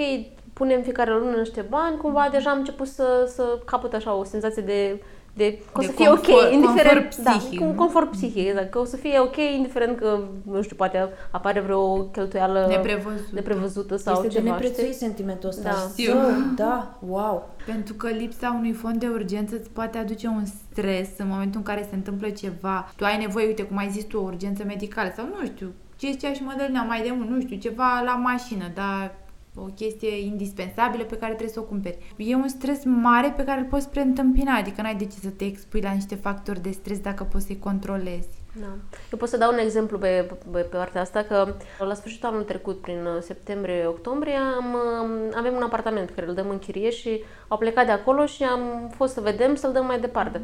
punem 0.52 0.82
fiecare 0.82 1.10
lună 1.10 1.36
niște 1.36 1.60
bani, 1.60 1.96
cumva 1.96 2.28
deja 2.32 2.50
am 2.50 2.58
început 2.58 2.86
să, 2.86 3.30
să 3.34 3.58
capăt 3.64 3.94
așa 3.94 4.14
o 4.14 4.24
senzație 4.24 4.62
de, 4.62 5.02
de 5.38 5.58
că 5.72 5.78
o 5.78 5.80
De 5.80 5.86
să 5.86 5.92
fie 5.92 6.06
confort- 6.08 6.28
ok, 6.44 6.52
indiferent, 6.52 7.02
confort 7.04 7.16
da, 7.22 7.30
psihic, 7.30 7.58
cu 7.58 7.64
un 7.64 7.70
nu? 7.70 7.76
confort 7.76 8.10
psihic, 8.10 8.46
exact, 8.48 8.70
că 8.70 8.78
o 8.78 8.84
să 8.84 8.96
fie 8.96 9.18
ok, 9.18 9.36
indiferent 9.56 9.98
că, 9.98 10.18
nu 10.42 10.62
știu, 10.62 10.76
poate 10.76 11.08
apare 11.30 11.60
vreo 11.60 11.96
cheltuială 12.02 12.66
Neprevăzută. 12.68 13.28
neprevăzută 13.32 13.96
sau 13.96 14.14
Este 14.14 14.26
de 14.26 14.32
ceva, 14.34 14.50
neprețuit 14.50 14.86
știi? 14.86 14.98
sentimentul 15.06 15.48
ăsta. 15.48 15.62
Da. 15.62 16.04
Zău, 16.04 16.16
da, 16.54 16.98
wow. 17.08 17.48
Pentru 17.66 17.94
că 17.94 18.08
lipsa 18.08 18.54
unui 18.58 18.72
fond 18.72 18.96
de 19.00 19.06
urgență 19.08 19.56
îți 19.60 19.70
poate 19.70 19.98
aduce 19.98 20.26
un 20.26 20.44
stres 20.44 21.08
în 21.18 21.26
momentul 21.28 21.56
în 21.60 21.62
care 21.62 21.86
se 21.90 21.94
întâmplă 21.94 22.28
ceva. 22.28 22.92
Tu 22.96 23.04
ai 23.04 23.18
nevoie, 23.18 23.46
uite, 23.46 23.62
cum 23.62 23.76
ai 23.76 23.88
zis 23.90 24.04
tu, 24.04 24.18
o 24.18 24.22
urgență 24.22 24.62
medicală 24.66 25.12
sau 25.16 25.24
nu 25.24 25.46
știu, 25.46 25.72
ce 25.96 26.10
zicea 26.10 26.32
și 26.32 26.42
Mădălina 26.42 26.82
mai 26.82 27.02
de 27.02 27.12
mult, 27.16 27.28
nu 27.30 27.40
știu, 27.40 27.56
ceva 27.56 28.02
la 28.04 28.14
mașină, 28.14 28.64
dar 28.74 29.14
o 29.62 29.64
chestie 29.74 30.18
indispensabilă 30.24 31.04
pe 31.04 31.16
care 31.16 31.32
trebuie 31.32 31.54
să 31.54 31.60
o 31.60 31.62
cumperi. 31.62 32.14
E 32.16 32.34
un 32.34 32.48
stres 32.48 32.84
mare 32.84 33.34
pe 33.36 33.44
care 33.44 33.60
îl 33.60 33.66
poți 33.66 33.88
preîntâmpina, 33.88 34.54
adică 34.54 34.82
n-ai 34.82 34.94
de 34.94 35.04
ce 35.04 35.18
să 35.22 35.28
te 35.28 35.44
expui 35.44 35.80
la 35.80 35.92
niște 35.92 36.14
factori 36.14 36.62
de 36.62 36.70
stres 36.70 36.98
dacă 36.98 37.24
poți 37.24 37.46
să-i 37.46 37.58
controlezi. 37.58 38.28
Da. 38.60 38.66
Eu 39.12 39.18
pot 39.18 39.28
să 39.28 39.36
dau 39.36 39.52
un 39.52 39.58
exemplu 39.58 39.98
pe, 39.98 40.30
pe, 40.52 40.58
pe 40.58 40.76
partea 40.76 41.00
asta, 41.00 41.22
că 41.22 41.54
la 41.78 41.94
sfârșitul 41.94 42.28
anului 42.28 42.46
trecut, 42.46 42.80
prin 42.80 43.04
uh, 43.04 43.20
septembrie-octombrie, 43.20 44.34
am, 44.34 44.74
um, 44.74 45.10
avem 45.34 45.54
un 45.54 45.62
apartament 45.62 46.06
pe 46.06 46.12
care 46.14 46.26
îl 46.26 46.34
dăm 46.34 46.48
în 46.48 46.58
chirie 46.58 46.90
și 46.90 47.22
au 47.48 47.58
plecat 47.58 47.86
de 47.86 47.92
acolo 47.92 48.26
și 48.26 48.42
am 48.42 48.92
fost 48.94 49.12
să 49.12 49.20
vedem 49.20 49.54
să-l 49.54 49.72
dăm 49.72 49.86
mai 49.86 50.00
departe. 50.00 50.40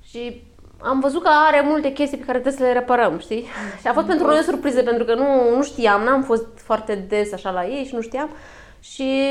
Și 0.00 0.42
am 0.84 1.00
văzut 1.00 1.22
că 1.22 1.30
are 1.48 1.62
multe 1.66 1.92
chestii 1.92 2.18
pe 2.18 2.24
care 2.24 2.38
trebuie 2.38 2.60
să 2.60 2.66
le 2.66 2.78
reparăm, 2.78 3.18
știi? 3.18 3.46
Și 3.80 3.88
a 3.88 3.92
fost 3.92 4.06
pentru 4.06 4.26
noi 4.26 4.38
o 4.38 4.42
surpriză, 4.42 4.82
pentru 4.82 5.04
că 5.04 5.14
nu, 5.14 5.56
nu 5.56 5.62
știam, 5.62 6.02
n-am 6.02 6.22
fost 6.22 6.46
foarte 6.54 6.94
des 7.08 7.32
așa 7.32 7.50
la 7.50 7.66
ei 7.66 7.84
și 7.84 7.94
nu 7.94 8.00
știam. 8.00 8.30
Și 8.80 9.22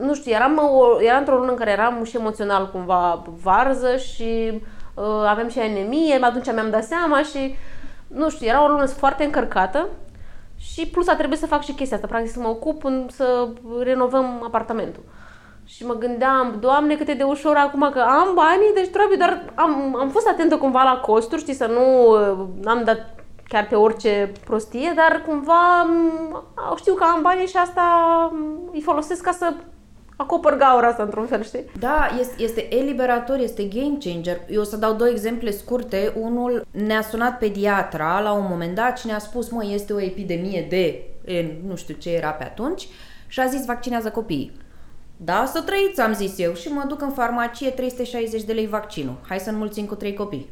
nu 0.00 0.14
știu, 0.14 0.32
eram, 0.32 0.58
o, 0.58 1.02
eram 1.02 1.18
într-o 1.18 1.36
lună 1.36 1.50
în 1.50 1.56
care 1.56 1.70
eram 1.70 2.04
și 2.04 2.16
emoțional 2.16 2.70
cumva 2.70 3.24
varză 3.42 3.96
și 3.96 4.60
uh, 4.94 5.04
aveam 5.28 5.48
și 5.48 5.58
anemie, 5.58 6.18
atunci 6.20 6.52
mi-am 6.52 6.70
dat 6.70 6.84
seama 6.84 7.22
și 7.22 7.54
nu 8.06 8.30
știu, 8.30 8.46
era 8.46 8.64
o 8.64 8.68
lună 8.68 8.86
foarte 8.86 9.24
încărcată 9.24 9.88
și 10.58 10.86
plus 10.86 11.08
a 11.08 11.14
trebuit 11.14 11.38
să 11.38 11.46
fac 11.46 11.62
și 11.62 11.72
chestia 11.72 11.96
asta, 11.96 12.08
practic 12.08 12.32
să 12.32 12.40
mă 12.40 12.48
ocup 12.48 12.84
în, 12.84 13.06
să 13.10 13.48
renovăm 13.82 14.42
apartamentul. 14.44 15.02
Și 15.68 15.86
mă 15.86 15.94
gândeam, 15.94 16.56
Doamne, 16.60 16.96
cât 16.96 17.08
e 17.08 17.14
de 17.14 17.22
ușor 17.22 17.56
acum 17.56 17.90
că 17.92 17.98
am 17.98 18.34
banii, 18.34 18.74
deci 18.74 18.88
trebuie 18.88 19.16
doar... 19.16 19.52
Am, 19.54 19.96
am 20.00 20.08
fost 20.08 20.28
atentă 20.28 20.56
cumva 20.56 20.82
la 20.82 21.00
costuri, 21.00 21.40
știi, 21.40 21.54
să 21.54 21.66
nu 21.66 22.12
am 22.64 22.84
dat 22.84 23.14
chiar 23.48 23.66
pe 23.66 23.74
orice 23.74 24.32
prostie, 24.44 24.92
dar 24.96 25.22
cumva 25.26 25.82
m, 25.82 26.44
știu 26.76 26.94
că 26.94 27.04
am 27.04 27.22
banii 27.22 27.46
și 27.46 27.56
asta 27.56 27.82
m, 28.32 28.70
îi 28.72 28.80
folosesc 28.80 29.22
ca 29.22 29.32
să 29.32 29.52
acopăr 30.16 30.56
gaura 30.56 30.86
asta 30.86 31.02
într-un 31.02 31.26
fel, 31.26 31.42
știi? 31.42 31.64
Da, 31.78 32.08
este, 32.18 32.42
este 32.42 32.74
eliberator, 32.74 33.38
este 33.38 33.64
game 33.64 33.96
changer. 33.98 34.40
Eu 34.48 34.60
o 34.60 34.64
să 34.64 34.76
dau 34.76 34.92
două 34.94 35.10
exemple 35.10 35.50
scurte. 35.50 36.12
Unul 36.20 36.66
ne-a 36.70 37.02
sunat 37.02 37.38
pediatra 37.38 38.20
la 38.20 38.32
un 38.32 38.46
moment 38.48 38.74
dat 38.74 38.98
și 38.98 39.06
ne-a 39.06 39.18
spus, 39.18 39.48
mă, 39.50 39.64
este 39.64 39.92
o 39.92 40.00
epidemie 40.00 40.66
de, 40.68 41.02
e, 41.24 41.58
nu 41.66 41.76
știu 41.76 41.94
ce 41.94 42.14
era 42.14 42.30
pe 42.30 42.44
atunci, 42.44 42.88
și 43.26 43.40
a 43.40 43.46
zis 43.46 43.64
vaccinează 43.64 44.10
copiii. 44.10 44.66
Da, 45.20 45.50
să 45.52 45.60
trăiți, 45.60 46.00
am 46.00 46.12
zis 46.12 46.38
eu, 46.38 46.54
și 46.54 46.68
mă 46.68 46.84
duc 46.88 47.02
în 47.02 47.10
farmacie, 47.10 47.70
360 47.70 48.42
de 48.42 48.52
lei 48.52 48.66
vaccinul. 48.66 49.16
Hai 49.28 49.38
să 49.38 49.50
înmulțim 49.50 49.86
cu 49.86 49.94
trei 49.94 50.14
copii. 50.14 50.48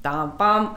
Tam, 0.00 0.34
pam. 0.38 0.76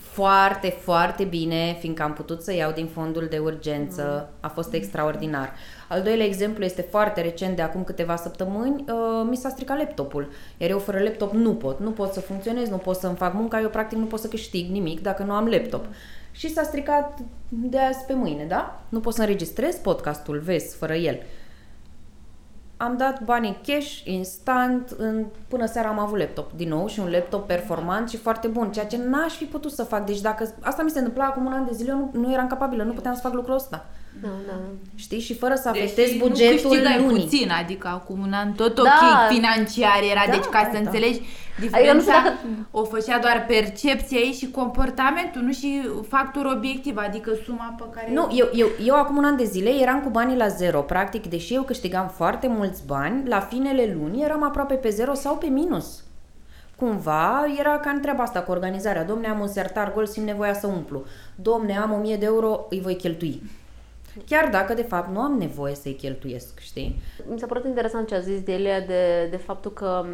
foarte, 0.00 0.68
foarte 0.68 1.24
bine, 1.24 1.76
fiindcă 1.80 2.02
am 2.02 2.12
putut 2.12 2.42
să 2.42 2.54
iau 2.54 2.72
din 2.72 2.86
fondul 2.86 3.26
de 3.30 3.38
urgență. 3.38 4.30
A 4.40 4.48
fost 4.48 4.72
extraordinar. 4.72 5.52
Al 5.88 6.02
doilea 6.02 6.26
exemplu 6.26 6.64
este 6.64 6.82
foarte 6.82 7.20
recent, 7.20 7.56
de 7.56 7.62
acum 7.62 7.84
câteva 7.84 8.16
săptămâni. 8.16 8.84
Uh, 8.88 9.26
mi 9.28 9.36
s-a 9.36 9.48
stricat 9.48 9.78
laptopul. 9.78 10.28
Iar 10.56 10.70
eu 10.70 10.78
fără 10.78 10.98
laptop 11.02 11.32
nu 11.32 11.54
pot. 11.54 11.80
Nu 11.80 11.90
pot 11.90 12.12
să 12.12 12.20
funcționez, 12.20 12.68
nu 12.68 12.76
pot 12.76 12.96
să-mi 12.96 13.16
fac 13.16 13.34
munca. 13.34 13.60
Eu 13.60 13.68
practic 13.68 13.98
nu 13.98 14.04
pot 14.04 14.20
să 14.20 14.28
câștig 14.28 14.70
nimic 14.70 15.02
dacă 15.02 15.22
nu 15.22 15.32
am 15.32 15.46
laptop. 15.46 15.86
Și 16.30 16.52
s-a 16.52 16.62
stricat 16.62 17.18
de 17.48 17.78
azi 17.78 18.04
pe 18.04 18.12
mâine, 18.12 18.44
da? 18.44 18.82
Nu 18.88 19.00
pot 19.00 19.14
să 19.14 19.20
înregistrez 19.20 19.76
podcastul, 19.76 20.38
vezi, 20.38 20.76
fără 20.76 20.94
el. 20.94 21.18
Am 22.76 22.96
dat 22.96 23.24
banii 23.24 23.58
cash, 23.66 24.04
instant, 24.04 24.90
în, 24.98 25.24
până 25.48 25.66
seara 25.66 25.88
am 25.88 25.98
avut 25.98 26.18
laptop 26.18 26.52
din 26.52 26.68
nou 26.68 26.86
și 26.86 27.00
un 27.00 27.10
laptop 27.10 27.46
performant 27.46 28.08
și 28.08 28.16
foarte 28.16 28.48
bun, 28.48 28.72
ceea 28.72 28.86
ce 28.86 28.96
n-aș 28.96 29.32
fi 29.32 29.44
putut 29.44 29.72
să 29.72 29.82
fac. 29.82 30.06
Deci 30.06 30.20
dacă 30.20 30.54
asta 30.60 30.82
mi 30.82 30.90
se 30.90 30.98
întâmpla 30.98 31.24
acum 31.24 31.46
un 31.46 31.52
an 31.52 31.64
de 31.64 31.72
zile, 31.72 31.90
eu 31.90 31.96
nu, 31.98 32.20
nu 32.20 32.32
eram 32.32 32.46
capabilă, 32.46 32.82
nu 32.82 32.92
puteam 32.92 33.14
să 33.14 33.20
fac 33.20 33.32
lucrul 33.32 33.54
ăsta. 33.54 33.86
Da, 34.22 34.28
da. 34.46 34.52
Știi? 34.94 35.20
Și 35.20 35.34
fără 35.34 35.54
să 35.54 35.68
afectez 35.68 36.06
Deși 36.06 36.18
bugetul 36.18 36.60
nu 36.62 36.68
câștigai 36.70 37.00
lunii. 37.02 37.22
puțin, 37.22 37.50
adică 37.50 37.88
acum 37.88 38.20
un 38.20 38.32
an 38.32 38.52
tot 38.52 38.74
Da. 38.74 38.82
ok 38.82 39.32
financiar 39.34 40.00
era, 40.10 40.22
Da, 40.26 40.32
deci 40.32 40.44
ca 40.44 40.62
să 40.64 40.70
da. 40.72 40.78
înțelegi 40.78 41.20
Adică 41.20 41.32
nu 41.58 41.64
diferența 41.66 42.12
știu 42.12 42.22
dacă- 42.24 42.66
o 42.70 42.84
făcea 42.84 43.18
doar 43.18 43.44
percepția 43.48 44.18
ei 44.18 44.32
și 44.32 44.50
comportamentul, 44.50 45.42
nu 45.42 45.52
și 45.52 45.88
factor 46.08 46.44
obiectiv, 46.56 46.96
adică 46.96 47.30
suma 47.44 47.74
pe 47.78 47.84
care... 47.94 48.12
Nu, 48.12 48.28
eu, 48.32 48.48
eu, 48.54 48.66
eu 48.84 48.94
acum 48.94 49.16
un 49.16 49.24
an 49.24 49.36
de 49.36 49.44
zile 49.44 49.70
eram 49.70 50.00
cu 50.00 50.08
banii 50.08 50.36
la 50.36 50.48
zero, 50.48 50.80
practic, 50.80 51.26
deși 51.26 51.54
eu 51.54 51.62
câștigam 51.62 52.08
foarte 52.16 52.46
mulți 52.46 52.82
bani, 52.86 53.28
la 53.28 53.40
finele 53.40 53.96
lunii 54.00 54.22
eram 54.24 54.42
aproape 54.42 54.74
pe 54.74 54.88
zero 54.88 55.14
sau 55.14 55.36
pe 55.36 55.46
minus. 55.46 56.00
Cumva 56.76 57.44
era 57.58 57.78
ca 57.78 57.90
în 57.90 58.00
treaba 58.00 58.22
asta 58.22 58.40
cu 58.40 58.50
organizarea. 58.50 59.04
Domne, 59.04 59.28
am 59.28 59.40
un 59.40 59.48
sertar 59.48 59.92
gol, 59.92 60.06
simt 60.06 60.26
nevoia 60.26 60.54
să 60.54 60.66
umplu. 60.66 61.04
Domne, 61.34 61.76
am 61.78 61.92
1000 61.92 62.16
de 62.16 62.24
euro, 62.24 62.66
îi 62.70 62.80
voi 62.80 62.96
cheltui. 62.96 63.42
Chiar 64.26 64.48
dacă, 64.50 64.74
de 64.74 64.82
fapt, 64.82 65.08
nu 65.14 65.20
am 65.20 65.36
nevoie 65.38 65.74
să-i 65.74 65.94
cheltuiesc, 65.94 66.58
știi? 66.58 67.00
Mi 67.30 67.38
s-a 67.38 67.46
părut 67.46 67.64
interesant 67.64 68.08
ce 68.08 68.14
a 68.14 68.18
zis 68.20 68.40
Delia 68.40 68.80
de, 68.80 69.26
de 69.30 69.36
faptul 69.36 69.70
că 69.72 70.04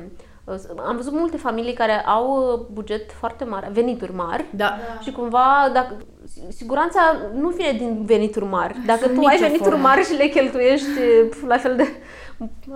uh, 0.45 0.55
am 0.87 0.97
văzut 0.97 1.13
multe 1.13 1.37
familii 1.37 1.73
care 1.73 1.93
au 2.07 2.53
uh, 2.53 2.61
buget 2.73 3.13
foarte 3.13 3.45
mare, 3.45 3.69
venituri 3.73 4.15
mari 4.15 4.45
Da. 4.51 4.77
și 5.01 5.13
cumva 5.13 5.71
dacă, 5.73 5.97
siguranța 6.49 7.01
nu 7.35 7.49
vine 7.49 7.73
din 7.73 8.05
venituri 8.05 8.45
mari. 8.45 8.77
Dacă 8.87 9.07
tu 9.09 9.15
Nicio 9.15 9.29
ai 9.29 9.39
venituri 9.39 9.69
formă. 9.71 9.83
mari 9.87 10.05
și 10.05 10.13
le 10.17 10.27
cheltuiești 10.27 10.87
pf, 11.31 11.47
la 11.47 11.57
fel 11.57 11.77
de 11.77 11.87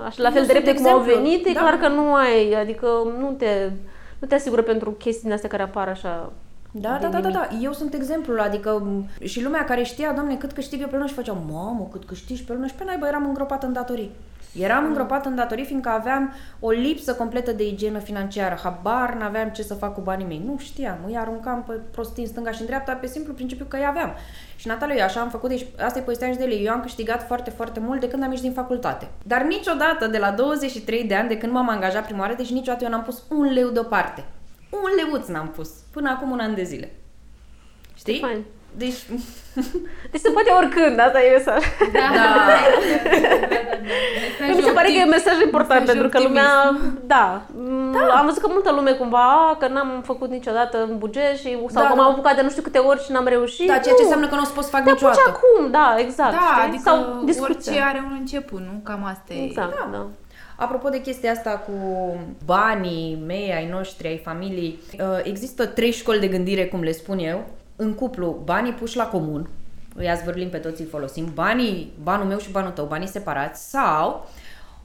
așa, 0.04 0.22
la 0.22 0.30
fel 0.30 0.40
Eu 0.40 0.46
de 0.46 0.52
sunt 0.52 0.64
repede 0.64 0.74
cum 0.82 0.86
au 0.92 0.98
exemplu. 1.00 1.22
venit, 1.22 1.46
e 1.46 1.52
Da. 1.52 1.60
clar 1.60 1.74
că 1.74 1.88
nu 1.88 2.14
ai, 2.14 2.52
adică 2.52 2.86
nu 3.18 3.34
te, 3.38 3.70
nu 4.18 4.26
te 4.28 4.34
asigură 4.34 4.62
pentru 4.62 4.90
chestiile 4.90 5.34
astea 5.34 5.48
care 5.48 5.62
apar 5.62 5.88
așa 5.88 6.32
Da, 6.80 6.98
de 7.00 7.06
da, 7.06 7.08
da, 7.08 7.20
da, 7.20 7.28
nimic. 7.28 7.50
da. 7.50 7.56
Eu 7.62 7.72
sunt 7.72 7.94
exemplul, 7.94 8.40
adică 8.40 8.70
m, 8.70 9.08
și 9.24 9.42
lumea 9.42 9.64
care 9.64 9.82
știa, 9.82 10.12
doamne, 10.12 10.36
cât 10.36 10.52
câștig 10.52 10.80
eu 10.80 10.86
pe 10.86 10.94
lună 10.94 11.08
și 11.08 11.14
făceau, 11.14 11.44
mamă, 11.50 11.88
cât 11.92 12.04
câștigi 12.04 12.44
pe 12.44 12.52
lună 12.52 12.66
și 12.66 12.74
pe 12.74 12.84
naiba 12.84 13.08
eram 13.08 13.26
îngropat 13.26 13.62
în 13.62 13.72
datorii. 13.72 14.10
Eram 14.58 14.84
îngropat 14.84 15.26
în 15.26 15.34
datorii 15.34 15.64
fiindcă 15.64 15.88
aveam 15.88 16.32
o 16.60 16.70
lipsă 16.70 17.14
completă 17.14 17.52
de 17.52 17.66
igienă 17.66 17.98
financiară. 17.98 18.58
Habar 18.62 19.14
n-aveam 19.14 19.48
ce 19.48 19.62
să 19.62 19.74
fac 19.74 19.94
cu 19.94 20.00
banii 20.00 20.26
mei. 20.26 20.42
Nu 20.46 20.58
știam. 20.58 20.98
Îi 21.06 21.16
aruncam 21.16 21.64
pe 21.66 21.72
prostii 21.90 22.22
în 22.22 22.28
stânga 22.28 22.50
și 22.50 22.60
în 22.60 22.66
dreapta 22.66 22.92
pe 22.92 23.06
simplu 23.06 23.32
principiu 23.32 23.64
că 23.68 23.76
îi 23.76 23.86
aveam. 23.86 24.12
Și 24.56 24.66
Natalia, 24.66 24.96
eu 24.96 25.04
așa 25.04 25.20
am 25.20 25.28
făcut, 25.28 25.48
deci 25.48 25.66
asta 25.84 25.98
e 25.98 26.02
povestea 26.02 26.30
și 26.30 26.36
de 26.36 26.44
ele. 26.44 26.54
Eu 26.54 26.72
am 26.72 26.80
câștigat 26.80 27.26
foarte, 27.26 27.50
foarte 27.50 27.80
mult 27.80 28.00
de 28.00 28.08
când 28.08 28.22
am 28.22 28.30
ieșit 28.30 28.44
din 28.44 28.54
facultate. 28.54 29.08
Dar 29.22 29.42
niciodată, 29.42 30.06
de 30.06 30.18
la 30.18 30.30
23 30.30 31.04
de 31.04 31.14
ani, 31.14 31.28
de 31.28 31.38
când 31.38 31.52
m-am 31.52 31.68
angajat 31.68 32.04
prima 32.04 32.20
oară, 32.20 32.34
deci 32.36 32.50
niciodată 32.50 32.84
eu 32.84 32.90
n-am 32.90 33.02
pus 33.02 33.22
un 33.28 33.52
leu 33.52 33.68
deoparte. 33.68 34.24
Un 34.82 34.90
leuț 35.04 35.26
n-am 35.26 35.48
pus. 35.48 35.68
Până 35.92 36.10
acum 36.10 36.30
un 36.30 36.38
an 36.38 36.54
de 36.54 36.62
zile. 36.62 36.90
Știi? 37.96 38.20
Fain. 38.20 38.44
Deci, 38.76 39.00
Deci 40.10 40.20
se 40.20 40.30
poate 40.30 40.50
oricând, 40.50 40.98
asta 41.00 41.22
e 41.22 41.30
mesaj. 41.36 41.62
Da. 41.92 42.08
Mi 44.56 44.62
se 44.62 44.70
pare 44.70 44.86
că 44.86 44.92
e 44.92 45.02
un 45.02 45.08
mesaj 45.18 45.40
important 45.42 45.80
Mesaj 45.80 45.94
pentru 45.94 46.08
că 46.08 46.18
optimist. 46.18 46.42
lumea, 46.44 46.80
da, 47.14 47.42
da, 47.92 48.14
am 48.18 48.24
văzut 48.26 48.42
că 48.42 48.48
multă 48.50 48.72
lume 48.72 48.92
cumva, 48.92 49.56
că 49.60 49.68
n-am 49.68 50.02
făcut 50.04 50.30
niciodată 50.30 50.82
în 50.82 50.98
buget 50.98 51.36
și 51.36 51.50
sau 51.68 51.82
Da, 51.82 51.88
că 51.88 51.94
da. 51.94 52.02
m-am 52.02 52.10
apucat 52.12 52.34
de 52.36 52.42
nu 52.42 52.50
știu 52.50 52.62
câte 52.62 52.78
ori 52.78 53.02
și 53.04 53.12
n-am 53.12 53.26
reușit. 53.26 53.66
da, 53.66 53.72
ceea 53.78 53.94
ce 53.94 54.02
Nu. 54.02 54.06
înseamnă 54.06 54.26
că 54.28 54.34
nu 54.34 54.40
o 54.40 54.44
să 54.44 54.52
poți 54.52 54.66
să 54.68 54.72
fac 54.76 54.84
Te 54.84 54.90
apuci 54.90 55.02
niciodată. 55.02 55.30
acum, 55.36 55.70
da, 55.70 55.94
exact. 55.98 56.30
Da, 56.32 56.38
știi? 56.50 56.62
adică 56.68 56.82
sau 56.88 56.96
discuția. 57.24 57.72
orice 57.72 57.84
are 57.90 58.02
un 58.10 58.16
început, 58.20 58.60
nu? 58.60 58.80
Cam 58.84 59.04
asta 59.04 59.32
e. 59.34 59.44
Exact, 59.44 59.70
Da. 59.78 59.88
da. 59.92 60.06
Apropo 60.56 60.88
de 60.88 61.00
chestia 61.00 61.30
asta 61.30 61.50
cu 61.50 61.72
banii 62.44 63.22
mei, 63.26 63.52
ai 63.52 63.68
noștri, 63.68 64.08
ai 64.08 64.18
familiei, 64.18 64.78
uh, 64.92 65.20
există 65.22 65.66
trei 65.66 65.90
școli 65.90 66.20
de 66.20 66.28
gândire, 66.28 66.66
cum 66.66 66.82
le 66.82 66.92
spun 66.92 67.18
eu. 67.18 67.44
În 67.76 67.94
cuplu, 67.94 68.40
banii 68.44 68.72
puși 68.72 68.96
la 68.96 69.06
comun, 69.06 69.48
îi 69.94 70.10
azvârlim 70.10 70.48
pe 70.48 70.58
toți, 70.58 70.80
îi 70.80 70.86
folosim, 70.86 71.30
banii, 71.34 71.92
banul 72.02 72.26
meu 72.26 72.38
și 72.38 72.50
banul 72.50 72.70
tău, 72.70 72.84
banii 72.86 73.08
separați, 73.08 73.70
sau 73.70 74.28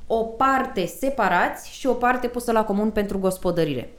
o 0.07 0.23
parte 0.23 0.85
separați 0.85 1.69
și 1.69 1.87
o 1.87 1.93
parte 1.93 2.27
pusă 2.27 2.51
la 2.51 2.63
comun 2.63 2.89
pentru 2.89 3.19
gospodărire. 3.19 3.89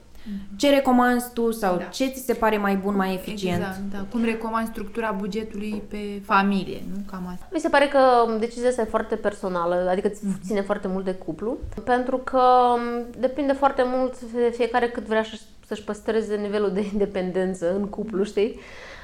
Ce 0.56 0.70
recomanzi 0.70 1.32
tu 1.32 1.50
sau 1.50 1.76
Da. 1.76 1.82
ce 1.84 2.06
ți 2.06 2.24
se 2.24 2.32
pare 2.34 2.56
mai 2.56 2.76
bun, 2.76 2.96
mai 2.96 3.14
eficient? 3.14 3.58
Exact, 3.58 3.78
da. 3.92 3.98
Cum 4.10 4.24
recomand 4.24 4.68
structura 4.68 5.10
bugetului 5.18 5.82
pe 5.88 5.96
familie, 6.24 6.82
nu? 6.94 7.02
Cam 7.10 7.26
asta. 7.32 7.48
Mi 7.52 7.60
se 7.60 7.68
pare 7.68 7.86
că 7.88 7.98
decizia 8.38 8.68
asta 8.68 8.80
e 8.80 8.84
foarte 8.84 9.14
personală, 9.14 9.88
adică 9.90 10.08
ți- 10.08 10.24
ține 10.46 10.60
foarte 10.60 10.88
mult 10.88 11.04
de 11.04 11.14
cuplu, 11.14 11.56
pentru 11.84 12.16
că 12.18 12.40
m, 12.76 13.06
depinde 13.18 13.52
foarte 13.52 13.82
mult 13.86 14.20
de 14.20 14.52
fiecare 14.56 14.88
cât 14.88 15.02
vrea 15.06 15.22
să- 15.22 15.40
să-și 15.66 15.82
păstreze 15.84 16.34
nivelul 16.36 16.70
de 16.72 16.84
independență 16.92 17.74
în 17.74 17.86
cuplu, 17.88 18.22
știi? 18.24 18.60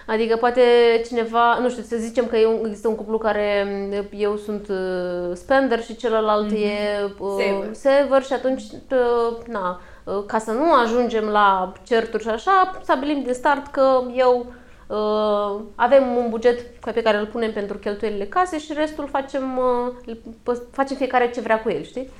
Adică 0.07 0.37
poate 0.37 0.61
cineva, 1.06 1.58
nu 1.58 1.69
știu, 1.71 1.83
să 1.83 1.96
zicem 1.96 2.27
că 2.27 2.37
există 2.66 2.88
un 2.88 2.94
cuplu 2.94 3.19
care 3.19 3.66
eu 4.16 4.37
sunt 4.37 4.69
uh, 4.69 5.35
spender 5.37 5.83
și 5.83 5.96
celălalt 5.96 6.50
mm-hmm. 6.52 6.56
e 6.56 7.04
uh, 7.19 7.29
saver. 7.38 7.75
saver 7.75 8.23
și 8.23 8.33
atunci, 8.33 8.62
uh, 8.90 9.46
na, 9.46 9.69
uh, 9.71 9.87
ca 10.27 10.38
să 10.38 10.50
nu 10.50 10.73
ajungem 10.73 11.25
la 11.25 11.73
certuri 11.83 12.23
și 12.23 12.29
așa, 12.29 12.79
stabilim 12.83 13.23
din 13.23 13.35
start 13.35 13.67
că 13.67 14.02
eu 14.15 14.46
Uh, 14.88 15.61
avem 15.75 16.17
un 16.17 16.27
buget 16.29 16.61
pe 16.92 17.02
care 17.02 17.19
îl 17.19 17.27
punem 17.27 17.52
pentru 17.52 17.79
cheltuielile 17.79 18.25
case 18.25 18.59
și 18.59 18.73
restul 18.73 19.09
facem, 19.09 19.61
uh, 20.46 20.56
facem 20.71 20.96
fiecare 20.96 21.31
ce 21.31 21.40
vrea 21.40 21.63
cu 21.63 21.71
el, 21.71 21.83
știi? 21.83 22.11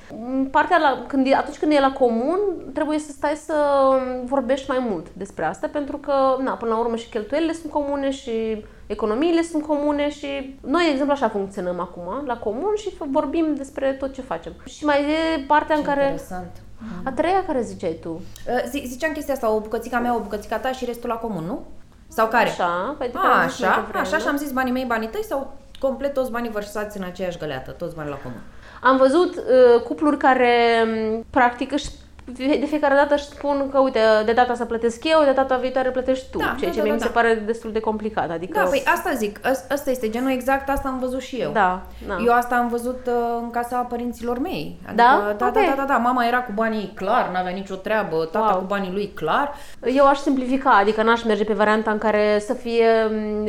Partea 0.51 0.77
la, 0.77 1.05
când, 1.07 1.33
atunci 1.33 1.57
când 1.57 1.71
e 1.71 1.79
la 1.79 1.91
comun, 1.91 2.39
trebuie 2.73 2.99
să 2.99 3.11
stai 3.11 3.35
să 3.35 3.53
vorbești 4.25 4.69
mai 4.69 4.85
mult 4.89 5.07
despre 5.13 5.45
asta, 5.45 5.67
pentru 5.71 5.97
că, 5.97 6.13
na, 6.43 6.51
până 6.51 6.71
la 6.71 6.79
urmă 6.79 6.95
și 6.95 7.09
cheltuielile 7.09 7.53
sunt 7.53 7.71
comune 7.71 8.09
și 8.09 8.65
economiile 8.87 9.41
sunt 9.41 9.65
comune 9.65 10.09
și 10.09 10.57
noi, 10.61 10.83
de 10.83 10.89
exemplu, 10.89 11.13
așa 11.13 11.29
funcționăm 11.29 11.79
acum, 11.79 12.25
la 12.25 12.37
comun 12.37 12.73
și 12.75 12.89
vorbim 12.97 13.53
despre 13.55 13.91
tot 13.91 14.13
ce 14.13 14.21
facem. 14.21 14.53
Și 14.65 14.85
mai 14.85 15.01
e 15.01 15.43
partea 15.47 15.75
ce 15.75 15.81
în 15.81 15.87
care... 15.87 16.01
Interesant. 16.01 16.51
A 17.03 17.11
treia 17.11 17.43
care 17.45 17.61
ziceai 17.61 17.97
tu? 18.01 18.09
Uh, 18.09 18.81
ziceam 18.85 19.11
chestia 19.11 19.33
asta, 19.33 19.49
o 19.49 19.59
bucățica 19.59 19.99
mea, 19.99 20.15
o 20.15 20.19
bucățica 20.19 20.57
ta 20.57 20.71
și 20.71 20.85
restul 20.85 21.09
la 21.09 21.15
comun, 21.15 21.43
nu? 21.43 21.65
Sau 22.07 22.27
care? 22.27 22.49
Așa, 22.49 22.95
pe 22.97 23.11
A, 23.13 23.43
așa, 23.43 23.87
așa 23.93 24.17
și 24.17 24.27
am 24.27 24.37
zis 24.37 24.51
banii 24.51 24.71
mei, 24.71 24.85
banii 24.85 25.07
tăi 25.07 25.23
sau 25.23 25.57
complet 25.79 26.13
toți 26.13 26.31
banii 26.31 26.51
vărsați 26.51 26.97
în 26.97 27.03
aceeași 27.03 27.37
găleată, 27.37 27.71
toți 27.71 27.95
banii 27.95 28.11
la 28.11 28.17
comun? 28.17 28.41
Am 28.81 28.97
văzut 28.97 29.35
uh, 29.35 29.81
cupluri 29.81 30.17
care 30.17 30.85
practic 31.29 31.71
își 31.71 31.89
de 32.37 32.65
fiecare 32.65 32.95
dată 32.95 33.13
își 33.13 33.23
spun 33.23 33.69
că, 33.71 33.79
uite, 33.79 33.99
de 34.25 34.31
data 34.31 34.53
să 34.53 34.65
plătesc 34.65 35.03
eu, 35.03 35.23
de 35.23 35.31
data 35.31 35.55
viitoare 35.57 35.89
plătești 35.89 36.29
tu, 36.31 36.37
da, 36.37 36.55
ceea 36.59 36.69
da, 36.69 36.75
ce 36.75 36.77
da, 36.77 36.81
mie 36.81 36.91
da, 36.91 36.95
mi 36.95 37.01
se 37.01 37.07
da. 37.07 37.13
pare 37.13 37.43
destul 37.45 37.71
de 37.71 37.79
complicat. 37.79 38.29
Adică... 38.29 38.59
Da, 38.59 38.65
păi 38.69 38.83
asta 38.85 39.13
zic, 39.13 39.39
asta 39.69 39.89
este 39.89 40.09
genul 40.09 40.31
exact, 40.31 40.69
asta 40.69 40.87
am 40.87 40.99
văzut 40.99 41.21
și 41.21 41.35
eu. 41.35 41.51
Da, 41.51 41.81
da. 42.07 42.17
Eu 42.25 42.33
asta 42.33 42.55
am 42.55 42.67
văzut 42.67 42.99
uh, 43.07 43.39
în 43.41 43.49
casa 43.49 43.77
părinților 43.77 44.39
mei. 44.39 44.79
Adică, 44.85 45.01
da? 45.03 45.33
Da, 45.37 45.47
okay. 45.47 45.65
da, 45.65 45.69
da, 45.69 45.81
da, 45.81 45.93
da, 45.93 45.97
mama 45.97 46.25
era 46.25 46.41
cu 46.41 46.51
banii 46.55 46.91
clar, 46.95 47.29
n-avea 47.29 47.51
nicio 47.51 47.75
treabă, 47.75 48.29
tata 48.31 48.51
wow. 48.51 48.59
cu 48.59 48.65
banii 48.65 48.91
lui 48.91 49.11
clar. 49.15 49.53
Eu 49.83 50.05
aș 50.05 50.17
simplifica, 50.17 50.69
adică 50.69 51.03
n-aș 51.03 51.23
merge 51.23 51.43
pe 51.43 51.53
varianta 51.53 51.91
în 51.91 51.97
care 51.97 52.39
să 52.39 52.53
fie 52.53 52.87
mm, 53.09 53.47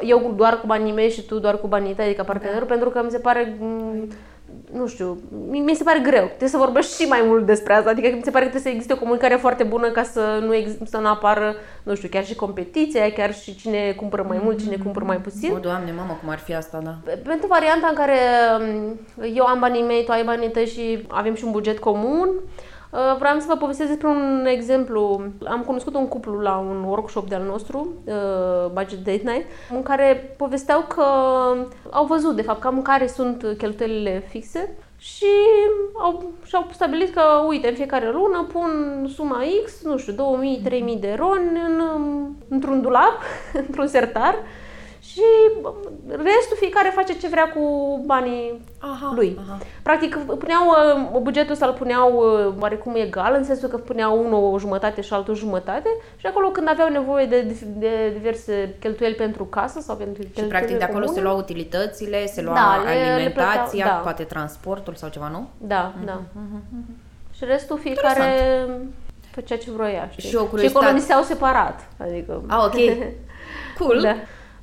eu 0.00 0.32
doar 0.36 0.60
cu 0.60 0.66
banii 0.66 0.92
mei 0.92 1.10
și 1.10 1.26
tu 1.26 1.38
doar 1.38 1.58
cu 1.58 1.66
banii 1.66 1.94
tăi, 1.94 2.04
adică 2.04 2.22
partenerul, 2.22 2.66
da. 2.66 2.72
pentru 2.74 2.90
că 2.90 3.02
mi 3.04 3.10
se 3.10 3.18
pare 3.18 3.56
mm, 3.60 4.08
nu 4.72 4.86
știu, 4.86 5.18
mi 5.48 5.74
se 5.74 5.82
pare 5.84 5.98
greu. 5.98 6.24
Trebuie 6.24 6.48
să 6.48 6.56
vorbești 6.56 7.02
și 7.02 7.08
mai 7.08 7.22
mult 7.24 7.46
despre 7.46 7.74
asta. 7.74 7.90
Adică 7.90 8.08
mi 8.16 8.22
se 8.22 8.30
pare 8.30 8.44
că 8.44 8.50
trebuie 8.50 8.60
să 8.62 8.68
existe 8.68 8.92
o 8.92 8.96
comunicare 8.96 9.34
foarte 9.34 9.62
bună 9.62 9.90
ca 9.90 10.02
să 10.02 10.38
nu, 10.46 10.54
ex- 10.54 10.90
să 10.90 10.98
nu 10.98 11.08
apară, 11.08 11.54
nu 11.82 11.94
știu, 11.94 12.08
chiar 12.08 12.24
și 12.24 12.34
competiția, 12.34 13.12
chiar 13.12 13.34
și 13.34 13.56
cine 13.56 13.92
cumpără 13.92 14.24
mai 14.28 14.40
mult, 14.42 14.58
cine 14.60 14.76
cumpără 14.76 15.04
mai 15.04 15.16
puțin. 15.16 15.52
O, 15.52 15.58
Doamne, 15.58 15.92
mamă, 15.96 16.18
cum 16.20 16.28
ar 16.28 16.38
fi 16.38 16.54
asta, 16.54 16.80
da. 16.84 17.12
Pentru 17.22 17.46
varianta 17.46 17.86
în 17.88 17.94
care 17.94 18.16
mm, 18.60 19.00
eu 19.34 19.44
am 19.44 19.58
banii 19.58 19.82
mei, 19.82 20.04
tu 20.04 20.12
ai 20.12 20.24
banii 20.24 20.50
tăi 20.50 20.66
și 20.66 21.04
avem 21.08 21.34
și 21.34 21.44
un 21.44 21.50
buget 21.50 21.78
comun, 21.78 22.28
Uh, 22.28 22.73
vreau 23.18 23.38
să 23.38 23.46
vă 23.48 23.56
povestesc 23.56 23.88
despre 23.88 24.08
un 24.08 24.46
exemplu. 24.46 25.22
Am 25.46 25.62
cunoscut 25.62 25.94
un 25.94 26.08
cuplu 26.08 26.40
la 26.40 26.56
un 26.56 26.84
workshop 26.86 27.28
de-al 27.28 27.42
nostru, 27.42 27.88
uh, 28.04 28.70
Budget 28.72 28.98
Date 28.98 29.22
Night, 29.24 29.46
în 29.70 29.82
care 29.82 30.34
povesteau 30.36 30.84
că 30.88 31.04
au 31.90 32.06
văzut, 32.06 32.36
de 32.36 32.42
fapt, 32.42 32.60
cam 32.60 32.82
care 32.82 33.06
sunt 33.06 33.54
cheltuielile 33.58 34.24
fixe 34.28 34.76
și 34.98 35.26
au, 36.02 36.32
și-au 36.44 36.66
stabilit 36.72 37.14
că, 37.14 37.22
uite, 37.48 37.68
în 37.68 37.74
fiecare 37.74 38.10
lună 38.10 38.46
pun 38.52 38.70
suma 39.14 39.40
X, 39.64 39.82
nu 39.82 39.98
știu, 39.98 40.38
2000-3000 40.94 41.00
de 41.00 41.16
ron 41.18 41.58
în, 41.66 41.82
într-un 42.48 42.82
dulap, 42.82 43.18
într-un 43.66 43.86
sertar 43.86 44.34
și 45.14 45.22
restul 46.08 46.56
fiecare 46.58 46.92
face 46.94 47.18
ce 47.18 47.28
vrea 47.28 47.48
cu 47.48 47.62
banii 48.06 48.60
aha, 48.78 49.12
lui. 49.14 49.38
Aha. 49.46 49.58
Practic 49.82 50.16
puneau 50.16 50.66
uh, 51.12 51.20
bugetul 51.20 51.52
ăsta 51.52 51.66
îl 51.66 51.72
puneau 51.72 52.12
uh, 52.16 52.54
oarecum 52.60 52.94
egal, 52.96 53.34
în 53.36 53.44
sensul 53.44 53.68
că 53.68 53.76
puneau 53.76 54.24
unul 54.24 54.52
o 54.52 54.58
jumătate 54.58 55.00
și 55.00 55.12
altul 55.12 55.34
jumătate 55.34 55.88
și 56.16 56.26
acolo 56.26 56.48
când 56.48 56.68
aveau 56.68 56.88
nevoie 56.88 57.26
de, 57.26 57.56
de 57.76 58.10
diverse 58.12 58.76
cheltuieli 58.80 59.14
pentru 59.14 59.44
casă 59.44 59.80
sau 59.80 59.96
pentru 59.96 60.22
Și 60.22 60.42
practic 60.42 60.78
de 60.78 60.84
acolo 60.84 61.04
comune, 61.04 61.18
se 61.18 61.22
luau 61.22 61.38
utilitățile, 61.38 62.26
se 62.26 62.42
lua 62.42 62.54
da, 62.54 62.70
alimentația, 62.70 63.16
le 63.16 63.30
plăteau, 63.30 63.96
da. 63.96 64.02
poate 64.02 64.22
transportul 64.22 64.94
sau 64.94 65.08
ceva, 65.08 65.28
nu? 65.28 65.48
Da, 65.58 65.92
mm-hmm. 65.92 66.04
da. 66.04 66.20
Mm-hmm. 66.20 67.36
Și 67.36 67.44
restul 67.44 67.78
fiecare 67.78 68.22
Interesant. 68.22 68.94
făcea 69.30 69.56
ce 69.56 69.70
vroia, 69.70 70.08
știi? 70.10 70.28
Și, 70.28 70.36
o 70.36 70.56
și 70.58 70.64
economiseau 70.64 71.22
separat. 71.22 71.88
Adică... 71.98 72.42
Ah, 72.46 72.64
ok. 72.64 73.06
cool. 73.78 74.00
Da. 74.02 74.14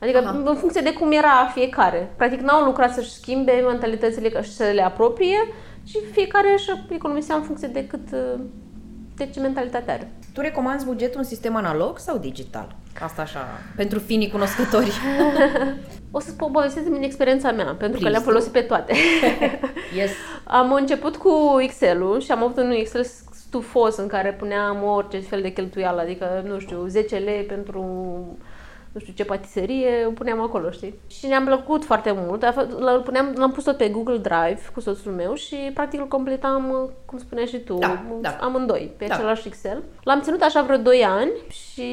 Adică 0.02 0.18
Aha. 0.18 0.42
în 0.46 0.56
funcție 0.56 0.82
de 0.82 0.94
cum 0.94 1.12
era 1.12 1.52
fiecare. 1.54 2.14
Practic 2.16 2.40
n-au 2.40 2.64
lucrat 2.64 2.94
să-și 2.94 3.12
schimbe 3.12 3.52
mentalitățile 3.52 4.42
și 4.42 4.52
să 4.52 4.64
le 4.74 4.82
apropie, 4.82 5.48
și 5.86 5.98
fiecare 6.12 6.52
își 6.52 6.70
economisea 6.90 7.36
în 7.36 7.42
funcție 7.42 7.68
de 7.68 7.88
cât 7.88 8.10
de 9.16 9.30
ce 9.34 9.40
mentalitate 9.40 9.92
are. 9.92 10.12
Tu 10.34 10.42
recomanzi 10.42 10.86
bugetul 10.86 11.20
în 11.20 11.26
sistem 11.26 11.56
analog 11.56 12.00
sau 12.00 12.18
digital? 12.18 12.76
Asta 13.00 13.22
așa, 13.22 13.48
pentru 13.76 14.00
finii 14.00 14.30
cunoscători. 14.30 14.92
o 16.12 16.20
să 16.20 16.32
povestesc 16.32 16.86
din 16.86 17.04
experiența 17.04 17.52
mea, 17.52 17.66
pentru 17.66 17.88
Please 17.88 18.04
că 18.04 18.10
le-am 18.10 18.24
folosit 18.24 18.52
pe 18.52 18.62
toate. 18.62 18.94
yes. 20.00 20.12
Am 20.44 20.74
început 20.74 21.16
cu 21.16 21.58
Excel-ul 21.60 22.22
și 22.22 22.32
am 22.32 22.44
avut 22.44 22.58
un 22.58 22.72
Excel 22.72 23.04
stufos 23.32 23.98
în 23.98 24.08
care 24.08 24.34
puneam 24.34 24.84
orice 24.84 25.20
fel 25.20 25.42
de 25.42 25.52
cheltuială, 25.52 26.02
adică, 26.02 26.44
nu 26.48 26.60
știu, 26.60 26.86
10 26.88 27.18
lei 27.18 27.44
pentru 27.44 27.84
nu 28.92 29.00
știu 29.00 29.14
ce 29.14 29.26
patiserie, 29.26 30.06
o 30.08 30.12
puneam 30.12 30.42
acolo, 30.42 30.72
știi? 30.72 31.00
Și 31.08 31.28
ne-am 31.28 31.46
plăcut 31.46 31.84
foarte 31.84 32.14
mult. 32.16 32.42
L-am, 32.80 33.02
puneam, 33.04 33.34
l-am 33.36 33.52
pus 33.52 33.64
tot 33.64 33.78
pe 33.78 33.90
Google 33.90 34.18
Drive 34.18 34.62
cu 34.74 34.80
soțul 34.80 35.12
meu 35.12 35.34
și 35.34 35.56
practic 35.74 36.00
îl 36.00 36.08
completam, 36.08 36.90
cum 37.06 37.18
spuneai 37.18 37.48
și 37.48 37.60
tu, 37.60 37.78
da, 37.78 38.04
da. 38.22 38.38
amândoi, 38.42 38.92
pe 38.98 39.06
da. 39.06 39.16
același 39.16 39.48
Excel. 39.48 39.84
L-am 40.04 40.22
ținut 40.22 40.42
așa 40.42 40.62
vreo 40.62 40.78
2 40.78 41.04
ani 41.04 41.32
și 41.50 41.92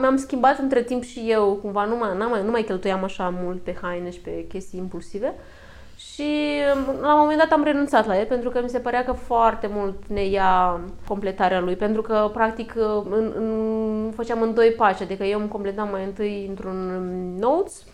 mi-am 0.00 0.16
schimbat 0.16 0.58
între 0.58 0.82
timp 0.82 1.02
și 1.02 1.24
eu, 1.26 1.58
cumva 1.62 1.84
nu 1.84 1.96
mai, 1.96 2.28
mai, 2.28 2.42
nu 2.44 2.50
mai 2.50 2.62
cheltuiam 2.62 3.04
așa 3.04 3.34
mult 3.42 3.62
pe 3.62 3.76
haine 3.82 4.10
și 4.10 4.20
pe 4.20 4.46
chestii 4.48 4.78
impulsive. 4.78 5.34
Și 6.12 6.60
la 7.00 7.14
un 7.14 7.20
moment 7.20 7.38
dat 7.38 7.50
am 7.52 7.64
renunțat 7.64 8.06
la 8.06 8.18
el 8.18 8.26
pentru 8.26 8.50
că 8.50 8.60
mi 8.62 8.68
se 8.68 8.78
părea 8.78 9.04
că 9.04 9.12
foarte 9.12 9.70
mult 9.72 10.06
ne 10.06 10.24
ia 10.24 10.80
completarea 11.08 11.60
lui, 11.60 11.76
pentru 11.76 12.02
că 12.02 12.30
practic 12.32 12.74
în, 13.10 13.32
în, 13.36 14.12
făceam 14.14 14.42
în 14.42 14.54
doi 14.54 14.70
pași, 14.70 15.02
adică 15.02 15.24
eu 15.24 15.40
îmi 15.40 15.48
completam 15.48 15.88
mai 15.90 16.04
întâi 16.04 16.46
într-un 16.48 16.76
notes, 17.38 17.84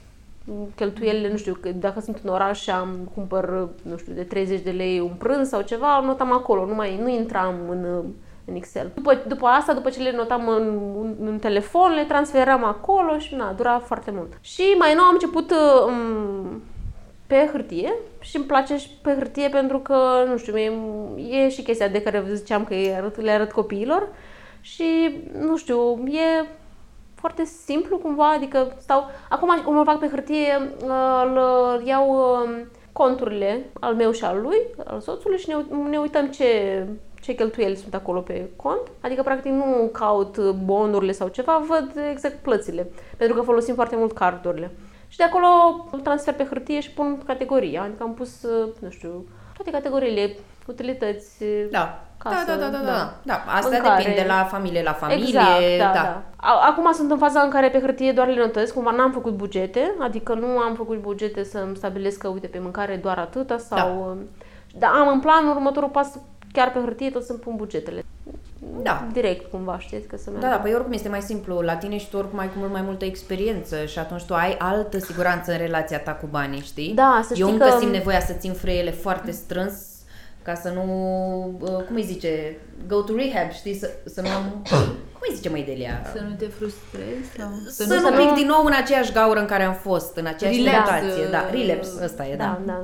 cheltuielile, 0.74 1.30
nu 1.30 1.36
știu, 1.36 1.58
dacă 1.74 2.00
sunt 2.00 2.20
în 2.22 2.30
oraș 2.30 2.60
și 2.60 2.70
am 2.70 3.10
cumpăr, 3.14 3.68
nu 3.82 3.96
știu, 3.96 4.12
de 4.12 4.22
30 4.22 4.60
de 4.60 4.70
lei 4.70 5.00
un 5.00 5.14
prânz 5.18 5.48
sau 5.48 5.60
ceva, 5.60 6.00
notam 6.00 6.32
acolo, 6.32 6.66
nu 6.66 6.74
mai 6.74 6.98
nu 7.02 7.08
intram 7.08 7.54
în, 7.68 7.84
în 8.44 8.54
Excel. 8.54 8.90
După, 8.94 9.18
după 9.26 9.46
asta, 9.46 9.74
după 9.74 9.90
ce 9.90 10.02
le 10.02 10.12
notam 10.16 10.48
în, 10.48 10.78
în, 11.00 11.28
în 11.28 11.38
telefon, 11.38 11.92
le 11.92 12.04
transferam 12.04 12.64
acolo 12.64 13.18
și 13.18 13.34
na, 13.34 13.52
dura 13.52 13.78
foarte 13.78 14.10
mult. 14.10 14.32
Și 14.40 14.62
mai 14.78 14.94
nou 14.94 15.04
am 15.04 15.12
început 15.12 15.52
um, 15.86 16.62
pe 17.30 17.48
hârtie 17.52 17.94
și 18.20 18.36
îmi 18.36 18.44
place 18.44 18.76
și 18.76 18.88
pe 19.02 19.14
hârtie 19.14 19.48
pentru 19.48 19.78
că, 19.78 20.24
nu 20.26 20.36
știu, 20.36 20.56
e 21.16 21.48
și 21.48 21.62
chestia 21.62 21.88
de 21.88 22.02
care 22.02 22.18
vă 22.18 22.34
ziceam 22.34 22.64
că 22.64 22.74
le 22.74 22.94
arăt, 22.96 23.20
le 23.20 23.30
arăt 23.30 23.52
copiilor 23.52 24.08
și, 24.60 25.18
nu 25.40 25.56
știu, 25.56 26.04
e 26.06 26.48
foarte 27.14 27.44
simplu 27.44 27.98
cumva, 27.98 28.30
adică 28.30 28.76
stau... 28.78 29.10
Acum, 29.28 29.62
cum 29.64 29.76
o 29.76 29.84
fac 29.84 29.98
pe 29.98 30.08
hârtie, 30.08 30.72
îl 31.24 31.38
iau 31.84 32.10
um, 32.10 32.70
conturile 32.92 33.64
al 33.80 33.94
meu 33.94 34.10
și 34.10 34.24
al 34.24 34.40
lui, 34.40 34.58
al 34.84 35.00
soțului 35.00 35.38
și 35.38 35.48
ne, 35.48 35.56
ne 35.90 35.98
uităm 35.98 36.26
ce, 36.26 36.86
ce 37.20 37.34
cheltuieli 37.34 37.76
sunt 37.76 37.94
acolo 37.94 38.20
pe 38.20 38.50
cont. 38.56 38.80
Adică, 39.00 39.22
practic, 39.22 39.52
nu 39.52 39.90
caut 39.92 40.38
bonurile 40.50 41.12
sau 41.12 41.28
ceva, 41.28 41.62
văd 41.68 41.92
exact 42.10 42.42
plățile, 42.42 42.90
pentru 43.16 43.36
că 43.36 43.42
folosim 43.42 43.74
foarte 43.74 43.96
mult 43.96 44.12
cardurile. 44.12 44.70
Și 45.10 45.16
de 45.16 45.24
acolo 45.24 45.48
transfer 46.02 46.34
pe 46.34 46.44
hârtie 46.44 46.80
și 46.80 46.90
pun 46.90 47.22
categoria. 47.26 47.82
Adică 47.82 48.02
am 48.02 48.14
pus, 48.14 48.46
nu 48.78 48.90
știu, 48.90 49.24
toate 49.54 49.70
categoriile, 49.70 50.36
utilități, 50.66 51.44
da. 51.70 52.02
casă. 52.18 52.44
Da, 52.46 52.54
da, 52.54 52.68
da, 52.68 52.78
da. 52.78 52.84
da. 52.84 53.14
da. 53.22 53.44
Asta 53.46 53.70
mâncare. 53.70 54.02
depinde 54.02 54.24
la 54.26 54.44
familie 54.44 54.82
la 54.82 54.92
familie. 54.92 55.26
Exact, 55.26 55.78
da, 55.78 55.84
da. 55.84 55.92
da. 55.92 56.22
Acum 56.68 56.92
sunt 56.92 57.10
în 57.10 57.18
faza 57.18 57.40
în 57.40 57.50
care 57.50 57.70
pe 57.70 57.80
hârtie 57.80 58.12
doar 58.12 58.28
le 58.28 58.36
notez, 58.36 58.70
cumva 58.70 58.90
n-am 58.90 59.12
făcut 59.12 59.32
bugete, 59.32 59.94
adică 60.00 60.34
nu 60.34 60.46
am 60.46 60.74
făcut 60.74 61.00
bugete 61.00 61.44
să-mi 61.44 61.76
stabilesc 61.76 62.18
că, 62.18 62.28
uite, 62.28 62.46
pe 62.46 62.58
mâncare 62.58 62.96
doar 62.96 63.18
atâta 63.18 63.58
sau... 63.58 64.16
Da. 64.16 64.48
Dar 64.78 64.90
am 64.94 65.08
în 65.08 65.20
plan 65.20 65.46
următorul 65.46 65.88
pas 65.88 66.18
chiar 66.52 66.72
pe 66.72 66.78
hârtie 66.78 67.10
tot 67.10 67.24
să-mi 67.24 67.38
pun 67.38 67.56
bugetele 67.56 68.04
da. 68.82 69.06
direct 69.12 69.50
cumva, 69.50 69.78
știți, 69.78 70.06
că 70.06 70.16
să 70.16 70.30
Da, 70.30 70.48
da, 70.48 70.56
păi 70.56 70.74
oricum 70.74 70.92
este 70.92 71.08
mai 71.08 71.20
simplu 71.20 71.60
la 71.60 71.76
tine 71.76 71.98
și 71.98 72.08
tu 72.08 72.16
oricum 72.16 72.38
ai 72.38 72.46
cu 72.46 72.58
mult 72.58 72.72
mai 72.72 72.82
multă 72.82 73.04
experiență 73.04 73.84
și 73.84 73.98
atunci 73.98 74.22
tu 74.22 74.34
ai 74.34 74.56
altă 74.58 74.98
siguranță 74.98 75.52
în 75.52 75.58
relația 75.58 75.98
ta 75.98 76.12
cu 76.12 76.26
banii, 76.30 76.60
știi? 76.60 76.92
Da, 76.94 77.20
să 77.26 77.34
știi 77.34 77.44
Eu 77.44 77.52
încă 77.52 77.68
că... 77.68 77.76
simt 77.78 77.92
nevoia 77.92 78.20
să 78.20 78.32
țin 78.32 78.52
frâiele 78.52 78.90
foarte 78.90 79.30
strâns 79.30 79.72
ca 80.42 80.54
să 80.54 80.68
nu, 80.74 80.84
uh, 81.60 81.84
cum 81.86 81.96
îi 81.96 82.02
zice, 82.02 82.56
go 82.86 83.00
to 83.00 83.14
rehab, 83.16 83.50
știi, 83.52 83.74
să, 83.74 83.90
să 84.04 84.20
nu... 84.20 84.28
Cum 85.12 85.28
îi 85.28 85.36
zice 85.36 85.48
mai 85.48 85.62
Delia? 85.62 86.02
Să 86.14 86.22
nu 86.28 86.34
te 86.34 86.46
frustrezi? 86.46 87.30
Sau... 87.38 87.48
Să, 87.68 87.84
să 87.84 87.94
nu, 87.94 88.00
nu 88.00 88.24
pic 88.24 88.34
din 88.34 88.46
nou 88.46 88.64
în 88.64 88.72
aceeași 88.72 89.12
gaură 89.12 89.40
în 89.40 89.46
care 89.46 89.62
am 89.62 89.74
fost, 89.74 90.16
în 90.16 90.26
aceeași 90.26 90.62
relație. 90.62 91.26
Da, 91.30 91.50
relapse, 91.50 92.04
ăsta 92.04 92.26
e, 92.26 92.36
da. 92.36 92.44
Da, 92.44 92.72
da. 92.72 92.82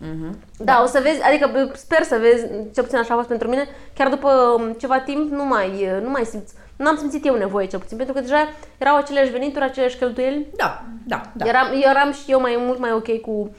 Uh-huh. 0.00 0.30
Da, 0.58 0.82
o 0.82 0.86
să 0.86 1.00
vezi, 1.02 1.22
adică 1.22 1.70
sper 1.74 2.02
să 2.02 2.18
vezi, 2.20 2.46
ce 2.74 2.82
puțin 2.82 2.98
așa 2.98 3.12
a 3.12 3.16
fost 3.16 3.28
pentru 3.28 3.48
mine, 3.48 3.68
chiar 3.94 4.08
după 4.08 4.28
um, 4.58 4.72
ceva 4.72 5.00
timp 5.00 5.30
nu 5.30 5.44
mai, 5.44 5.88
nu 6.02 6.10
mai 6.10 6.24
simți, 6.24 6.54
nu 6.76 6.88
am 6.88 6.96
simțit 6.96 7.26
eu 7.26 7.36
nevoie 7.36 7.66
cel 7.66 7.78
puțin, 7.78 7.96
pentru 7.96 8.14
că 8.14 8.20
deja 8.20 8.48
erau 8.78 8.96
aceleași 8.96 9.30
venituri, 9.30 9.64
aceleași 9.64 9.96
cheltuieli. 9.96 10.46
Da, 10.56 10.82
da, 11.06 11.32
da. 11.34 11.46
Eram, 11.46 11.66
eram 11.90 12.12
și 12.12 12.30
eu 12.30 12.40
mai 12.40 12.56
mult 12.58 12.78
mai 12.78 12.92
ok 12.92 13.20
cu 13.20 13.50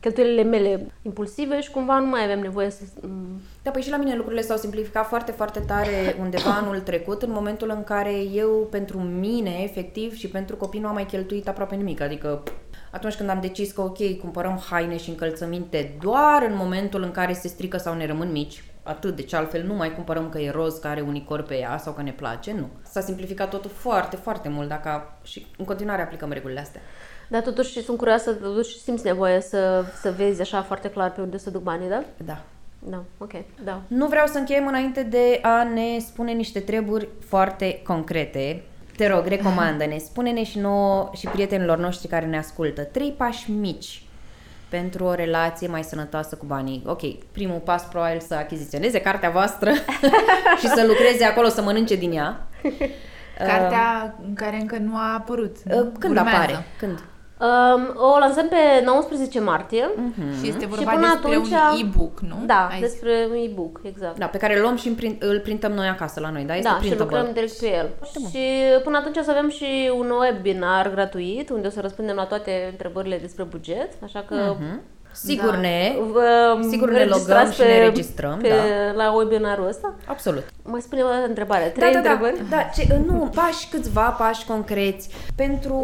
cheltuielile 0.00 0.42
mele 0.42 0.86
impulsive 1.02 1.60
și 1.60 1.70
cumva 1.70 1.98
nu 1.98 2.06
mai 2.06 2.24
avem 2.24 2.40
nevoie 2.40 2.70
să... 2.70 2.82
Da, 3.62 3.70
păi 3.70 3.82
și 3.82 3.90
la 3.90 3.96
mine 3.96 4.16
lucrurile 4.16 4.42
s-au 4.42 4.56
simplificat 4.56 5.06
foarte, 5.06 5.32
foarte 5.32 5.60
tare 5.60 6.16
undeva 6.20 6.50
anul 6.60 6.80
trecut, 6.80 7.22
în 7.22 7.30
momentul 7.30 7.70
în 7.76 7.84
care 7.84 8.14
eu, 8.32 8.68
pentru 8.70 8.98
mine, 8.98 9.60
efectiv, 9.62 10.14
și 10.14 10.28
pentru 10.28 10.56
copii 10.56 10.80
nu 10.80 10.88
am 10.88 10.94
mai 10.94 11.06
cheltuit 11.06 11.48
aproape 11.48 11.74
nimic. 11.74 12.00
Adică 12.00 12.42
atunci 12.90 13.14
când 13.14 13.28
am 13.28 13.40
decis 13.40 13.72
că, 13.72 13.80
ok, 13.80 14.18
cumpărăm 14.20 14.62
haine 14.70 14.96
și 14.96 15.08
încălțăminte 15.08 15.96
doar 16.00 16.42
în 16.48 16.56
momentul 16.56 17.02
în 17.02 17.10
care 17.10 17.32
se 17.32 17.48
strică 17.48 17.76
sau 17.76 17.94
ne 17.94 18.06
rămân 18.06 18.32
mici, 18.32 18.64
atât, 18.82 19.16
deci 19.16 19.32
altfel 19.32 19.64
nu 19.66 19.74
mai 19.74 19.94
cumpărăm 19.94 20.28
că 20.28 20.38
e 20.38 20.50
roz, 20.50 20.78
că 20.78 20.88
are 20.88 21.00
unicor 21.00 21.42
pe 21.42 21.58
ea 21.58 21.78
sau 21.78 21.92
că 21.92 22.02
ne 22.02 22.12
place, 22.12 22.52
nu. 22.52 22.68
S-a 22.82 23.00
simplificat 23.00 23.50
totul 23.50 23.70
foarte, 23.70 24.16
foarte 24.16 24.48
mult 24.48 24.68
dacă 24.68 25.12
și 25.22 25.46
în 25.58 25.64
continuare 25.64 26.02
aplicăm 26.02 26.32
regulile 26.32 26.60
astea. 26.60 26.80
Dar 27.28 27.42
totuși 27.42 27.82
sunt 27.82 27.98
curioasă, 27.98 28.32
totuși 28.32 28.80
simți 28.80 29.04
nevoie 29.04 29.40
să, 29.40 29.84
să 30.00 30.14
vezi 30.16 30.40
așa 30.40 30.62
foarte 30.62 30.90
clar 30.90 31.12
pe 31.12 31.20
unde 31.20 31.38
să 31.38 31.50
duc 31.50 31.62
banii, 31.62 31.88
da? 31.88 32.02
Da. 32.24 32.42
Da, 32.78 33.02
ok, 33.18 33.32
da. 33.64 33.80
Nu 33.86 34.06
vreau 34.06 34.26
să 34.26 34.38
încheiem 34.38 34.66
înainte 34.66 35.02
de 35.02 35.38
a 35.42 35.62
ne 35.62 35.98
spune 35.98 36.32
niște 36.32 36.60
treburi 36.60 37.08
foarte 37.26 37.80
concrete. 37.82 38.62
Te 38.96 39.06
rog, 39.06 39.26
recomandă-ne, 39.26 39.98
spune-ne 39.98 40.44
și 40.44 40.58
nouă 40.58 41.10
și 41.14 41.26
prietenilor 41.26 41.78
noștri 41.78 42.08
care 42.08 42.26
ne 42.26 42.38
ascultă. 42.38 42.82
Trei 42.82 43.14
pași 43.16 43.50
mici 43.50 44.02
pentru 44.68 45.04
o 45.04 45.14
relație 45.14 45.68
mai 45.68 45.82
sănătoasă 45.82 46.36
cu 46.36 46.46
banii. 46.46 46.82
Ok, 46.86 47.02
primul 47.32 47.58
pas 47.58 47.82
probabil 47.82 48.20
să 48.20 48.34
achiziționeze 48.34 49.00
cartea 49.00 49.30
voastră 49.30 49.70
și 50.60 50.66
să 50.66 50.84
lucreze 50.86 51.24
acolo, 51.24 51.48
să 51.48 51.62
mănânce 51.62 51.96
din 51.96 52.12
ea. 52.12 52.46
Cartea 53.38 54.16
uh, 54.20 54.26
care 54.34 54.56
încă 54.56 54.76
nu 54.78 54.96
a 54.96 55.14
apărut. 55.14 55.56
Uh, 55.56 55.86
când 55.98 56.16
Urmează. 56.16 56.28
apare? 56.28 56.64
Când? 56.78 57.02
Um, 57.40 57.96
o 57.96 58.18
lansăm 58.18 58.48
pe 58.48 58.84
19 58.84 59.40
martie. 59.40 59.84
Uh-huh. 59.84 60.42
Și 60.42 60.48
este 60.48 60.66
vorba 60.66 60.90
și 60.90 60.96
până 60.96 61.06
despre 61.10 61.34
atunci, 61.34 61.50
un 61.50 61.78
e-book, 61.80 62.20
nu? 62.20 62.36
Da, 62.46 62.68
Ai 62.70 62.80
despre 62.80 63.26
un 63.30 63.36
e-book, 63.36 63.80
exact. 63.82 64.18
Da, 64.18 64.26
pe 64.26 64.38
care 64.38 64.56
îl 64.56 64.60
luăm 64.60 64.76
și 64.76 64.88
print, 64.88 65.22
îl 65.22 65.40
printăm 65.40 65.72
noi 65.72 65.86
acasă 65.86 66.20
la 66.20 66.30
noi, 66.30 66.44
da? 66.44 66.56
Este 66.56 66.68
da, 66.68 66.80
și 66.82 66.98
lucrăm 66.98 67.28
direct 67.32 67.58
pe 67.58 67.72
el. 67.72 67.88
Și 68.30 68.40
până 68.84 68.96
atunci 68.96 69.16
o 69.16 69.22
să 69.22 69.30
avem 69.30 69.48
și 69.48 69.92
un 69.96 70.10
webinar 70.10 70.90
gratuit, 70.90 71.50
unde 71.50 71.66
o 71.66 71.70
să 71.70 71.80
răspundem 71.80 72.16
la 72.16 72.24
toate 72.24 72.68
întrebările 72.70 73.18
despre 73.18 73.42
buget, 73.42 73.88
așa 74.02 74.24
că 74.28 74.54
uh-huh 74.54 74.94
Sigur 75.24 75.50
da. 75.50 75.60
ne, 75.60 75.96
vă 76.12 76.58
sigur 76.70 76.90
ne 76.90 77.04
logăm 77.04 77.50
și 77.50 77.60
ne 77.60 77.78
registrăm. 77.78 78.38
Pe, 78.38 78.48
da. 78.48 79.04
La 79.04 79.12
webinarul 79.12 79.68
ăsta? 79.68 79.94
Absolut. 80.06 80.44
Mai 80.62 80.80
spune 80.80 81.02
o 81.02 81.06
întrebare. 81.28 81.64
Trei 81.64 81.92
da, 81.92 82.00
da, 82.00 82.10
întrebări? 82.10 82.48
Da, 82.48 82.56
da 82.56 82.62
ce, 82.62 83.00
nu, 83.06 83.30
pași 83.34 83.68
câțiva, 83.68 84.08
pași 84.10 84.46
concreți 84.46 85.08
pentru 85.36 85.76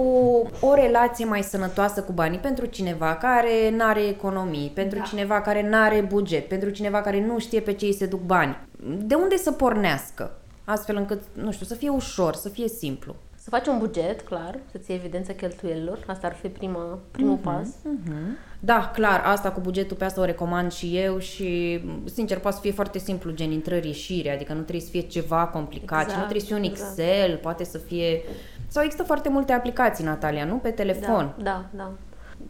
o 0.61 0.75
relație 0.75 1.25
mai 1.25 1.43
sănătoasă 1.43 2.03
cu 2.03 2.13
banii, 2.13 2.39
pentru 2.39 2.67
cineva 2.67 3.15
care 3.15 3.71
nu 3.77 3.85
are 3.85 4.07
economii, 4.07 4.73
pentru 4.75 4.99
da. 4.99 5.05
cineva 5.05 5.41
care 5.41 5.69
nu 5.69 5.77
are 5.77 6.01
buget, 6.01 6.49
pentru 6.49 6.71
cineva 6.71 7.01
care 7.01 7.25
nu 7.27 7.39
știe 7.39 7.61
pe 7.61 7.73
ce 7.73 7.85
îi 7.85 7.95
se 7.95 8.07
duc 8.07 8.21
bani. 8.21 8.57
De 8.99 9.15
unde 9.15 9.37
să 9.37 9.53
pornească? 9.53 10.31
Astfel 10.65 10.97
încât, 10.97 11.23
nu 11.33 11.53
știu, 11.53 11.67
să 11.67 11.75
fie 11.75 11.89
ușor, 11.89 12.35
să 12.35 12.49
fie 12.49 12.69
simplu. 12.69 13.15
Să 13.43 13.51
faci 13.51 13.67
un 13.67 13.79
buget, 13.79 14.21
clar, 14.21 14.59
să 14.71 14.79
ții 14.79 14.95
evidența 14.95 15.33
cheltuielilor. 15.33 16.05
Asta 16.07 16.27
ar 16.27 16.35
fi 16.35 16.49
prima, 16.49 16.99
primul 17.11 17.39
uh-huh, 17.39 17.43
pas. 17.43 17.69
Uh-huh. 17.69 18.51
Da, 18.61 18.91
clar, 18.95 19.23
asta 19.25 19.51
cu 19.51 19.61
bugetul 19.61 19.97
pe 19.97 20.05
asta 20.05 20.21
o 20.21 20.25
recomand 20.25 20.73
și 20.73 20.99
eu 20.99 21.19
și, 21.19 21.81
sincer, 22.05 22.39
poate 22.39 22.57
să 22.57 22.63
fie 22.63 22.73
foarte 22.73 22.99
simplu, 22.99 23.31
gen 23.31 23.51
intrări-ieșire, 23.51 24.35
adică 24.35 24.53
nu 24.53 24.61
trebuie 24.61 24.81
să 24.81 24.91
fie 24.91 25.01
ceva 25.01 25.47
complicat, 25.47 26.01
exact, 26.01 26.19
nu 26.19 26.23
trebuie 26.23 26.41
să 26.41 26.47
fie 26.47 26.57
un 26.57 26.63
exact. 26.63 26.99
Excel, 26.99 27.37
poate 27.37 27.65
să 27.65 27.79
fie... 27.79 28.23
Sau 28.69 28.83
există 28.83 29.05
foarte 29.05 29.29
multe 29.29 29.53
aplicații, 29.53 30.05
Natalia, 30.05 30.45
nu? 30.45 30.55
Pe 30.55 30.71
telefon. 30.71 31.35
Da, 31.37 31.43
da, 31.43 31.65
da. 31.71 31.91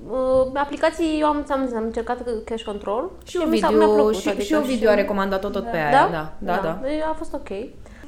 Uh, 0.07 0.51
aplicații, 0.55 1.19
eu 1.21 1.27
am, 1.27 1.45
am, 1.49 1.71
am 1.77 1.83
încercat 1.83 2.45
Cash 2.45 2.63
Control 2.63 3.11
și, 3.25 3.37
și 3.37 3.49
video, 3.49 3.69
plăcut, 3.69 4.17
și, 4.17 4.29
adică 4.29 4.43
și 4.43 4.53
eu 4.53 4.61
video 4.61 4.89
și... 4.89 4.95
a 4.95 4.95
recomandat-o 4.95 5.49
tot 5.49 5.65
da. 5.65 5.71
pe 5.71 5.77
aia, 5.77 5.91
da, 5.91 6.09
da, 6.11 6.33
da. 6.39 6.53
da. 6.63 6.81
da. 6.83 7.11
A 7.11 7.15
fost 7.15 7.33
ok 7.33 7.49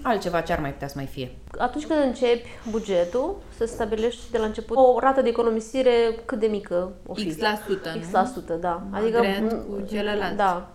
altceva 0.05 0.41
ce 0.41 0.53
ar 0.53 0.61
mai 0.61 0.73
putea 0.73 0.89
să 0.89 0.95
mai 0.97 1.07
fie? 1.07 1.31
Atunci 1.59 1.87
când 1.87 2.01
începi 2.03 2.49
bugetul, 2.71 3.37
să 3.57 3.65
stabilești 3.65 4.31
de 4.31 4.39
la 4.39 4.45
început 4.45 4.77
o 4.77 4.99
rată 4.99 5.23
de 5.23 5.29
economisire 5.29 5.91
cât 6.25 6.39
de 6.39 6.47
mică 6.47 6.93
o 7.07 7.15
fi. 7.15 7.29
X 7.29 7.39
la 7.39 7.59
sută, 7.67 7.89
X 8.01 8.11
la 8.11 8.25
sută, 8.25 8.55
da. 8.55 8.83
Adică 8.91 9.23
cu 9.69 9.85
celălalt. 9.89 10.37
Da. 10.37 10.69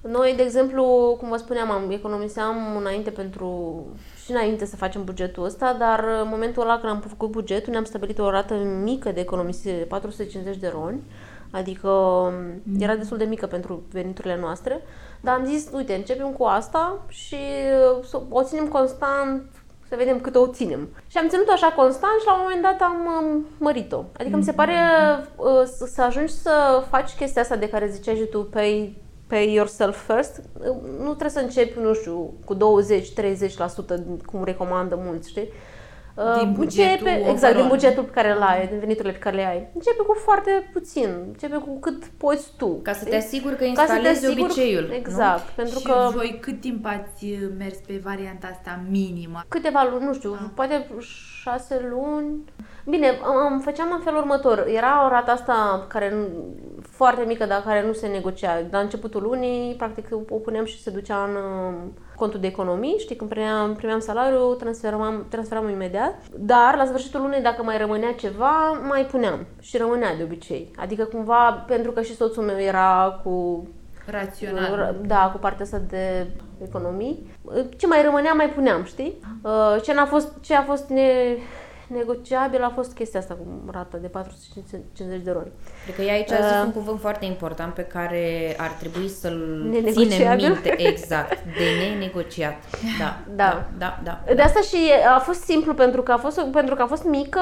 Noi, 0.00 0.34
de 0.36 0.42
exemplu, 0.42 0.84
cum 1.18 1.28
vă 1.28 1.36
spuneam, 1.36 1.70
am 1.70 1.90
economiseam 1.90 2.76
înainte 2.78 3.10
pentru 3.10 3.86
și 4.24 4.30
înainte 4.30 4.64
să 4.64 4.76
facem 4.76 5.04
bugetul 5.04 5.44
ăsta, 5.44 5.76
dar 5.78 6.04
în 6.22 6.28
momentul 6.28 6.62
ăla 6.62 6.78
când 6.78 6.92
am 6.92 7.00
făcut 7.00 7.30
bugetul, 7.30 7.72
ne-am 7.72 7.84
stabilit 7.84 8.18
o 8.18 8.30
rată 8.30 8.54
mică 8.82 9.12
de 9.12 9.20
economisire 9.20 9.76
de 9.76 9.84
450 9.84 10.56
de 10.56 10.72
roni, 10.74 11.00
adică 11.50 11.88
mm. 11.88 12.80
era 12.80 12.96
destul 12.96 13.16
de 13.16 13.24
mică 13.24 13.46
pentru 13.46 13.82
veniturile 13.90 14.38
noastre. 14.40 14.82
Dar 15.20 15.34
am 15.34 15.44
zis, 15.44 15.66
uite, 15.72 15.94
începem 15.94 16.30
cu 16.30 16.44
asta 16.44 16.98
și 17.08 17.36
uh, 18.12 18.20
o 18.28 18.42
ținem 18.42 18.68
constant 18.68 19.42
să 19.88 19.96
vedem 19.96 20.20
cât 20.20 20.34
o 20.34 20.46
ținem. 20.46 20.88
Și 21.06 21.18
am 21.18 21.28
ținut 21.28 21.48
așa 21.48 21.72
constant 21.72 22.20
și 22.20 22.26
la 22.26 22.34
un 22.34 22.40
moment 22.42 22.62
dat 22.62 22.80
am 22.80 22.98
mărit-o. 23.58 24.04
Adică 24.18 24.36
mi 24.36 24.44
se 24.44 24.52
pare 24.52 24.74
uh, 25.36 25.62
să 25.86 26.02
ajungi 26.02 26.32
să 26.32 26.84
faci 26.90 27.14
chestia 27.14 27.42
asta 27.42 27.56
de 27.56 27.68
care 27.68 27.88
ziceai 27.88 28.16
și 28.16 28.26
tu, 28.26 28.44
pay, 28.44 28.96
pay 29.26 29.52
yourself 29.52 30.12
first, 30.12 30.42
uh, 30.58 30.66
nu 30.98 31.08
trebuie 31.08 31.30
să 31.30 31.40
începi, 31.40 31.78
nu 31.78 31.94
știu, 31.94 32.32
cu 32.44 32.54
20-30%, 32.54 32.58
cum 34.24 34.44
recomandă 34.44 34.98
mulți, 35.04 35.28
știi? 35.28 35.48
Din 36.38 36.48
uh, 36.48 36.54
bugetul 36.54 37.06
începe, 37.06 37.30
Exact, 37.30 37.56
din 37.56 37.66
bugetul 37.68 38.02
pe 38.02 38.10
care 38.10 38.30
îl 38.30 38.42
ai, 38.42 38.66
din 38.66 38.78
veniturile 38.78 39.12
pe 39.12 39.18
care 39.18 39.36
le 39.36 39.46
ai. 39.46 39.68
Începe 39.74 40.02
cu 40.02 40.14
foarte 40.24 40.70
puțin, 40.72 41.08
începe 41.26 41.56
cu 41.56 41.78
cât 41.78 42.04
poți 42.04 42.52
tu. 42.56 42.80
Ca 42.82 42.92
să 42.92 43.04
te 43.04 43.16
asiguri 43.16 43.56
că 43.56 43.64
instalezi 43.64 44.26
asiguri, 44.26 44.42
obiceiul. 44.42 44.90
Exact, 44.92 45.46
nu? 45.46 45.52
pentru 45.56 45.78
și 45.78 45.84
că... 45.84 46.10
voi 46.14 46.38
cât 46.40 46.60
timp 46.60 46.86
ați 46.86 47.38
mers 47.58 47.76
pe 47.86 48.00
varianta 48.04 48.48
asta 48.52 48.80
minimă? 48.90 49.44
Câteva 49.48 49.88
luni, 49.90 50.04
nu 50.04 50.14
știu, 50.14 50.32
ah. 50.32 50.50
poate 50.54 50.86
șase 51.42 51.88
luni. 51.90 52.44
Bine, 52.84 53.18
am, 53.22 53.60
făceam 53.60 53.92
în 53.92 54.00
felul 54.00 54.18
următor. 54.18 54.66
Era 54.68 55.04
o 55.04 55.08
rată 55.08 55.30
asta 55.30 55.86
care 55.88 56.14
foarte 56.80 57.24
mică, 57.26 57.44
dar 57.44 57.62
care 57.62 57.86
nu 57.86 57.92
se 57.92 58.06
negocia. 58.06 58.62
La 58.70 58.78
începutul 58.78 59.22
lunii, 59.22 59.74
practic, 59.74 60.06
o 60.28 60.36
puneam 60.36 60.64
și 60.64 60.82
se 60.82 60.90
ducea 60.90 61.24
în 61.24 61.36
contul 62.20 62.40
de 62.40 62.46
economii, 62.46 62.98
știi, 62.98 63.16
când 63.16 63.30
primeam, 63.30 63.74
primeam 63.74 63.98
salariu, 63.98 64.54
transferam, 64.54 65.26
transferam 65.28 65.68
imediat, 65.68 66.14
dar 66.38 66.76
la 66.76 66.84
sfârșitul 66.84 67.20
lunii, 67.20 67.42
dacă 67.42 67.62
mai 67.62 67.78
rămânea 67.78 68.12
ceva, 68.12 68.80
mai 68.88 69.06
puneam 69.06 69.46
și 69.60 69.76
rămânea 69.76 70.16
de 70.16 70.22
obicei. 70.22 70.70
Adică 70.76 71.04
cumva, 71.04 71.64
pentru 71.66 71.90
că 71.92 72.02
și 72.02 72.16
soțul 72.16 72.42
meu 72.42 72.58
era 72.58 73.20
cu 73.24 73.66
Rațional. 74.10 74.96
Da, 75.06 75.30
cu 75.32 75.38
partea 75.38 75.64
asta 75.64 75.80
de 75.88 76.26
economii. 76.62 77.30
Ce 77.76 77.86
mai 77.86 78.02
rămânea, 78.02 78.32
mai 78.32 78.48
puneam, 78.48 78.84
știi? 78.84 79.20
Uh, 79.42 79.76
ce, 79.82 79.92
a 79.92 80.06
fost, 80.06 80.32
ce 80.40 80.54
a 80.54 80.62
fost 80.62 80.88
ne, 80.88 81.36
negociabil 81.92 82.62
a 82.62 82.72
fost 82.74 82.92
chestia 82.94 83.20
asta 83.20 83.34
cu 83.34 83.70
rata 83.72 83.96
de 83.96 84.06
450 84.06 85.22
de 85.22 85.30
roni. 85.30 85.52
Cred 85.84 85.94
că 85.94 86.02
e 86.02 86.10
aici 86.10 86.30
uh, 86.30 86.36
zis 86.36 86.64
un 86.64 86.72
cuvânt 86.72 87.00
foarte 87.00 87.24
important 87.24 87.74
pe 87.74 87.82
care 87.82 88.54
ar 88.58 88.70
trebui 88.70 89.08
să-l 89.08 89.70
ținem 89.90 90.36
minte. 90.36 90.74
Exact, 90.90 91.38
de 91.44 91.64
nenegociat. 91.80 92.56
Da, 92.98 93.18
da, 93.34 93.68
da, 93.78 94.00
da, 94.04 94.20
da. 94.26 94.34
De 94.34 94.42
asta 94.42 94.60
și 94.60 94.76
a 95.14 95.18
fost 95.18 95.40
simplu, 95.40 95.74
pentru 95.74 96.02
că 96.02 96.12
a 96.12 96.16
fost, 96.16 96.40
pentru 96.40 96.74
că 96.74 96.82
a 96.82 96.86
fost 96.86 97.04
mică, 97.04 97.40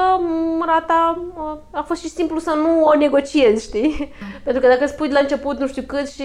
rata 0.66 1.24
a 1.70 1.82
fost 1.82 2.00
și 2.00 2.08
simplu 2.08 2.38
să 2.38 2.50
nu 2.56 2.84
o 2.84 2.96
negociezi, 2.96 3.66
știi? 3.66 4.12
pentru 4.44 4.62
că 4.62 4.68
dacă 4.68 4.86
spui 4.86 5.08
de 5.08 5.14
la 5.14 5.20
început 5.20 5.58
nu 5.58 5.66
știu 5.66 5.82
cât 5.82 6.08
și 6.08 6.24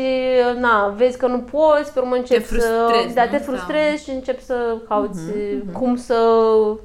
na, 0.59 0.93
vezi 0.97 1.17
că 1.17 1.27
nu 1.27 1.39
poți, 1.39 1.93
pe 1.93 1.99
urmă 1.99 2.15
începi 2.15 2.39
te 2.39 2.45
frustrezi, 2.45 3.07
să... 3.07 3.13
Da, 3.13 3.27
te 3.27 3.37
frustrezi 3.37 4.03
și 4.03 4.09
începi 4.09 4.43
să 4.43 4.77
cauți 4.87 5.19
uh-huh, 5.19 5.59
uh-huh. 5.59 5.71
cum 5.71 5.95
să... 5.95 6.15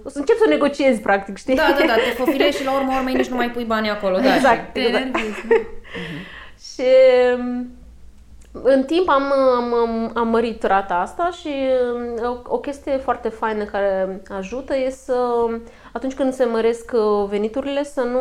să 0.06 0.18
începi 0.18 0.38
să 0.38 0.48
negociezi, 0.48 1.00
practic 1.00 1.27
practic, 1.28 1.36
știi? 1.36 1.54
Da, 1.54 1.76
da, 1.78 1.86
da, 1.86 1.94
te 1.94 2.14
fofilești 2.16 2.60
și 2.60 2.64
la 2.64 2.74
urmă 2.74 2.92
urmei 2.96 3.14
nici 3.14 3.28
nu 3.28 3.36
mai 3.36 3.50
pui 3.50 3.64
banii 3.64 3.90
acolo. 3.90 4.18
Da, 4.18 4.34
exact. 4.34 4.76
Și, 4.76 4.86
exact. 4.86 5.16
uh-huh. 5.16 5.66
și 6.74 6.84
în 8.62 8.82
timp 8.82 9.08
am, 9.08 9.32
am, 9.56 10.10
am 10.14 10.28
mărit 10.28 10.62
rata 10.62 10.94
asta 10.94 11.30
și 11.30 11.48
o, 12.22 12.54
o 12.54 12.58
chestie 12.58 12.96
foarte 12.96 13.28
faină 13.28 13.64
care 13.64 14.22
ajută 14.28 14.76
e 14.76 14.90
să, 14.90 15.16
atunci 15.92 16.14
când 16.14 16.32
se 16.32 16.44
măresc 16.44 16.92
veniturile, 17.28 17.84
să 17.84 18.00
nu 18.00 18.20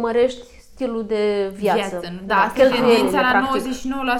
mărești 0.00 0.46
stilul 0.60 1.04
de 1.06 1.52
viață. 1.54 1.88
viață 1.88 2.08
nu? 2.12 2.26
Da, 2.26 2.34
da 2.34 2.40
asta 2.40 2.62
e 2.62 2.68
tendința 2.68 3.20
la 3.20 3.48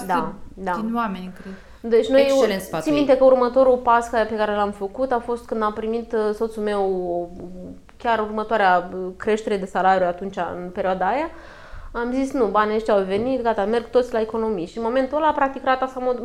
99% 0.03 0.07
da, 0.07 0.33
da. 0.55 0.73
din 0.81 0.95
oameni, 0.95 1.33
cred. 1.41 1.53
Deci 1.83 2.09
noi, 2.09 2.33
țin 2.81 2.95
minte 2.95 3.17
că 3.17 3.25
următorul 3.25 3.77
pas 3.77 4.09
pe 4.09 4.35
care 4.37 4.55
l-am 4.55 4.71
făcut 4.71 5.13
a 5.13 5.19
fost 5.19 5.47
când 5.47 5.63
a 5.63 5.73
primit 5.75 6.13
uh, 6.13 6.35
soțul 6.35 6.63
meu 6.63 7.31
chiar 7.97 8.19
următoarea 8.19 8.91
uh, 8.95 9.13
creștere 9.17 9.57
de 9.57 9.67
salariu 9.67 10.07
atunci, 10.07 10.37
în 10.37 10.71
perioada 10.71 11.07
aia, 11.07 11.31
am 11.93 12.13
zis 12.13 12.33
nu, 12.33 12.47
banii 12.47 12.75
ăștia 12.75 12.95
au 12.95 13.03
venit, 13.03 13.43
gata, 13.43 13.65
merg 13.65 13.91
toți 13.91 14.13
la 14.13 14.21
economii. 14.21 14.67
Și 14.67 14.77
în 14.77 14.83
momentul 14.83 15.17
ăla, 15.17 15.33
practic, 15.33 15.65
rata 15.65 15.87
s-a, 15.87 16.01
mod- 16.01 16.23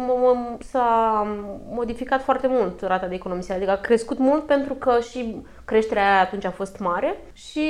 s-a 0.59 1.27
modificat 1.69 2.21
foarte 2.21 2.47
mult, 2.47 2.81
rata 2.81 3.07
de 3.07 3.15
economisire. 3.15 3.55
Adică 3.55 3.71
a 3.71 3.75
crescut 3.75 4.17
mult 4.17 4.45
pentru 4.45 4.73
că 4.73 4.99
și 4.99 5.45
creșterea 5.65 6.11
aia 6.11 6.21
atunci 6.21 6.45
a 6.45 6.51
fost 6.51 6.79
mare 6.79 7.17
și 7.33 7.69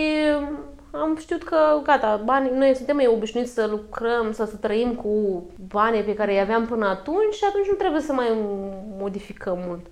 am 1.02 1.18
știut 1.20 1.44
că, 1.44 1.82
gata, 1.84 2.22
banii, 2.26 2.52
noi 2.52 2.76
suntem 2.76 2.96
mai 2.96 3.08
obișnuiți 3.08 3.54
să 3.54 3.68
lucrăm, 3.70 4.32
să, 4.32 4.46
să 4.46 4.56
trăim 4.56 4.94
cu 4.94 5.44
banii 5.68 6.04
pe 6.04 6.14
care 6.14 6.32
îi 6.32 6.40
aveam 6.40 6.66
până 6.66 6.88
atunci 6.88 7.34
și 7.34 7.44
atunci 7.50 7.68
nu 7.68 7.74
trebuie 7.74 8.02
să 8.02 8.14
mai 8.14 8.28
modificăm 8.98 9.58
mult. 9.68 9.86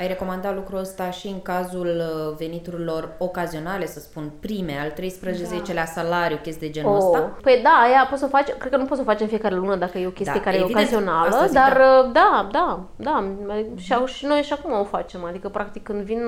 Ai 0.00 0.06
recomandat 0.06 0.54
lucrul 0.54 0.78
ăsta 0.78 1.10
și 1.10 1.26
în 1.26 1.42
cazul 1.42 1.86
uh, 1.86 2.36
veniturilor 2.38 3.14
ocazionale, 3.18 3.86
să 3.86 4.00
spun, 4.00 4.30
prime, 4.40 4.72
al 4.82 4.90
13-lea 4.90 5.74
da. 5.74 5.84
salariu, 5.84 6.38
chestii 6.42 6.66
de 6.66 6.72
genul 6.72 6.96
oh. 6.96 7.02
ăsta? 7.04 7.36
Păi 7.42 7.60
da, 7.62 7.82
aia 7.84 8.06
poți 8.08 8.20
să 8.20 8.26
faci, 8.26 8.48
cred 8.58 8.72
că 8.72 8.76
nu 8.76 8.84
poți 8.84 8.98
să 8.98 9.06
faci 9.06 9.20
în 9.20 9.26
fiecare 9.26 9.54
lună 9.54 9.76
dacă 9.76 9.98
e 9.98 10.06
o 10.06 10.10
chestie 10.10 10.40
da, 10.44 10.50
care 10.50 10.56
evident, 10.56 10.78
e 10.78 10.80
ocazională, 10.80 11.38
zic, 11.42 11.52
dar 11.52 11.76
da, 12.12 12.48
da, 12.52 12.88
da, 12.96 13.24
da 13.36 13.54
și, 13.76 13.92
au, 13.92 14.06
și 14.06 14.26
noi 14.26 14.42
și 14.42 14.52
acum 14.52 14.72
o 14.72 14.84
facem, 14.84 15.24
adică 15.24 15.48
practic 15.48 15.82
când 15.82 16.00
vin, 16.00 16.22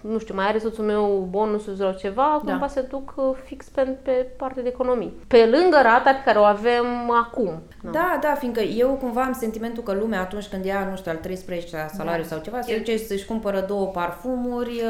nu 0.00 0.18
știu, 0.18 0.34
mai 0.34 0.46
are 0.46 0.58
soțul 0.58 0.84
meu 0.84 1.26
bonusul 1.30 1.74
sau 1.74 1.92
ceva, 1.92 2.40
da. 2.44 2.50
cumva 2.50 2.66
se 2.66 2.80
duc 2.80 3.12
uh, 3.16 3.24
fix 3.44 3.68
pe, 3.68 3.82
pe 4.02 4.10
partea 4.36 4.62
de 4.62 4.68
economii. 4.68 5.14
Pe 5.28 5.48
lângă 5.52 5.78
rata 5.82 6.10
pe 6.10 6.22
care 6.24 6.38
o 6.38 6.42
avem 6.42 7.10
acum. 7.24 7.62
Da, 7.82 7.90
da, 7.90 8.18
da 8.20 8.34
fiindcă 8.34 8.60
eu 8.60 8.88
cumva 8.88 9.22
am 9.22 9.32
sentimentul 9.32 9.82
că 9.82 9.92
lumea 9.92 10.20
atunci 10.20 10.46
când 10.46 10.64
ia, 10.64 10.86
nu 10.90 10.96
știu, 10.96 11.10
al 11.10 11.18
13-lea 11.18 11.86
salariu 11.92 12.22
da. 12.22 12.28
sau 12.28 12.38
ceva, 12.42 12.60
se 12.60 12.76
duce 12.76 12.96
își 13.14 13.26
cumpără 13.26 13.64
două 13.68 13.86
parfumuri, 13.86 14.82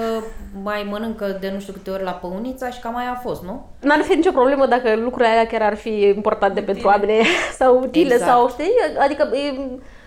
mai 0.63 0.87
mănâncă 0.91 1.37
de 1.41 1.51
nu 1.53 1.61
știu 1.61 1.73
câte 1.73 1.91
ori 1.91 2.03
la 2.03 2.11
păunița 2.11 2.71
și 2.71 2.81
cam 2.81 2.97
aia 2.97 3.11
a 3.11 3.21
fost, 3.21 3.43
nu? 3.43 3.67
N-ar 3.81 4.01
fi 4.01 4.15
nicio 4.15 4.33
problemă 4.33 4.67
dacă 4.67 4.97
lucrurile 4.97 5.29
alea 5.29 5.47
chiar 5.47 5.63
ar 5.63 5.77
fi 5.77 6.13
importante 6.17 6.61
utile. 6.61 6.73
pentru 6.73 6.87
oameni 6.87 7.27
sau 7.59 7.79
utile 7.79 8.15
exact. 8.15 8.31
sau 8.31 8.49
știi, 8.49 8.73
adică 8.99 9.29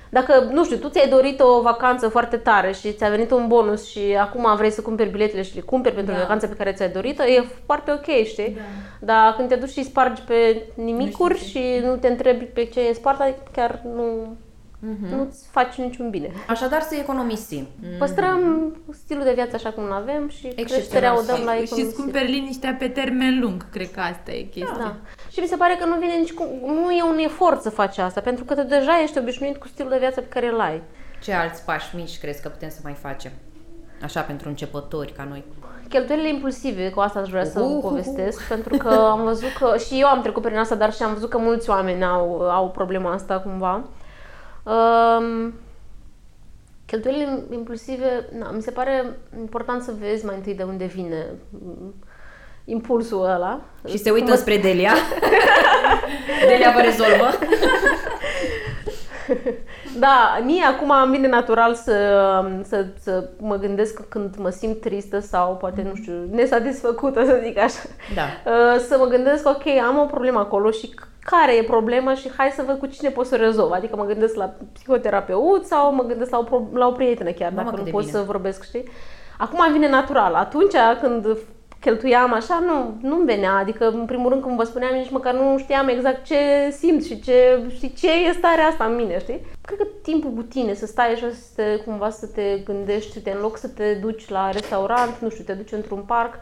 dacă, 0.10 0.50
nu 0.52 0.64
știu, 0.64 0.78
tu 0.78 0.90
ți-ai 0.90 1.10
dorit 1.10 1.40
o 1.40 1.62
vacanță 1.62 2.08
foarte 2.08 2.38
tare 2.38 2.72
și 2.72 2.94
ți-a 2.94 3.10
venit 3.10 3.32
un 3.32 3.48
bonus 3.48 3.90
și 3.90 4.00
acum 4.20 4.56
vrei 4.56 4.72
să 4.72 4.82
cumperi 4.82 5.10
biletele 5.10 5.42
și 5.42 5.56
le 5.56 5.62
cumperi 5.62 5.96
pentru 5.96 6.14
da. 6.14 6.20
vacanța 6.20 6.48
pe 6.48 6.56
care 6.56 6.72
ți-ai 6.72 6.90
dorit-o, 6.90 7.24
e 7.24 7.46
foarte 7.66 7.92
ok, 7.92 8.26
știi? 8.26 8.56
Da. 8.56 8.62
Dar 9.00 9.34
când 9.36 9.50
te 9.50 9.56
duci 9.56 9.70
și 9.70 9.84
spargi 9.84 10.22
pe 10.22 10.64
nimicuri 10.74 11.46
și 11.50 11.64
nu 11.84 11.96
te 11.96 12.08
întrebi 12.08 12.44
pe 12.44 12.64
ce 12.64 12.80
e 12.80 12.94
spart, 12.94 13.20
adică 13.20 13.44
chiar 13.52 13.82
nu 13.96 14.38
uh-huh. 14.86 15.10
nu-ți 15.16 15.48
faci 15.52 15.76
niciun 15.76 16.10
bine. 16.10 16.32
Așadar 16.48 16.82
să 16.82 16.96
economisim. 16.96 17.68
Păstrăm 18.00 18.76
stilul 18.92 19.24
de 19.24 19.34
viață 19.34 19.56
așa 19.56 19.70
cum 19.70 19.84
îl 19.84 19.92
avem 19.92 20.30
și 20.30 20.48
creșterea 20.48 21.18
o 21.18 21.22
dăm 21.22 21.42
la 21.44 21.52
economisire. 21.52 21.82
Și 21.82 21.86
îți 21.86 21.96
cumperi 21.96 22.32
liniștea 22.32 22.76
pe 22.80 22.88
termen 22.88 23.40
lung, 23.40 23.70
cred 23.70 23.92
că 23.92 24.00
asta 24.00 24.32
e 24.32 24.42
chestia. 24.42 24.78
Da. 24.78 24.96
Și 25.32 25.40
mi 25.40 25.48
se 25.48 25.56
pare 25.56 25.76
că 25.80 25.86
nu 25.86 26.00
vine 26.00 26.14
nici 26.14 26.34
cu, 26.34 26.44
nu 26.66 26.92
e 26.92 27.04
un 27.04 27.18
efort 27.18 27.62
să 27.62 27.70
faci 27.70 27.98
asta, 27.98 28.22
pentru 28.22 28.44
că 28.44 28.56
tu 28.56 28.64
deja 28.64 29.02
ești 29.02 29.18
obișnuit 29.18 29.58
cu 29.58 29.68
stilul 29.68 29.92
de 29.92 29.98
viață 29.98 30.22
pe 30.22 30.28
care 30.28 30.48
îl 30.48 30.60
ai. 30.60 30.82
Ce 31.22 31.34
alți 31.34 31.66
pași 31.66 31.96
mici 31.96 32.20
crezi 32.20 32.42
că 32.42 32.50
putem 32.50 32.70
să 32.70 32.80
mai 32.84 32.94
facem? 32.94 33.32
Așa 34.04 34.22
pentru 34.22 34.50
începători 34.50 35.12
ca 35.12 35.24
noi. 35.30 35.44
Cheltuielile 35.90 36.30
impulsive, 36.30 36.90
cu 36.90 37.00
asta 37.00 37.20
aș 37.20 37.30
vrea 37.30 37.46
să 37.46 37.62
uh, 37.62 37.82
povestesc, 37.82 38.38
uh, 38.38 38.44
uh. 38.44 38.56
pentru 38.56 38.78
că 38.78 38.90
am 38.90 39.24
văzut 39.24 39.54
că 39.60 39.78
și 39.78 40.00
eu 40.00 40.08
am 40.08 40.22
trecut 40.22 40.42
prin 40.42 40.58
asta, 40.58 40.76
dar 40.76 40.94
și 40.94 41.04
am 41.04 41.14
văzut 41.14 41.30
că 41.30 41.38
mulți 41.38 41.70
oameni 41.70 42.04
au, 42.04 42.42
au 42.42 42.70
problema 42.70 43.14
asta 43.14 43.40
cumva. 43.40 43.84
Um, 44.68 45.54
cheltuielile 46.86 47.44
impulsive, 47.52 48.30
na, 48.40 48.52
mi 48.52 48.62
se 48.62 48.72
pare 48.72 49.18
important 49.40 49.82
să 49.82 49.94
vezi 50.00 50.26
mai 50.26 50.36
întâi 50.36 50.56
de 50.56 50.64
unde 50.64 50.86
vine 50.86 51.26
impulsul 52.66 53.26
ăla. 53.26 53.62
Și 53.88 53.98
se 53.98 54.12
uită 54.12 54.30
mă... 54.30 54.36
spre 54.36 54.58
Delia. 54.58 54.94
Delia 56.48 56.72
vă 56.76 56.82
rezolvă. 56.82 57.30
da, 60.00 60.40
mie 60.44 60.64
acum 60.64 60.92
îmi 61.04 61.16
vine 61.16 61.28
natural 61.28 61.74
să, 61.74 61.94
să, 62.64 62.86
să 63.00 63.30
mă 63.38 63.56
gândesc 63.56 64.08
când 64.08 64.36
mă 64.38 64.50
simt 64.50 64.82
tristă 64.82 65.20
sau 65.20 65.56
poate, 65.56 65.82
nu 65.82 65.96
știu, 65.96 66.14
nesatisfăcută, 66.32 67.26
să 67.26 67.40
zic 67.44 67.58
așa. 67.58 67.80
Da. 68.16 68.52
Uh, 68.52 68.80
să 68.88 68.98
mă 69.00 69.06
gândesc, 69.06 69.48
ok, 69.48 69.68
am 69.88 69.98
o 69.98 70.06
problemă 70.06 70.40
acolo 70.40 70.72
și 70.72 70.94
care 71.32 71.56
e 71.56 71.64
problema 71.64 72.14
și 72.14 72.32
hai 72.38 72.50
să 72.50 72.64
văd 72.66 72.80
cu 72.80 72.86
cine 72.86 73.10
pot 73.10 73.26
să 73.26 73.36
rezolv. 73.36 73.72
Adică 73.72 73.96
mă 73.96 74.06
gândesc 74.06 74.36
la 74.36 74.54
psihoterapeut 74.74 75.66
sau 75.66 75.94
mă 75.94 76.04
gândesc 76.04 76.32
la 76.32 76.38
o, 76.38 76.62
la 76.74 76.88
o 76.88 76.92
prietenă 76.92 77.32
chiar, 77.32 77.52
Mamă, 77.56 77.70
dacă 77.70 77.84
nu 77.84 77.92
pot 77.92 78.02
bine. 78.02 78.12
să 78.12 78.24
vorbesc, 78.26 78.64
știi? 78.64 78.84
Acum 79.38 79.60
îmi 79.66 79.74
vine 79.74 79.90
natural. 79.90 80.34
Atunci 80.34 80.74
când 81.02 81.38
cheltuiam 81.80 82.34
așa, 82.34 82.64
nu, 82.66 83.10
nu-mi 83.10 83.26
venea. 83.26 83.54
Adică, 83.56 83.90
în 83.90 84.06
primul 84.06 84.30
rând, 84.30 84.42
cum 84.42 84.56
vă 84.56 84.64
spuneam, 84.64 84.96
nici 84.96 85.12
măcar 85.12 85.34
nu 85.34 85.58
știam 85.58 85.88
exact 85.88 86.26
ce 86.26 86.36
simt 86.72 87.04
și 87.04 87.22
ce, 87.22 87.64
și 87.78 87.94
ce 87.94 88.08
e 88.28 88.32
starea 88.32 88.66
asta 88.66 88.86
în 88.86 88.96
mine, 88.96 89.20
știi? 89.20 89.42
Cred 89.62 89.78
că 89.78 89.88
timpul 90.02 90.32
cu 90.32 90.42
tine, 90.42 90.74
să 90.74 90.86
stai 90.86 91.12
așa, 91.12 91.30
să 91.30 91.48
te, 91.56 91.78
cumva 91.86 92.10
să 92.10 92.28
te 92.28 92.62
gândești, 92.66 93.20
te, 93.20 93.32
în 93.32 93.42
loc 93.42 93.58
să 93.58 93.68
te 93.68 93.94
duci 93.94 94.30
la 94.30 94.52
restaurant, 94.52 95.18
nu 95.20 95.30
știu, 95.30 95.44
te 95.44 95.54
duci 95.54 95.72
într-un 95.72 96.02
parc 96.02 96.34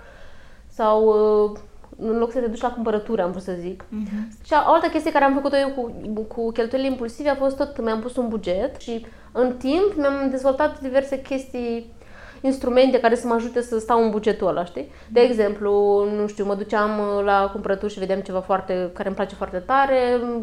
sau 0.68 1.04
uh, 1.06 1.58
în 1.98 2.18
loc 2.18 2.32
să 2.32 2.40
te 2.40 2.48
duci 2.48 2.62
la 2.62 2.72
cumpărături, 2.72 3.22
am 3.22 3.32
vrut 3.32 3.44
să 3.44 3.56
zic. 3.60 3.84
Uh-huh. 3.84 4.46
Și 4.46 4.54
o 4.68 4.72
altă 4.72 4.88
chestie 4.88 5.12
care 5.12 5.26
am 5.26 5.34
făcut-o 5.34 5.58
eu 5.58 5.70
cu, 5.70 5.92
cu 6.28 6.52
cheltuielile 6.52 6.92
impulsive 6.92 7.30
a 7.30 7.36
fost 7.36 7.58
tot, 7.58 7.82
mi-am 7.82 8.00
pus 8.00 8.16
un 8.16 8.28
buget 8.28 8.82
și 8.82 9.06
în 9.32 9.54
timp 9.58 9.94
mi-am 9.98 10.30
dezvoltat 10.30 10.80
diverse 10.80 11.22
chestii 11.22 11.94
instrumente 12.42 13.00
care 13.00 13.16
să 13.16 13.28
mă 13.28 13.34
ajute 13.34 13.62
să 13.62 13.80
stau 13.80 14.04
în 14.04 14.10
bugetul 14.10 14.48
ăla, 14.48 14.66
știi? 14.66 14.92
De 15.10 15.20
mhm. 15.20 15.30
exemplu, 15.30 16.04
nu 16.16 16.28
știu, 16.28 16.46
mă 16.46 16.56
duceam 16.56 17.02
la 17.24 17.50
cumpărături 17.52 17.94
și 17.94 18.00
vedeam 18.00 18.20
ceva 18.20 18.40
foarte, 18.40 18.92
care 18.94 19.08
îmi 19.08 19.18
place 19.18 19.36
foarte 19.36 19.58
tare, 19.58 20.00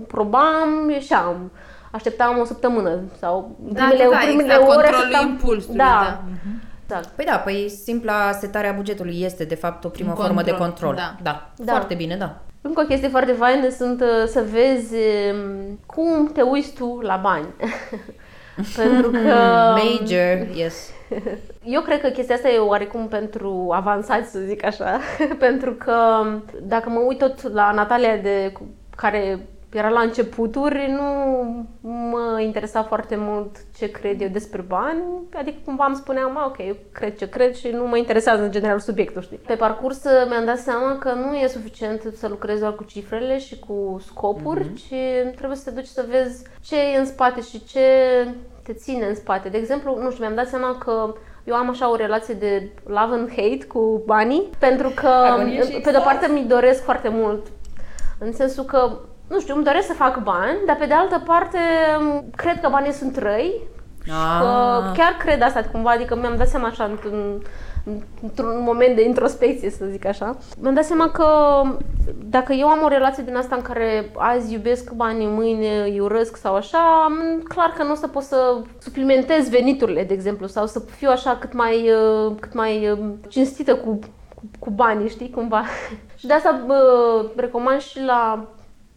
probam, 0.07 0.89
ieșeam. 0.91 1.51
Așteptam 1.91 2.39
o 2.39 2.45
săptămână 2.45 3.01
sau 3.19 3.57
da, 3.59 3.85
primele, 3.85 4.05
da, 4.05 4.11
da, 4.11 4.27
primele 4.27 4.53
exact, 4.53 4.77
ore 4.77 4.87
așteptam... 4.87 5.41
Da. 5.69 5.75
da. 5.75 6.21
Uh-huh. 6.21 6.71
Exact. 6.93 7.15
Păi 7.17 7.25
da, 7.25 7.37
păi 7.37 7.69
simpla 7.83 8.33
setare 8.33 8.69
a 8.69 8.73
bugetului 8.73 9.21
este 9.21 9.45
de 9.45 9.55
fapt 9.55 9.85
o 9.85 9.89
primă 9.89 10.11
Un 10.11 10.17
formă 10.17 10.35
control, 10.35 10.55
de 10.55 10.63
control. 10.65 10.95
Da. 10.95 11.17
da. 11.23 11.51
da. 11.57 11.73
Foarte 11.73 11.95
bine, 11.95 12.17
da. 12.17 12.41
Încă 12.61 12.81
o 12.81 12.85
chestie 12.85 13.09
foarte 13.09 13.33
faină 13.33 13.69
sunt 13.69 14.01
uh, 14.01 14.27
să 14.27 14.45
vezi 14.51 14.95
um, 14.95 15.79
cum 15.87 16.27
te 16.33 16.43
uiți 16.43 16.73
tu 16.73 16.99
la 17.03 17.17
bani. 17.17 17.47
pentru 18.77 19.11
că... 19.11 19.19
Major, 19.19 20.47
yes. 20.55 20.91
Eu 21.65 21.81
cred 21.81 22.01
că 22.01 22.09
chestia 22.09 22.35
asta 22.35 22.49
e 22.49 22.59
oarecum 22.59 23.09
pentru 23.09 23.69
avansați, 23.73 24.31
să 24.31 24.39
zic 24.39 24.65
așa, 24.65 24.99
pentru 25.39 25.73
că 25.73 25.95
um, 26.21 26.45
dacă 26.63 26.89
mă 26.89 26.99
uit 26.99 27.19
tot 27.19 27.53
la 27.53 27.73
Natalia 27.73 28.17
de 28.17 28.53
care 28.97 29.47
era 29.73 29.89
la 29.89 30.01
începuturi, 30.01 30.91
nu 30.91 31.67
mă 31.81 32.41
interesa 32.41 32.83
foarte 32.83 33.17
mult 33.19 33.57
ce 33.77 33.91
cred 33.91 34.21
eu 34.21 34.29
despre 34.29 34.61
bani, 34.61 35.03
adică 35.35 35.57
cumva 35.65 35.85
îmi 35.85 35.97
spuneam, 35.97 36.43
ok, 36.47 36.59
eu 36.59 36.77
cred 36.93 37.17
ce 37.17 37.29
cred 37.29 37.55
și 37.55 37.69
nu 37.69 37.87
mă 37.87 37.97
interesează 37.97 38.43
în 38.43 38.51
general 38.51 38.79
subiectul, 38.79 39.23
știi. 39.23 39.37
Pe 39.37 39.55
parcurs 39.55 40.05
uh, 40.05 40.27
mi-am 40.29 40.45
dat 40.45 40.59
seama 40.59 40.99
că 40.99 41.13
nu 41.13 41.35
e 41.35 41.47
suficient 41.47 42.03
să 42.17 42.29
lucrezi 42.29 42.61
doar 42.61 42.75
cu 42.75 42.85
cifrele 42.85 43.39
și 43.39 43.59
cu 43.59 44.01
scopuri, 44.07 44.65
mm-hmm. 44.65 44.75
ci 44.75 44.95
trebuie 45.37 45.57
să 45.57 45.71
te 45.71 45.75
duci 45.75 45.87
să 45.87 46.05
vezi 46.09 46.43
ce 46.63 46.77
e 46.77 46.99
în 46.99 47.07
spate 47.07 47.41
și 47.41 47.65
ce 47.65 47.81
te 48.63 48.73
ține 48.73 49.07
în 49.07 49.15
spate. 49.15 49.49
De 49.49 49.59
exemplu, 49.59 49.99
nu 50.03 50.11
știu, 50.11 50.25
mi-am 50.25 50.37
dat 50.37 50.49
seama 50.49 50.79
că 50.79 51.15
eu 51.45 51.55
am 51.55 51.69
așa 51.69 51.91
o 51.91 51.97
relație 51.97 52.35
de 52.35 52.69
love 52.87 53.15
and 53.15 53.29
hate 53.29 53.67
cu 53.69 54.03
banii, 54.07 54.51
pentru 54.59 54.89
că, 54.89 55.11
pe 55.83 55.91
de-o 55.91 56.01
parte, 56.01 56.33
mi 56.33 56.45
doresc 56.49 56.83
foarte 56.83 57.09
mult, 57.09 57.47
în 58.19 58.33
sensul 58.33 58.65
că 58.65 58.99
nu 59.33 59.41
știu, 59.41 59.55
îmi 59.55 59.65
doresc 59.65 59.87
să 59.87 59.93
fac 59.93 60.23
bani, 60.23 60.59
dar 60.67 60.77
pe 60.77 60.87
de 60.87 60.95
altă 60.95 61.23
parte 61.27 61.59
cred 62.37 62.61
că 62.61 62.69
banii 62.71 62.93
sunt 62.93 63.17
răi 63.17 63.53
ah. 64.07 64.41
că 64.41 64.83
chiar 64.97 65.17
cred 65.19 65.43
asta 65.43 65.65
cumva, 65.73 65.91
adică 65.91 66.17
mi-am 66.17 66.37
dat 66.37 66.49
seama 66.49 66.67
așa 66.67 66.85
într-un, 66.85 67.43
într-un 68.23 68.63
moment 68.63 68.97
de 68.97 69.05
introspecție, 69.05 69.71
să 69.71 69.85
zic 69.85 70.07
așa. 70.07 70.37
Mi-am 70.61 70.75
dat 70.75 70.85
seama 70.85 71.09
că 71.09 71.27
dacă 72.25 72.53
eu 72.53 72.67
am 72.67 72.83
o 72.83 72.89
relație 72.89 73.23
din 73.23 73.37
asta 73.37 73.57
în 73.57 73.63
care 73.63 74.11
azi 74.17 74.53
iubesc 74.53 74.93
banii, 74.93 75.27
mâine 75.27 75.83
îi 75.83 76.01
urăsc 76.01 76.37
sau 76.37 76.55
așa, 76.55 77.07
clar 77.49 77.73
că 77.77 77.83
nu 77.83 77.93
o 77.93 77.95
să 77.95 78.07
pot 78.07 78.23
să 78.23 78.57
suplimentez 78.79 79.49
veniturile, 79.49 80.05
de 80.05 80.15
exemplu, 80.15 80.47
sau 80.47 80.67
să 80.67 80.79
fiu 80.79 81.11
așa 81.11 81.37
cât 81.41 81.53
mai, 81.53 81.91
cât 82.41 82.55
mai 82.55 82.99
cinstită 83.29 83.75
cu, 83.75 83.99
cu, 84.35 84.45
cu 84.59 84.71
banii, 84.71 85.09
știi, 85.09 85.31
cumva. 85.31 85.63
și 86.19 86.27
de 86.27 86.33
asta 86.33 86.63
bă, 86.67 86.81
recomand 87.37 87.81
și 87.81 88.01
la 88.05 88.47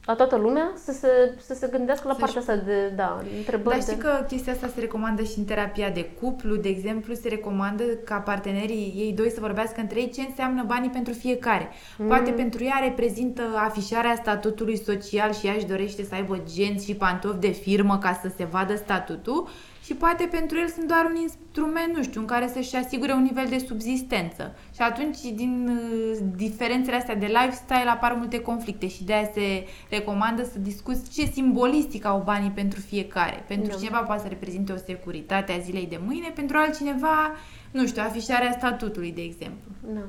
la 0.06 0.16
toată 0.16 0.36
lumea 0.36 0.72
să 0.84 0.91
se, 0.91 1.08
să 1.45 1.53
se 1.53 1.68
gândească 1.72 2.08
la 2.08 2.14
partea 2.14 2.39
asta 2.39 2.56
de, 2.56 2.88
da, 2.95 3.22
întrebări. 3.38 3.78
Dar 3.78 3.88
știi 3.88 3.97
că 3.97 4.26
chestia 4.28 4.53
asta 4.53 4.68
se 4.68 4.80
recomandă 4.80 5.24
și 5.24 5.38
în 5.38 5.45
terapia 5.45 5.89
de 5.89 6.10
cuplu, 6.22 6.56
de 6.56 6.70
exemplu, 6.70 7.14
se 7.14 7.30
recomandă 7.30 7.84
ca 7.84 8.16
partenerii 8.16 8.93
ei 8.95 9.14
doi 9.14 9.30
să 9.30 9.39
vorbească 9.39 9.82
între 9.82 9.99
ei 9.99 10.10
ce 10.10 10.22
înseamnă 10.22 10.64
banii 10.64 10.89
pentru 10.89 11.14
fiecare. 11.14 11.70
Mm. 11.97 12.08
Poate 12.08 12.32
pentru 12.32 12.64
ea 12.64 12.80
reprezintă 12.84 13.41
afișarea 13.56 14.16
statutului 14.16 14.78
social 14.78 15.34
și 15.34 15.47
ea 15.47 15.53
își 15.53 15.66
dorește 15.66 16.03
să 16.03 16.16
aibă 16.16 16.43
genți 16.53 16.86
și 16.86 16.95
pantofi 16.95 17.39
de 17.39 17.51
firmă 17.51 17.97
ca 17.97 18.20
să 18.22 18.32
se 18.38 18.43
vadă 18.43 18.76
statutul 18.76 19.47
și 19.86 19.94
poate 19.94 20.28
pentru 20.32 20.58
el 20.58 20.68
sunt 20.68 20.88
doar 20.88 21.06
un 21.06 21.16
instrument, 21.16 21.96
nu 21.96 22.04
știu, 22.04 22.20
în 22.20 22.26
care 22.26 22.48
să-și 22.54 22.76
asigure 22.76 23.14
un 23.14 23.22
nivel 23.22 23.46
de 23.50 23.58
subzistență. 23.68 24.56
Și 24.74 24.82
atunci, 24.82 25.18
din 25.22 25.70
uh, 25.70 26.18
diferențele 26.36 26.96
astea 26.96 27.16
de 27.16 27.26
lifestyle, 27.26 27.90
apar 27.90 28.14
multe 28.14 28.40
conflicte 28.42 28.88
și 28.88 29.04
de 29.04 29.14
aia 29.14 29.30
se 29.34 29.68
recomandă 29.90 30.44
să 30.44 30.60
discuți 30.60 31.10
ce 31.10 31.26
simbolistic 31.26 32.06
au 32.06 32.22
banii 32.26 32.50
pentru 32.50 32.80
fiecare. 32.80 33.44
Pentru 33.48 33.70
da. 33.72 33.78
cineva 33.78 33.98
poate 33.98 34.22
să 34.22 34.28
reprezinte 34.28 34.72
o 34.72 34.78
securitate 34.86 35.52
a 35.52 35.58
zilei 35.58 35.88
de 35.90 36.00
mâine, 36.06 36.32
pentru 36.36 36.58
altcineva, 36.58 37.32
nu 37.72 37.86
știu, 37.86 38.02
afișarea 38.06 38.52
statutului, 38.52 39.12
de 39.12 39.22
exemplu. 39.22 39.72
Da. 39.94 40.02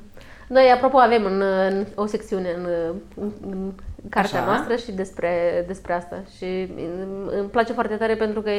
Noi, 0.48 0.70
apropo, 0.70 0.98
avem 0.98 1.24
în, 1.24 1.40
în 1.70 1.86
o 1.94 2.06
secțiune 2.06 2.48
în, 2.56 2.66
în, 3.14 3.32
în 3.50 3.72
cartea 4.08 4.40
Așa. 4.40 4.48
noastră 4.48 4.76
și 4.76 4.92
despre, 4.92 5.64
despre 5.66 5.92
asta. 5.92 6.22
Și 6.36 6.68
îmi 7.38 7.48
place 7.50 7.72
foarte 7.72 7.94
tare 7.94 8.16
pentru 8.16 8.42
că 8.42 8.50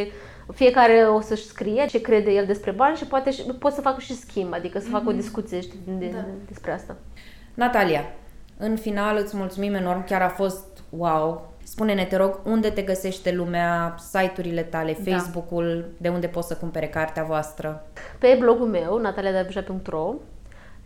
fiecare 0.54 0.94
o 0.94 1.22
să-și 1.22 1.46
scrie 1.46 1.86
ce 1.86 2.02
crede 2.02 2.32
el 2.32 2.46
despre 2.46 2.72
bani 2.72 2.98
și 2.98 3.06
poate 3.06 3.32
și, 3.32 3.42
pot 3.42 3.74
să 3.74 3.82
facă 3.82 4.00
și 4.00 4.16
schimb, 4.16 4.54
adică 4.54 4.80
să 4.80 4.88
mm-hmm. 4.88 4.92
facă 4.92 5.08
o 5.08 5.12
mhm. 5.12 5.20
discuție 5.20 5.62
știi, 5.62 5.80
de, 6.00 6.12
da. 6.14 6.26
despre 6.48 6.72
asta. 6.72 6.96
Natalia, 7.54 8.02
în 8.58 8.76
final 8.76 9.18
îți 9.18 9.38
mulțumim 9.38 9.74
enorm, 9.74 10.06
chiar 10.06 10.22
a 10.22 10.30
fost 10.30 10.84
wow. 10.90 11.52
Spune-ne, 11.64 12.06
te 12.06 12.16
rog, 12.16 12.40
unde 12.46 12.70
te 12.70 12.82
găsește 12.82 13.32
lumea, 13.32 13.96
site-urile 13.98 14.62
tale, 14.62 14.98
da. 15.04 15.12
Facebook-ul, 15.12 15.86
de 15.98 16.10
unde 16.10 16.28
poți 16.28 16.48
să 16.48 16.56
cumpere 16.56 16.88
cartea 16.88 17.24
voastră? 17.24 17.86
Pe 18.20 18.36
blogul 18.40 18.68
meu, 18.68 18.98
nataliadabija.ro 18.98 20.14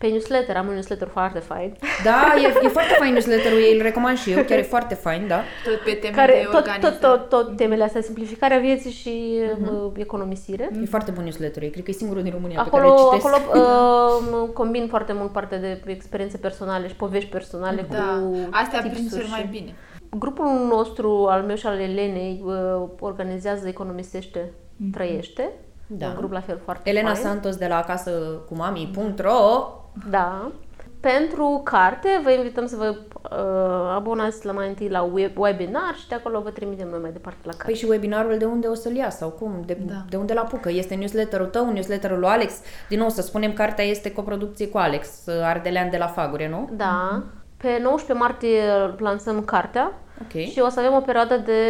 pe 0.01 0.07
newsletter, 0.07 0.57
am 0.57 0.67
un 0.67 0.73
newsletter 0.73 1.07
foarte 1.07 1.39
fain. 1.39 1.75
Da, 2.03 2.33
e, 2.43 2.65
e 2.65 2.67
foarte 2.67 2.93
fain 2.99 3.11
newsletterul 3.13 3.57
ei, 3.57 3.75
îl 3.75 3.81
recomand 3.81 4.17
și 4.17 4.31
eu, 4.31 4.43
chiar 4.43 4.57
e 4.57 4.61
foarte 4.61 4.95
fain, 4.95 5.27
da. 5.27 5.41
Tot 5.65 5.79
pe 5.79 5.91
teme 5.91 6.15
Care, 6.15 6.31
de 6.31 6.57
tot, 6.57 6.65
tot, 6.81 6.99
tot, 6.99 7.29
tot 7.29 7.55
temele 7.55 7.83
astea, 7.83 8.01
simplificarea 8.01 8.59
vieții 8.59 8.91
și 8.91 9.39
uh-huh. 9.43 9.97
economisire. 9.97 10.69
E 10.81 10.85
foarte 10.85 11.11
bun 11.11 11.23
newsletter, 11.23 11.69
cred 11.69 11.83
că 11.83 11.91
e 11.91 11.93
singurul 11.93 12.23
din 12.23 12.31
România 12.31 12.59
acolo, 12.59 12.83
pe 12.83 12.87
care 12.87 13.17
citesc. 13.17 13.35
Acolo 13.35 14.41
uh, 14.43 14.49
combin 14.53 14.87
foarte 14.87 15.13
mult 15.13 15.31
parte 15.31 15.55
de 15.55 15.91
experiențe 15.91 16.37
personale 16.37 16.87
și 16.87 16.95
povești 16.95 17.29
personale 17.29 17.85
da. 17.89 17.97
cu 17.97 18.47
Astea 18.51 18.79
prin 18.79 19.07
cel 19.09 19.25
mai 19.29 19.47
bine. 19.51 19.75
Grupul 20.09 20.45
nostru, 20.69 21.27
al 21.29 21.41
meu 21.41 21.55
și 21.55 21.67
al 21.67 21.79
Elenei, 21.79 22.43
uh, 22.45 22.87
organizează 22.99 23.67
Economisește, 23.67 24.39
uh-huh. 24.39 24.91
Trăiește. 24.91 25.49
Da. 25.87 26.07
Un 26.07 26.15
grup 26.17 26.31
la 26.31 26.39
fel 26.39 26.59
foarte 26.63 26.89
Elena 26.89 27.13
fain. 27.13 27.25
Santos 27.25 27.55
de 27.55 27.67
la 27.67 27.77
acasă 27.77 28.11
cu 28.47 28.55
mami.ro 28.55 29.75
Da. 30.09 30.51
Pentru 30.99 31.61
carte, 31.63 32.19
vă 32.23 32.31
invităm 32.31 32.65
să 32.65 32.75
vă 32.75 32.95
uh, 32.95 33.95
abonați 33.95 34.45
la 34.45 34.51
mai 34.51 34.67
întâi 34.67 34.89
la 34.89 35.01
web, 35.01 35.37
webinar 35.37 35.95
și 35.99 36.07
de 36.07 36.15
acolo 36.15 36.41
vă 36.41 36.49
trimitem 36.49 36.87
noi 36.89 36.99
mai 37.01 37.11
departe 37.11 37.39
la 37.43 37.51
carte. 37.51 37.65
Păi 37.65 37.75
și 37.75 37.85
webinarul 37.85 38.37
de 38.37 38.45
unde 38.45 38.67
o 38.67 38.73
să-l 38.73 38.95
ia 38.95 39.09
sau 39.09 39.29
cum? 39.29 39.63
De, 39.65 39.77
da. 39.85 40.05
de 40.09 40.17
unde 40.17 40.33
la 40.33 40.41
apucă? 40.41 40.69
Este 40.71 40.95
newsletterul 40.95 41.45
tău, 41.45 41.71
newsletterul 41.71 42.19
lui 42.19 42.29
Alex? 42.29 42.53
Din 42.89 42.99
nou, 42.99 43.09
să 43.09 43.21
spunem, 43.21 43.53
cartea 43.53 43.85
este 43.85 44.11
coproducție 44.11 44.67
cu 44.67 44.77
Alex, 44.77 45.27
Ardelean 45.27 45.89
de 45.89 45.97
la 45.97 46.07
Fagure, 46.07 46.49
nu? 46.49 46.69
Da. 46.71 47.23
Pe 47.57 47.79
19 47.81 48.13
martie 48.13 48.61
lansăm 48.97 49.43
cartea. 49.43 49.91
Okay. 50.25 50.49
Și 50.51 50.59
o 50.59 50.69
să 50.69 50.79
avem 50.79 50.93
o 50.93 50.99
perioadă 50.99 51.37
de 51.37 51.61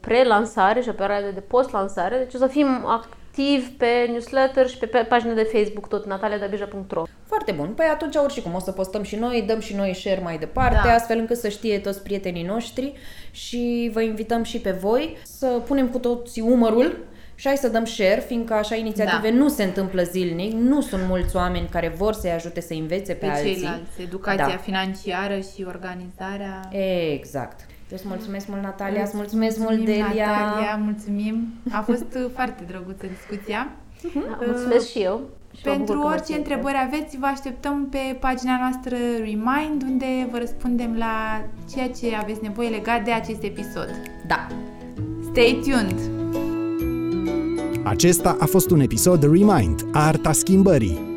pre-lansare 0.00 0.80
și 0.80 0.88
o 0.88 0.92
perioadă 0.92 1.26
de 1.34 1.40
post-lansare. 1.40 2.16
Deci 2.16 2.34
o 2.34 2.38
să 2.38 2.46
fim 2.46 2.66
activ 3.38 3.76
pe 3.76 3.86
newsletter 4.10 4.68
și 4.68 4.76
pe, 4.76 4.86
pe 4.86 4.98
pagina 4.98 5.32
de 5.32 5.48
Facebook, 5.52 5.88
tot 5.88 6.06
nataliadabija.ro. 6.06 7.02
Foarte 7.26 7.52
bun. 7.52 7.72
Păi 7.76 7.86
atunci 7.86 8.14
oricum 8.16 8.54
o 8.54 8.60
să 8.60 8.72
postăm 8.72 9.02
și 9.02 9.16
noi, 9.16 9.44
dăm 9.46 9.60
și 9.60 9.74
noi 9.74 9.94
share 9.94 10.20
mai 10.22 10.38
departe, 10.38 10.80
da. 10.84 10.92
astfel 10.92 11.18
încât 11.18 11.36
să 11.36 11.48
știe 11.48 11.78
toți 11.78 12.02
prietenii 12.02 12.42
noștri 12.42 12.92
și 13.30 13.90
vă 13.92 14.00
invităm 14.02 14.42
și 14.42 14.58
pe 14.58 14.70
voi 14.70 15.16
să 15.22 15.46
punem 15.66 15.88
cu 15.88 15.98
toții 15.98 16.42
umărul 16.42 16.96
și 17.34 17.46
hai 17.46 17.56
să 17.56 17.68
dăm 17.68 17.84
share, 17.84 18.24
fiindcă 18.26 18.54
așa 18.54 18.74
inițiative 18.74 19.30
da. 19.30 19.36
nu 19.36 19.48
se 19.48 19.62
întâmplă 19.62 20.02
zilnic, 20.02 20.52
nu 20.52 20.80
sunt 20.80 21.02
mulți 21.08 21.36
oameni 21.36 21.68
care 21.70 21.88
vor 21.88 22.12
să-i 22.12 22.30
ajute 22.30 22.60
să 22.60 22.72
învețe 22.72 23.12
pe, 23.12 23.26
pe 23.26 23.32
alții. 23.32 23.54
Ceilalți, 23.54 24.02
educația 24.02 24.48
da. 24.48 24.56
financiară 24.56 25.34
și 25.34 25.64
organizarea. 25.66 26.68
Exact. 27.12 27.66
Deci 27.88 28.00
mulțumesc 28.04 28.48
mult, 28.48 28.62
Natalia, 28.62 29.02
îți 29.02 29.16
mulțumesc 29.16 29.58
mulțumim, 29.58 29.84
mult, 29.84 29.96
Delia. 30.08 30.26
Natalia, 30.26 30.76
mulțumim. 30.84 31.48
A 31.72 31.80
fost 31.80 32.06
foarte 32.36 32.64
drăguță 32.66 33.06
discuția. 33.16 33.68
Uh-huh. 33.68 34.46
Mulțumesc 34.46 34.90
și 34.90 34.98
eu. 34.98 35.20
Și 35.56 35.62
Pentru 35.62 36.00
orice 36.00 36.34
întrebări 36.34 36.76
aveți, 36.86 37.18
vă 37.18 37.26
așteptăm 37.26 37.86
pe 37.90 38.16
pagina 38.20 38.58
noastră 38.60 38.96
Remind, 39.18 39.82
unde 39.82 40.28
vă 40.30 40.38
răspundem 40.38 40.96
la 40.98 41.44
ceea 41.72 41.88
ce 41.88 42.16
aveți 42.20 42.42
nevoie 42.42 42.68
legat 42.68 43.04
de 43.04 43.10
acest 43.10 43.42
episod. 43.42 43.88
Da. 44.26 44.46
Stay 45.30 45.60
tuned! 45.62 46.00
Acesta 47.84 48.36
a 48.40 48.44
fost 48.44 48.70
un 48.70 48.80
episod 48.80 49.22
Remind, 49.22 49.86
Arta 49.92 50.32
Schimbării, 50.32 51.07